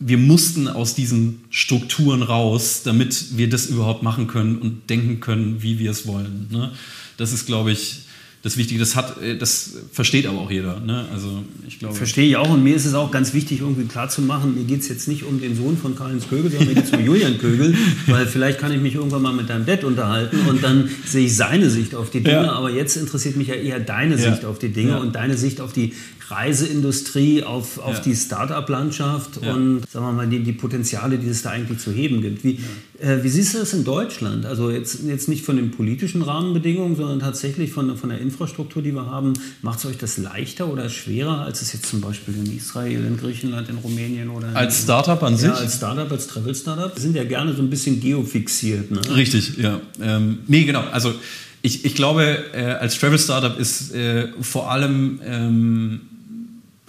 wir 0.00 0.18
mussten 0.18 0.66
aus 0.66 0.96
diesen 0.96 1.44
Strukturen 1.50 2.24
raus, 2.24 2.82
damit 2.82 3.36
wir 3.36 3.48
das 3.48 3.66
überhaupt 3.66 4.02
machen 4.02 4.26
können 4.26 4.58
und 4.58 4.90
denken 4.90 5.20
können, 5.20 5.62
wie 5.62 5.78
wir 5.78 5.92
es 5.92 6.08
wollen. 6.08 6.48
Ne? 6.50 6.72
Das 7.18 7.32
ist, 7.32 7.46
glaube 7.46 7.70
ich, 7.70 8.00
das 8.42 8.56
Wichtige. 8.56 8.80
Das 8.80 8.96
hat, 8.96 9.20
äh, 9.22 9.36
das 9.36 9.74
versteht 9.92 10.26
aber 10.26 10.38
auch 10.38 10.50
jeder. 10.50 10.80
Ne? 10.80 11.06
Also 11.12 11.42
ich 11.66 11.78
glaube. 11.78 11.94
Verstehe 11.94 12.28
ich 12.28 12.36
auch 12.36 12.48
und 12.48 12.62
mir 12.62 12.74
ist 12.74 12.86
es 12.86 12.94
auch 12.94 13.10
ganz 13.10 13.34
wichtig, 13.34 13.60
irgendwie 13.60 13.84
klarzumachen, 13.84 14.54
mir 14.54 14.64
geht 14.64 14.80
es 14.80 14.88
jetzt 14.88 15.08
nicht 15.08 15.24
um 15.24 15.40
den 15.40 15.56
Sohn 15.56 15.76
von 15.76 15.94
Karl-Heinz 15.94 16.28
Kögel, 16.28 16.50
sondern 16.50 16.68
mir 16.68 16.74
geht 16.74 16.84
es 16.84 16.90
um 16.92 17.04
Julian 17.04 17.38
Kögel, 17.38 17.74
weil 18.06 18.26
vielleicht 18.26 18.58
kann 18.58 18.72
ich 18.72 18.80
mich 18.80 18.94
irgendwann 18.94 19.22
mal 19.22 19.32
mit 19.32 19.50
deinem 19.50 19.66
Dad 19.66 19.84
unterhalten 19.84 20.38
und 20.48 20.62
dann 20.62 20.88
sehe 21.04 21.26
ich 21.26 21.36
seine 21.36 21.68
Sicht 21.68 21.94
auf 21.94 22.10
die 22.10 22.22
Dinge, 22.22 22.44
ja. 22.44 22.52
aber 22.52 22.70
jetzt 22.70 22.96
interessiert 22.96 23.36
mich 23.36 23.48
ja 23.48 23.54
eher 23.54 23.78
deine 23.80 24.16
ja. 24.16 24.30
Sicht 24.30 24.44
auf 24.44 24.58
die 24.58 24.70
Dinge 24.70 24.92
ja. 24.92 24.98
und 24.98 25.14
deine 25.14 25.36
Sicht 25.36 25.60
auf 25.60 25.72
die 25.72 25.92
Reiseindustrie, 26.30 27.42
auf, 27.42 27.78
auf 27.78 28.00
die 28.00 28.14
Start-up-Landschaft 28.14 29.38
und 29.38 29.82
sagen 29.90 30.06
wir 30.06 30.12
mal, 30.12 30.28
die, 30.28 30.40
die 30.44 30.52
Potenziale, 30.52 31.18
die 31.18 31.28
es 31.28 31.42
da 31.42 31.50
eigentlich 31.50 31.78
zu 31.78 31.90
heben 31.90 32.22
gibt. 32.22 32.44
Wie, 32.44 32.60
wie 33.02 33.28
siehst 33.28 33.54
du 33.54 33.58
das 33.58 33.72
in 33.72 33.84
Deutschland? 33.84 34.46
Also 34.46 34.70
jetzt, 34.70 35.00
jetzt 35.06 35.28
nicht 35.28 35.44
von 35.44 35.56
den 35.56 35.70
politischen 35.70 36.22
Rahmenbedingungen, 36.22 36.96
sondern 36.96 37.20
tatsächlich 37.20 37.72
von, 37.72 37.96
von 37.96 38.10
der 38.10 38.20
Infrastruktur, 38.20 38.82
die 38.82 38.92
wir 38.92 39.06
haben. 39.06 39.32
Macht 39.62 39.78
es 39.80 39.86
euch 39.86 39.98
das 39.98 40.18
leichter 40.18 40.68
oder 40.70 40.88
schwerer, 40.88 41.40
als 41.40 41.62
es 41.62 41.72
jetzt 41.72 41.86
zum 41.86 42.00
Beispiel 42.00 42.34
in 42.34 42.56
Israel, 42.56 43.04
in 43.04 43.16
Griechenland, 43.16 43.68
in 43.68 43.76
Rumänien 43.76 44.28
oder... 44.28 44.54
Als 44.54 44.82
Startup 44.82 45.22
an 45.22 45.36
sich? 45.36 45.48
Ja, 45.48 45.54
als 45.54 45.76
Startup, 45.76 46.10
als 46.10 46.26
Travel-Startup. 46.26 46.94
Wir 46.94 47.02
sind 47.02 47.16
ja 47.16 47.24
gerne 47.24 47.54
so 47.54 47.62
ein 47.62 47.70
bisschen 47.70 48.00
geofixiert. 48.00 48.90
Ne? 48.90 49.00
Richtig, 49.14 49.56
ja. 49.58 49.80
Ähm, 50.00 50.40
nee, 50.46 50.64
genau. 50.64 50.84
Also 50.92 51.14
ich, 51.62 51.84
ich 51.84 51.94
glaube, 51.94 52.38
äh, 52.52 52.64
als 52.64 52.98
Travel-Startup 52.98 53.58
ist 53.58 53.94
äh, 53.94 54.28
vor 54.40 54.70
allem... 54.70 55.20
Ähm, 55.24 56.00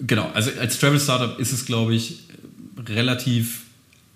Genau, 0.07 0.31
also 0.33 0.49
als 0.59 0.79
Travel 0.79 0.99
Startup 0.99 1.39
ist 1.39 1.51
es, 1.51 1.67
glaube 1.67 1.93
ich, 1.93 2.21
relativ 2.87 3.61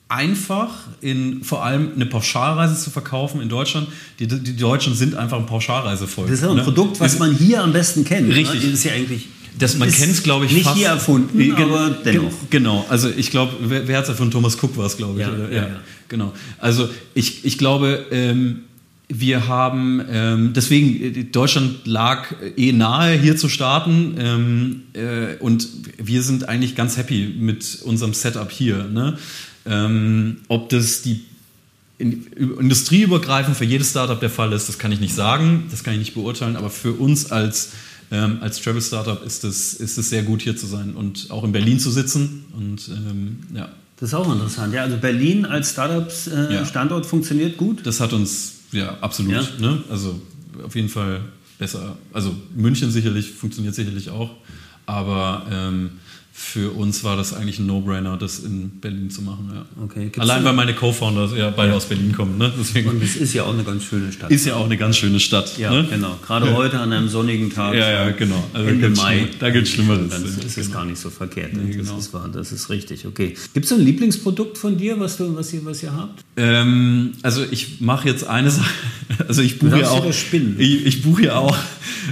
einfach, 0.08 0.70
in 1.02 1.44
vor 1.44 1.64
allem 1.64 1.92
eine 1.96 2.06
Pauschalreise 2.06 2.80
zu 2.80 2.90
verkaufen 2.92 3.42
in 3.42 3.50
Deutschland. 3.50 3.88
Die, 4.20 4.28
die 4.28 4.56
Deutschen 4.56 4.94
sind 4.94 5.16
einfach 5.16 5.38
ein 5.38 5.46
Pauschalreisevolk. 5.46 6.28
Das 6.28 6.38
ist 6.38 6.44
ja 6.44 6.52
ein 6.52 6.58
ne? 6.58 6.64
Produkt, 6.64 7.00
was 7.00 7.18
man 7.18 7.36
hier 7.36 7.64
am 7.64 7.74
besten 7.74 8.06
kennt. 8.06 8.28
Ne? 8.28 8.36
Richtig. 8.36 8.62
Ne? 8.62 8.70
Das 8.70 8.80
ist 8.80 8.84
ja 8.84 8.94
eigentlich 8.94 9.28
das, 9.58 9.78
man 9.78 9.90
kennt 9.90 10.12
es, 10.12 10.22
glaube 10.22 10.46
ich, 10.46 10.52
nicht 10.52 10.66
fast. 10.66 10.78
hier 10.78 10.90
erfunden, 10.90 11.38
Ge 11.38 11.54
aber 11.54 11.90
dennoch. 12.04 12.34
Genau, 12.50 12.86
also 12.90 13.10
ich 13.10 13.32
glaube, 13.32 13.54
wer, 13.62 13.88
wer 13.88 13.98
hat 13.98 14.04
es 14.04 14.10
erfunden? 14.10 14.32
Thomas 14.32 14.62
Cook 14.62 14.76
war 14.76 14.86
es, 14.86 14.98
glaube 14.98 15.22
ich. 15.22 15.26
Ja, 15.26 15.34
ja, 15.34 15.68
ja, 15.68 15.80
genau. 16.10 16.34
Also 16.60 16.90
ich, 17.14 17.46
ich 17.46 17.58
glaube, 17.58 18.06
ähm, 18.12 18.64
wir 19.08 19.48
haben, 19.48 20.02
ähm, 20.12 20.52
deswegen, 20.54 21.02
äh, 21.02 21.24
Deutschland 21.26 21.86
lag 21.86 22.26
eh 22.58 22.72
nahe, 22.72 23.18
hier 23.18 23.38
zu 23.38 23.48
starten. 23.48 24.16
Ähm, 24.18 24.82
äh, 24.94 25.38
und 25.40 25.68
wir 25.98 26.22
sind 26.22 26.50
eigentlich 26.50 26.76
ganz 26.76 26.98
happy 26.98 27.34
mit 27.38 27.80
unserem 27.84 28.14
Setup 28.14 28.52
hier. 28.52 28.84
Ne? 28.86 29.18
Ähm, 29.66 30.38
ob 30.48 30.70
das 30.70 31.02
die 31.02 31.26
in, 31.98 32.28
industrieübergreifend 32.60 33.56
für 33.56 33.66
jedes 33.66 33.90
Startup 33.92 34.20
der 34.20 34.30
Fall 34.30 34.54
ist, 34.54 34.68
das 34.68 34.78
kann 34.78 34.92
ich 34.92 35.00
nicht 35.00 35.16
sagen, 35.16 35.66
das 35.72 35.84
kann 35.84 35.94
ich 35.94 36.00
nicht 36.00 36.14
beurteilen, 36.14 36.56
aber 36.56 36.70
für 36.70 36.94
uns 36.94 37.32
als, 37.32 37.72
ähm, 38.12 38.40
als 38.42 38.62
Travel 38.62 38.82
Startup 38.82 39.24
ist 39.26 39.44
es, 39.44 39.74
ist 39.74 39.98
es 39.98 40.10
sehr 40.10 40.24
gut 40.24 40.42
hier 40.42 40.58
zu 40.58 40.68
sein 40.68 40.94
und 40.94 41.32
auch 41.32 41.44
in 41.44 41.52
Berlin 41.52 41.80
zu 41.80 41.90
sitzen. 41.92 42.46
Und 42.56 42.90
ähm, 42.90 43.40
ja. 43.54 43.70
Das 43.98 44.10
ist 44.10 44.14
auch 44.14 44.32
interessant. 44.32 44.74
Ja, 44.74 44.84
also 44.84 44.98
Berlin 44.98 45.46
als 45.46 45.72
Startups-Standort 45.72 47.02
äh, 47.02 47.06
ja. 47.06 47.10
funktioniert 47.10 47.58
gut. 47.58 47.86
Das 47.86 48.02
hat 48.02 48.12
uns 48.12 48.56
ja, 48.72 48.98
absolut. 49.00 49.34
Ja? 49.34 49.44
Ne? 49.60 49.84
Also 49.90 50.20
auf 50.64 50.76
jeden 50.76 50.90
Fall 50.90 51.22
besser. 51.58 51.98
Also 52.12 52.36
München 52.54 52.92
sicherlich, 52.92 53.32
funktioniert 53.32 53.74
sicherlich 53.74 54.10
auch. 54.10 54.32
Aber 54.86 55.48
ähm, 55.50 55.92
für 56.38 56.72
uns 56.72 57.06
war 57.06 57.16
das 57.16 57.34
eigentlich 57.34 57.60
ein 57.60 57.66
No-Brainer, 57.66 58.18
das 58.18 58.40
in 58.40 58.82
Berlin 58.82 59.10
zu 59.10 59.22
machen. 59.22 59.54
Ja. 59.56 59.66
Okay. 59.82 60.12
Allein 60.18 60.44
weil 60.44 60.52
meine 60.52 60.74
Co-Founders 60.74 61.32
ja 61.34 61.50
beide 61.50 61.70
ja. 61.70 61.78
aus 61.78 61.86
Berlin 61.86 62.12
kommen. 62.12 62.38
Ne? 62.38 62.52
Deswegen 62.60 62.90
Und 62.90 63.02
es 63.02 63.16
ist 63.16 63.34
ja 63.34 63.44
auch 63.44 63.54
eine 63.54 63.64
ganz 63.64 63.86
schöne 63.86 64.12
Stadt. 64.12 64.30
Ist 64.30 64.46
ja 64.46 64.56
auch 64.56 64.66
eine 64.66 64.76
ganz 64.76 64.98
schöne 64.98 65.22
Stadt. 65.22 65.58
Ja, 65.58 65.72
ne? 65.72 65.88
genau. 65.90 66.18
Gerade 66.28 66.54
heute 66.54 66.82
an 66.82 66.92
einem 66.92 67.08
sonnigen 67.08 67.54
Tag. 67.54 67.74
Ja, 67.74 67.90
ja, 67.90 68.12
genau. 68.12 68.44
Also 68.52 68.68
Ende 68.68 68.90
Mai. 68.90 69.30
Da 69.40 69.50
gibt 69.50 69.68
es 69.68 69.74
Schlimmeres. 69.74 70.10
Dann 70.10 70.26
ist 70.26 70.44
es 70.44 70.56
genau. 70.56 70.80
gar 70.80 70.86
nicht 70.86 71.00
so 71.00 71.10
verkehrt. 71.10 71.54
Nee, 71.54 71.78
das, 71.78 71.88
genau. 71.88 72.00
ist 72.00 72.14
wahr, 72.14 72.30
das 72.30 72.52
ist 72.52 72.70
richtig. 72.70 73.08
Okay. 73.08 73.38
Gibt 73.54 73.64
es 73.64 73.70
so 73.70 73.76
ein 73.76 73.82
Lieblingsprodukt 73.82 74.58
von 74.58 74.78
dir, 74.78 75.00
was, 75.00 75.16
du, 75.16 75.38
was, 75.38 75.54
ihr, 75.54 75.64
was 75.64 75.82
ihr 75.84 75.94
habt? 75.94 76.26
Ähm, 76.36 77.14
also 77.22 77.46
ich 77.50 77.80
mache 77.80 78.10
jetzt 78.10 78.28
eine 78.28 78.52
Sache. 78.52 78.70
Also 79.28 79.42
ich 79.42 79.60
buche 79.60 79.80
ja 79.80 79.90
auch. 79.90 80.06
Ich, 80.06 80.86
ich 80.86 81.02
buche 81.02 81.24
ja 81.24 81.38
auch. 81.38 81.56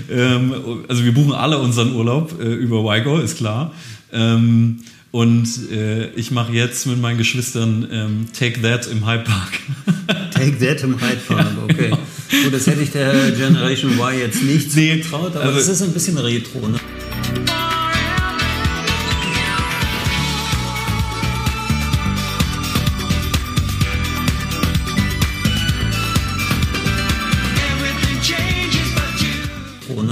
Ähm, 0.09 0.53
also 0.87 1.03
wir 1.03 1.13
buchen 1.13 1.33
alle 1.33 1.57
unseren 1.59 1.93
Urlaub 1.93 2.39
äh, 2.39 2.53
über 2.53 2.83
Wigo, 2.83 3.19
ist 3.19 3.37
klar. 3.37 3.73
Ähm, 4.13 4.79
und 5.11 5.47
äh, 5.71 6.09
ich 6.15 6.31
mache 6.31 6.53
jetzt 6.53 6.87
mit 6.87 6.99
meinen 6.99 7.19
Geschwistern 7.19 7.87
ähm, 7.91 8.27
Take 8.37 8.61
That 8.63 8.87
im 8.87 9.05
Hyde 9.07 9.23
Park. 9.23 9.51
Take 10.31 10.57
That 10.57 10.81
im 10.83 10.99
Hyde 10.99 11.21
Park, 11.27 11.47
okay. 11.63 11.89
Genau. 11.89 11.99
Gut, 12.43 12.53
das 12.53 12.65
hätte 12.65 12.81
ich 12.81 12.91
der 12.91 13.31
Generation 13.31 13.91
Y 13.91 14.19
jetzt 14.19 14.41
nicht 14.41 14.75
nee, 14.75 15.01
zugetraut, 15.01 15.35
aber 15.35 15.45
also, 15.45 15.57
das 15.57 15.67
ist 15.67 15.81
ein 15.83 15.93
bisschen 15.93 16.17
retro. 16.17 16.67
Ne? 16.67 16.79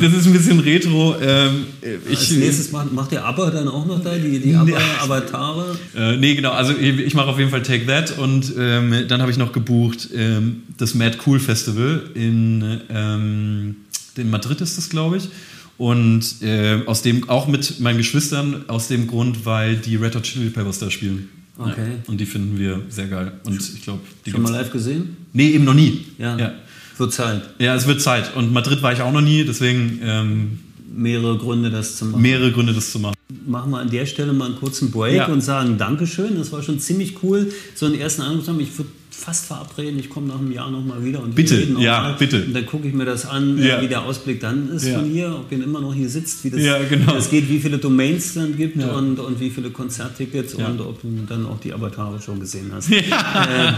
Das 0.02 0.14
ist 0.14 0.26
ein 0.26 0.34
bisschen 0.34 0.60
retro. 0.60 1.16
Ähm, 1.22 1.66
ich, 2.10 2.18
Als 2.18 2.32
nächstes 2.32 2.72
macht, 2.72 2.92
macht 2.92 3.12
der 3.12 3.26
Aber 3.26 3.52
dann 3.52 3.68
auch 3.68 3.86
noch 3.86 4.04
da, 4.04 4.16
die, 4.16 4.40
die 4.40 4.56
Aber, 4.56 4.78
Avatare? 5.02 5.78
Äh, 5.96 6.18
nee, 6.18 6.36
genau. 6.36 6.52
Also 6.52 6.74
ich, 6.74 7.00
ich 7.00 7.14
mache 7.14 7.28
auf 7.28 7.38
jeden 7.38 7.52
Fall 7.52 7.64
Take 7.64 7.86
That 7.86 8.18
und 8.18 8.54
ähm, 8.58 9.06
dann 9.08 9.22
habe 9.22 9.32
ich 9.32 9.38
noch 9.38 9.52
gebucht 9.52 10.10
ähm, 10.16 10.64
das 10.78 10.96
Mad 10.96 11.18
Cool 11.26 11.40
Festival 11.40 12.10
in, 12.14 12.82
ähm, 12.90 13.76
in 14.18 14.30
Madrid 14.30 14.62
ist 14.62 14.78
das, 14.78 14.90
glaube 14.90 15.18
ich. 15.18 15.30
Und 15.78 16.42
äh, 16.42 16.82
aus 16.86 17.02
dem, 17.02 17.28
auch 17.30 17.48
mit 17.48 17.80
meinen 17.80 17.98
Geschwistern, 17.98 18.66
aus 18.68 18.88
dem 18.88 19.08
Grund, 19.08 19.46
weil 19.46 19.78
die 19.78 19.96
Red 19.96 20.16
Hot 20.16 20.24
Chili 20.24 20.50
Peppers 20.50 20.80
da 20.80 20.92
spielen. 20.92 21.30
Okay. 21.58 21.72
Ja, 21.78 22.04
und 22.08 22.20
die 22.20 22.26
finden 22.26 22.58
wir 22.58 22.82
sehr 22.90 23.08
geil. 23.08 23.34
Und 23.46 23.62
ich 23.62 23.82
glaube, 23.84 24.02
die 24.26 24.32
Schon 24.32 24.42
mal 24.42 24.52
live 24.52 24.72
gesehen? 24.72 25.18
Nee, 25.34 25.50
eben 25.50 25.64
noch 25.64 25.74
nie. 25.74 26.06
Ja. 26.18 26.38
ja. 26.38 26.54
Wird 26.98 27.14
Zeit. 27.14 27.42
Ja, 27.60 27.76
es 27.76 27.88
wird 27.88 28.02
Zeit. 28.02 28.36
Und 28.36 28.54
Madrid 28.54 28.82
war 28.82 28.94
ich 28.94 29.02
auch 29.02 29.12
noch 29.12 29.22
nie, 29.22 29.44
deswegen. 29.44 30.00
Ähm, 30.04 30.60
mehrere 30.94 31.38
Gründe, 31.38 31.70
das 31.70 31.96
zu 31.98 32.06
machen. 32.06 32.22
Mehrere 32.22 32.52
Gründe, 32.52 32.74
das 32.74 32.92
zu 32.92 33.00
machen. 33.00 33.16
Machen 33.46 33.72
wir 33.72 33.80
an 33.80 33.90
der 33.90 34.06
Stelle 34.06 34.34
mal 34.34 34.46
einen 34.46 34.56
kurzen 34.56 34.92
Break 34.92 35.16
ja. 35.16 35.28
und 35.28 35.42
sagen 35.42 35.78
Dankeschön. 35.78 36.38
Das 36.38 36.52
war 36.52 36.62
schon 36.62 36.80
ziemlich 36.80 37.24
cool, 37.24 37.52
so 37.76 37.86
einen 37.86 37.96
ersten 37.96 38.22
Eindruck 38.22 38.46
zu 38.46 38.52
haben. 38.52 38.60
Ich 38.60 38.78
würde 38.78 38.90
fast 39.14 39.46
verabreden, 39.46 40.00
ich 40.00 40.10
komme 40.10 40.28
nach 40.28 40.40
einem 40.40 40.52
Jahr 40.52 40.72
nochmal 40.72 41.04
wieder 41.04 41.22
und 41.22 41.36
bitte, 41.36 41.62
ja, 41.78 42.02
mal. 42.02 42.16
bitte. 42.18 42.46
Und 42.46 42.54
dann 42.54 42.66
gucke 42.66 42.88
ich 42.88 42.94
mir 42.94 43.06
das 43.06 43.26
an, 43.26 43.62
ja. 43.62 43.82
wie 43.82 43.88
der 43.88 44.04
Ausblick 44.04 44.40
dann 44.40 44.70
ist 44.70 44.86
ja. 44.86 45.00
von 45.00 45.10
hier, 45.10 45.36
ob 45.36 45.52
ihr 45.52 45.64
immer 45.64 45.82
noch 45.82 45.94
hier 45.94 46.10
sitzt, 46.10 46.44
wie 46.44 46.50
das, 46.50 46.62
ja, 46.62 46.78
genau. 46.90 47.14
das 47.14 47.30
geht, 47.30 47.50
wie 47.50 47.60
viele 47.60 47.78
Domains 47.78 48.34
dann 48.34 48.56
gibt 48.56 48.82
und, 48.82 49.20
und 49.20 49.40
wie 49.40 49.50
viele 49.50 49.70
Konzerttickets 49.70 50.54
und 50.54 50.80
ob 50.80 51.02
du 51.02 51.08
dann 51.28 51.46
auch 51.46 51.60
die 51.60 51.74
Avatare 51.74 52.22
schon 52.22 52.40
gesehen 52.40 52.72
hast. 52.74 52.90
Äh, 52.92 53.74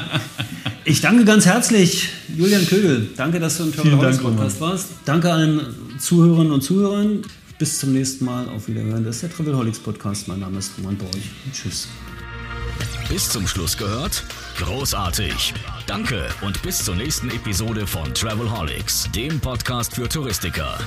ich 0.85 1.01
danke 1.01 1.25
ganz 1.25 1.45
herzlich, 1.45 2.09
Julian 2.35 2.65
Kögel. 2.67 3.07
Danke, 3.15 3.39
dass 3.39 3.57
du 3.57 3.63
im 3.63 3.73
Travel 3.73 3.97
House 3.97 4.17
Podcast 4.19 4.61
warst. 4.61 4.89
Danke 5.05 5.31
allen 5.31 5.61
Zuhörerinnen 5.97 6.51
und 6.51 6.61
Zuhörern. 6.61 7.21
Bis 7.57 7.79
zum 7.79 7.93
nächsten 7.93 8.25
Mal. 8.25 8.47
Auf 8.49 8.67
Wiederhören. 8.67 9.03
Das 9.03 9.15
ist 9.15 9.21
der 9.23 9.31
Travelholics 9.31 9.79
Podcast. 9.79 10.27
Mein 10.27 10.39
Name 10.39 10.59
ist 10.59 10.73
Roman 10.77 10.97
Borch. 10.97 11.29
Tschüss. 11.53 11.87
Bis 13.09 13.29
zum 13.29 13.47
Schluss 13.47 13.77
gehört? 13.77 14.23
Großartig. 14.57 15.53
Danke 15.87 16.29
und 16.41 16.61
bis 16.61 16.83
zur 16.83 16.95
nächsten 16.95 17.29
Episode 17.29 17.87
von 17.87 18.13
Travelholics, 18.13 19.09
dem 19.11 19.39
Podcast 19.39 19.95
für 19.95 20.07
Touristiker. 20.07 20.77